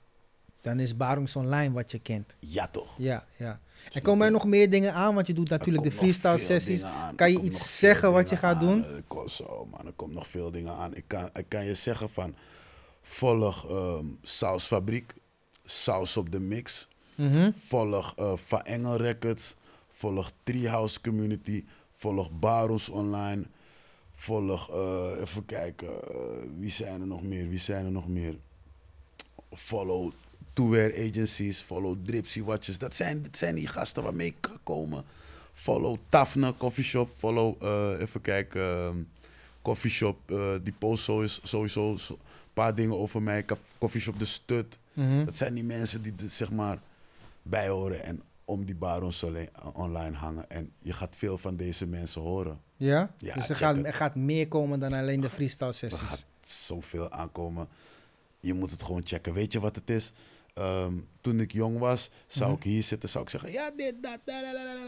dan 0.61 0.79
is 0.79 0.97
Barons 0.97 1.35
Online 1.35 1.73
wat 1.73 1.91
je 1.91 1.99
kent. 1.99 2.33
ja 2.39 2.67
toch. 2.67 2.93
Ja, 2.97 3.25
ja. 3.37 3.59
Er 3.91 4.01
komen 4.01 4.25
er 4.25 4.31
nog 4.31 4.45
meer 4.45 4.69
dingen 4.69 4.93
aan, 4.93 5.15
want 5.15 5.27
je 5.27 5.33
doet 5.33 5.49
natuurlijk 5.49 5.83
de 5.83 5.91
freestyle 5.91 6.37
sessies. 6.37 6.83
Kan 7.15 7.31
je 7.31 7.39
iets 7.39 7.79
zeggen 7.79 8.11
wat 8.11 8.29
je 8.29 8.35
gaat 8.35 8.55
aan. 8.55 8.61
doen? 8.61 8.85
Zo, 9.27 9.67
man. 9.71 9.85
Er 9.85 9.93
komt 9.95 10.13
nog 10.13 10.27
veel 10.27 10.51
dingen 10.51 10.73
aan. 10.73 10.95
Ik 10.95 11.03
kan, 11.07 11.29
ik 11.33 11.45
kan 11.47 11.65
je 11.65 11.75
zeggen 11.75 12.09
van, 12.09 12.35
volg 13.01 13.69
ehm 13.69 14.05
Sausfabriek, 14.21 15.13
Saus 15.65 16.17
op 16.17 16.31
de 16.31 16.39
Mix. 16.39 16.87
Mhm. 17.15 17.51
Volg 17.67 18.13
eh, 18.15 18.33
Van 18.47 18.61
Engel 18.61 18.95
Records. 18.95 19.55
Volg 19.89 20.31
Treehouse 20.43 21.01
Community. 21.01 21.63
Volg 21.91 22.39
Barons 22.39 22.89
Online. 22.89 23.45
Volg, 24.15 24.69
eh, 24.69 25.21
even 25.21 25.45
kijken, 25.45 25.87
eh, 25.87 26.17
wie 26.57 26.71
zijn 26.71 27.01
er 27.01 27.07
nog 27.07 27.23
meer? 27.23 27.49
Wie 27.49 27.59
zijn 27.59 27.85
er 27.85 27.91
nog 27.91 28.07
meer? 28.07 28.37
Follow 29.51 30.11
Two-Wear 30.55 30.91
Agencies. 31.09 31.61
Follow 31.61 31.95
Dripsy 32.05 32.43
Watches. 32.43 32.77
Dat 32.77 32.95
zijn, 32.95 33.23
dat 33.23 33.37
zijn 33.37 33.55
die 33.55 33.67
gasten 33.67 34.03
waarmee 34.03 34.27
ik 34.27 34.35
kan 34.39 34.59
komen. 34.63 35.03
Follow 35.53 35.97
Tafne 36.09 36.53
Coffee 36.57 36.83
Shop. 36.83 37.09
Follow, 37.17 37.55
eh, 37.63 38.01
even 38.01 38.21
kijken, 38.21 38.61
ehm, 38.61 38.97
Coffee 39.61 39.91
Shop. 39.91 40.17
eh, 40.31 40.51
die 40.63 40.73
post 40.77 41.03
sowieso, 41.03 41.39
sowieso 41.43 41.91
een 41.91 42.17
paar 42.53 42.75
dingen 42.75 42.97
over 42.97 43.21
mij. 43.21 43.43
Ka- 43.43 43.57
Coffee 43.79 44.01
Shop 44.01 44.19
De 44.19 44.25
Stut. 44.25 44.77
Mhm. 44.93 45.25
Dat 45.25 45.37
zijn 45.37 45.53
die 45.53 45.63
mensen 45.63 46.01
die 46.01 46.15
dit 46.15 46.31
zeg 46.31 46.51
maar 46.51 46.79
bijhoren 47.41 48.03
en 48.03 48.21
om 48.45 48.65
die 48.65 48.75
barons 48.75 49.23
alleen- 49.23 49.49
online 49.73 50.15
hangen. 50.15 50.49
En 50.49 50.71
je 50.77 50.93
gaat 50.93 51.15
veel 51.17 51.37
van 51.37 51.55
deze 51.55 51.85
mensen 51.85 52.21
horen. 52.21 52.59
Ja? 52.77 53.11
Ja, 53.17 53.33
dus 53.33 53.49
er 53.49 53.55
gaat, 53.55 53.77
er 53.85 53.93
gaat 53.93 54.15
meer 54.15 54.47
komen 54.47 54.79
dan 54.79 54.93
alleen 54.93 55.21
de 55.21 55.29
freestyle 55.29 55.67
Er 55.67 55.73
sessies. 55.73 55.99
gaat 55.99 56.25
zoveel 56.41 57.11
aankomen. 57.11 57.67
Je 58.39 58.53
moet 58.53 58.71
het 58.71 58.83
gewoon 58.83 59.01
checken. 59.05 59.33
Weet 59.33 59.53
je 59.53 59.59
wat 59.59 59.75
het 59.75 59.89
is? 59.89 60.13
Ehm, 60.55 60.93
toen 61.21 61.39
ik 61.39 61.51
jong 61.51 61.77
was, 61.79 62.09
zou 62.27 62.49
Mhm. 62.49 62.57
ik 62.57 62.63
hier 62.63 62.83
zitten, 62.83 63.09
zou 63.09 63.23
ik 63.23 63.29
zeggen, 63.29 63.51
ja, 63.51 63.71
dit, 63.71 63.95
dat, 64.03 64.19
da. 64.25 64.41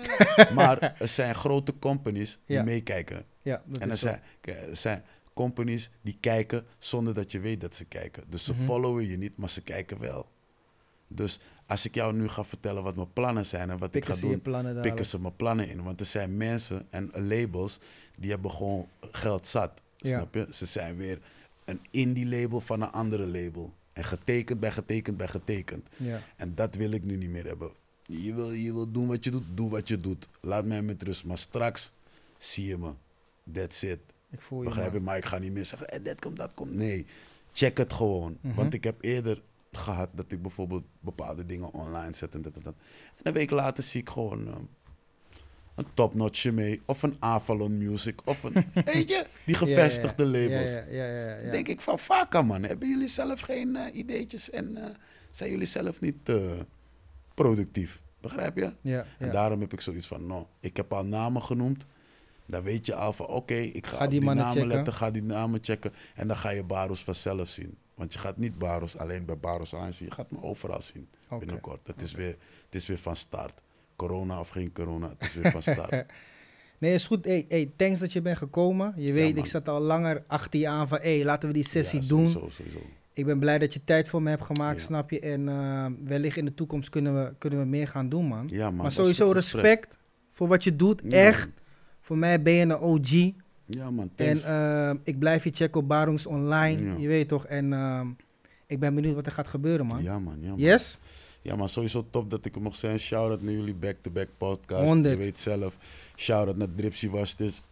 Maar 0.53 0.95
er 0.99 1.07
zijn 1.07 1.35
grote 1.35 1.73
companies 1.79 2.39
die 2.45 2.55
Ja. 2.55 2.63
meekijken. 2.63 3.25
Ja, 3.41 3.61
dat 3.65 3.81
En 3.81 3.89
er 3.89 3.97
zijn, 3.97 4.21
er 4.41 4.75
zijn 4.77 5.03
companies 5.33 5.89
die 6.01 6.17
kijken 6.19 6.65
zonder 6.77 7.13
dat 7.13 7.31
je 7.31 7.39
weet 7.39 7.61
dat 7.61 7.75
ze 7.75 7.85
kijken. 7.85 8.23
Dus 8.29 8.45
ze 8.45 8.53
Mhm. 8.53 8.63
followen 8.63 9.07
je 9.07 9.17
niet, 9.17 9.37
maar 9.37 9.49
ze 9.49 9.61
kijken 9.61 9.99
wel. 9.99 10.27
Dus 11.07 11.39
als 11.65 11.85
ik 11.85 11.95
jou 11.95 12.13
nu 12.13 12.27
ga 12.27 12.43
vertellen 12.43 12.83
wat 12.83 12.95
mijn 12.95 13.13
plannen 13.13 13.45
zijn 13.45 13.69
en 13.69 13.77
wat 13.77 13.91
Pikken 13.91 14.11
ik 14.13 14.17
ga 14.19 14.21
doen, 14.27 14.41
pikken 14.41 14.63
dadelijk. 14.73 15.03
ze 15.05 15.19
mijn 15.19 15.35
plannen 15.35 15.69
in. 15.69 15.83
Want 15.83 15.99
er 15.99 16.05
zijn 16.05 16.37
mensen 16.37 16.87
en 16.89 17.11
labels 17.13 17.79
die 18.19 18.29
hebben 18.29 18.51
gewoon 18.51 18.87
geld 19.11 19.47
zat. 19.47 19.71
Ja. 19.97 20.09
Snap 20.17 20.33
je? 20.33 20.47
Ze 20.51 20.65
zijn 20.65 20.95
weer 20.97 21.19
een 21.65 21.79
indie 21.91 22.25
label 22.41 22.59
van 22.59 22.81
een 22.81 22.91
andere 22.91 23.25
label. 23.27 23.73
En 23.97 24.03
getekend 24.03 24.59
bij 24.59 24.71
getekend 24.71 25.17
bij 25.17 25.27
getekend. 25.27 25.87
Ja. 25.95 26.21
En 26.35 26.55
dat 26.55 26.75
wil 26.75 26.91
ik 26.91 27.03
nu 27.03 27.15
niet 27.15 27.29
meer 27.29 27.45
hebben. 27.45 27.71
Je 28.05 28.33
wil, 28.33 28.51
je 28.51 28.73
wil 28.73 28.91
doen 28.91 29.07
wat 29.07 29.23
je 29.23 29.31
doet, 29.31 29.43
doe 29.53 29.69
wat 29.69 29.87
je 29.87 29.99
doet. 29.99 30.27
Laat 30.41 30.65
mij 30.65 30.81
met 30.81 31.03
rust. 31.03 31.23
Maar 31.25 31.37
straks 31.37 31.91
zie 32.37 32.65
je 32.65 32.77
me. 32.77 32.93
That's 33.53 33.81
it. 33.81 33.99
Ik 34.29 34.41
voel 34.41 34.59
je. 34.59 34.65
Begrijp 34.67 34.93
je? 34.93 34.99
Maar 34.99 35.17
ik 35.17 35.25
ga 35.25 35.37
niet 35.37 35.51
meer 35.51 35.65
zeggen, 35.65 35.89
eh, 35.89 36.03
dit 36.03 36.21
komt, 36.21 36.37
dat 36.37 36.53
komt. 36.53 36.73
Nee, 36.73 37.05
check 37.51 37.77
het 37.77 37.93
gewoon. 37.93 38.37
Mhm. 38.41 38.55
Want 38.55 38.73
ik 38.73 38.83
heb 38.83 39.03
eerder 39.03 39.41
gehad 39.71 40.09
dat 40.13 40.31
ik 40.31 40.41
bijvoorbeeld 40.41 40.83
bepaalde 40.99 41.45
dingen 41.45 41.73
online 41.73 42.15
zet 42.15 42.33
en 42.33 42.41
dat 42.41 42.55
en 42.55 42.61
dat. 42.63 42.75
En 43.15 43.21
een 43.23 43.33
week 43.33 43.49
later 43.49 43.83
zie 43.83 44.01
ik 44.01 44.09
gewoon 44.09 44.47
ehm, 44.47 44.63
een 45.77 45.85
topnotje 45.93 46.51
mee. 46.51 46.81
Of 46.85 47.03
een 47.03 47.15
Avalon 47.19 47.77
Music. 47.77 48.19
Of 48.23 48.43
een, 48.43 48.53
weet 48.93 49.09
je, 49.09 49.25
die 49.45 49.55
gevestigde 49.55 50.25
labels. 50.25 50.69
Ja, 50.69 50.83
ja, 50.89 51.05
ja, 51.05 51.05
ja, 51.05 51.35
ja. 51.35 51.41
Dan 51.41 51.51
denk 51.51 51.67
ik 51.67 51.81
van, 51.81 51.99
vaker 51.99 52.45
man, 52.45 52.63
hebben 52.63 52.87
jullie 52.89 53.07
zelf 53.07 53.39
geen 53.39 53.75
eh, 53.75 53.95
ideetjes 53.95 54.49
en 54.49 54.77
eh, 54.77 54.83
zijn 55.31 55.49
jullie 55.49 55.65
zelf 55.65 56.01
niet 56.01 56.29
eh, 56.29 56.35
productief? 57.33 58.01
Begrijp 58.21 58.57
je? 58.57 58.73
Ja, 58.81 59.05
En 59.17 59.31
daarom 59.31 59.59
heb 59.59 59.73
ik 59.73 59.81
zoiets 59.81 60.07
van, 60.07 60.27
nou, 60.27 60.45
ik 60.59 60.77
heb 60.77 60.93
al 60.93 61.05
namen 61.05 61.43
genoemd. 61.43 61.85
Dan 62.45 62.63
weet 62.63 62.85
je 62.85 62.95
al 62.95 63.13
van, 63.13 63.27
oké, 63.27 63.55
ik 63.55 63.87
ga, 63.87 64.07
die 64.07 64.21
namen 64.21 64.45
checken. 64.45 64.67
letten, 64.67 64.93
ga 64.93 65.11
die 65.11 65.23
namen 65.23 65.59
checken. 65.61 65.93
En 66.15 66.27
dan 66.27 66.37
ga 66.37 66.49
je 66.49 66.63
Baros 66.63 67.03
vanzelf 67.03 67.49
zien. 67.49 67.77
Want 67.93 68.13
je 68.13 68.19
gaat 68.19 68.37
niet 68.37 68.57
Baros 68.57 68.97
alleen 68.97 69.25
bij 69.25 69.37
Baros 69.37 69.75
aan 69.75 69.93
zien. 69.93 70.07
Je 70.07 70.13
gaat 70.13 70.31
me 70.31 70.41
overal 70.41 70.81
zien 70.81 71.07
binnenkort. 71.39 71.87
Het, 71.87 72.01
is 72.01 72.11
weer, 72.11 72.35
het 72.65 72.75
is 72.75 72.87
weer 72.87 72.97
van 72.97 73.15
start. 73.15 73.61
Corona 74.01 74.39
of 74.39 74.49
geen 74.49 74.71
corona, 74.73 75.09
het 75.09 75.21
is 75.21 75.33
weer 75.33 75.51
van 75.51 75.61
start. 75.61 76.05
Nee, 76.79 76.93
is 76.93 77.07
goed. 77.07 77.25
Hey, 77.25 77.45
hey, 77.49 77.71
thanks 77.75 77.99
dat 77.99 78.13
je 78.13 78.21
bent 78.21 78.37
gekomen. 78.37 78.93
Je 78.97 79.13
weet, 79.13 79.37
ik 79.37 79.45
zat 79.45 79.69
al 79.69 79.81
langer 79.81 80.23
achter 80.27 80.59
je 80.59 80.67
aan 80.67 80.87
van, 80.87 80.97
hey, 81.01 81.23
laten 81.23 81.47
we 81.47 81.53
die 81.53 81.67
sessie 81.67 82.01
Ja, 82.01 82.07
doen. 82.07 82.29
Sowieso, 82.29 82.49
sowieso. 82.49 82.79
Ik 83.13 83.25
ben 83.25 83.39
blij 83.39 83.57
dat 83.59 83.73
je 83.73 83.83
tijd 83.83 84.09
voor 84.09 84.21
me 84.21 84.29
hebt 84.29 84.43
gemaakt, 84.43 84.79
Ja. 84.79 84.85
snap 84.85 85.09
je? 85.09 85.19
En 85.19 85.49
eh, 85.49 85.85
wellicht 86.03 86.37
in 86.37 86.45
de 86.45 86.53
toekomst 86.53 86.89
kunnen 86.89 87.23
we, 87.23 87.33
kunnen 87.37 87.59
we 87.59 87.65
meer 87.65 87.87
gaan 87.87 88.09
doen, 88.09 88.25
man. 88.25 88.49
Maar 88.75 88.91
sowieso 88.91 89.31
respect 89.31 89.97
voor 90.31 90.47
wat 90.47 90.63
je 90.63 90.75
doet. 90.75 91.01
Echt. 91.01 91.49
Voor 92.01 92.17
mij 92.17 92.41
ben 92.41 92.53
je 92.53 92.61
een 92.61 92.77
OG. 92.77 93.11
Ja, 93.65 93.91
man. 93.91 94.09
En 94.15 94.25
Thanks. 94.25 94.43
eh, 94.43 94.91
ik 95.03 95.19
blijf 95.19 95.43
je 95.43 95.51
checken 95.53 95.81
op 95.81 95.87
Barungs 95.87 96.25
Online. 96.25 96.99
Je 97.01 97.07
weet 97.07 97.27
toch? 97.27 97.45
En 97.45 97.73
ehm, 97.73 98.07
ik 98.67 98.79
ben 98.79 98.95
benieuwd 98.95 99.15
wat 99.15 99.25
er 99.25 99.31
gaat 99.31 99.47
gebeuren, 99.47 99.85
man. 99.85 100.03
ja, 100.03 100.19
man. 100.19 100.37
Ja, 100.41 100.49
man. 100.49 100.57
Yes? 100.59 100.99
Ja, 101.47 101.55
maar 101.55 101.69
sowieso 101.69 102.05
top 102.11 102.29
dat 102.31 102.45
ik 102.45 102.55
er 102.55 102.61
mocht 102.61 102.79
zijn. 102.79 102.99
Shout-out 102.99 103.41
naar 103.41 103.53
jullie 103.53 103.73
back-to-back 103.73 104.27
podcast. 104.37 104.83
100. 104.83 105.13
Je 105.17 105.23
weet 105.23 105.39
zelf. 105.39 105.73
Shout-out 106.15 106.57
naar 106.57 106.67
Dripsy 106.75 107.09
Wastes, 107.09 107.63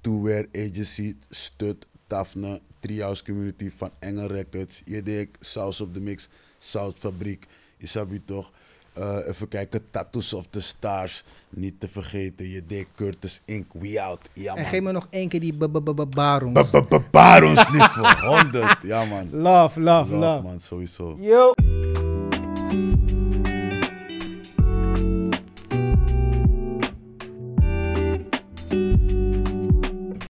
Two 0.00 0.22
Wear 0.22 0.46
Agency, 0.52 1.14
Stud, 1.30 1.86
Tafne, 2.06 2.60
Treehouse 2.80 3.24
Community 3.24 3.70
van 3.76 3.90
Engel 3.98 4.26
Records. 4.26 4.82
Je 4.84 5.02
deed 5.02 5.28
Saus 5.40 5.80
op 5.80 5.94
de 5.94 6.00
Mix, 6.00 6.28
Zoutfabriek. 6.58 7.46
Isabi 7.78 8.22
toch? 8.24 8.50
Eh, 8.92 9.18
even 9.26 9.48
kijken, 9.48 9.80
Tattoos 9.90 10.32
of 10.32 10.46
the 10.50 10.60
Stars. 10.60 11.24
Niet 11.48 11.80
te 11.80 11.88
vergeten, 11.88 12.48
je 12.48 12.62
deed 12.66 12.86
Curtis 12.94 13.42
Inc. 13.44 13.72
We 13.72 14.00
out. 14.02 14.28
Ja, 14.32 14.54
En 14.54 14.60
man. 14.62 14.70
geef 14.70 14.80
me 14.82 14.92
nog 14.92 15.06
één 15.10 15.28
keer 15.28 15.40
die 15.40 15.52
b- 15.52 15.72
b- 15.72 15.94
b- 15.94 16.14
Barungs. 16.14 16.70
Ba- 16.70 16.80
ba- 16.80 16.86
ba- 16.98 17.04
Barons 17.10 17.68
lieve. 17.70 18.16
100. 18.26 18.76
Ja, 18.82 19.04
man. 19.04 19.30
Love, 19.30 19.80
love, 19.80 19.80
Love, 19.80 20.14
love. 20.16 20.42
man, 20.42 20.60
sowieso. 20.60 21.16
Yo. 21.20 21.52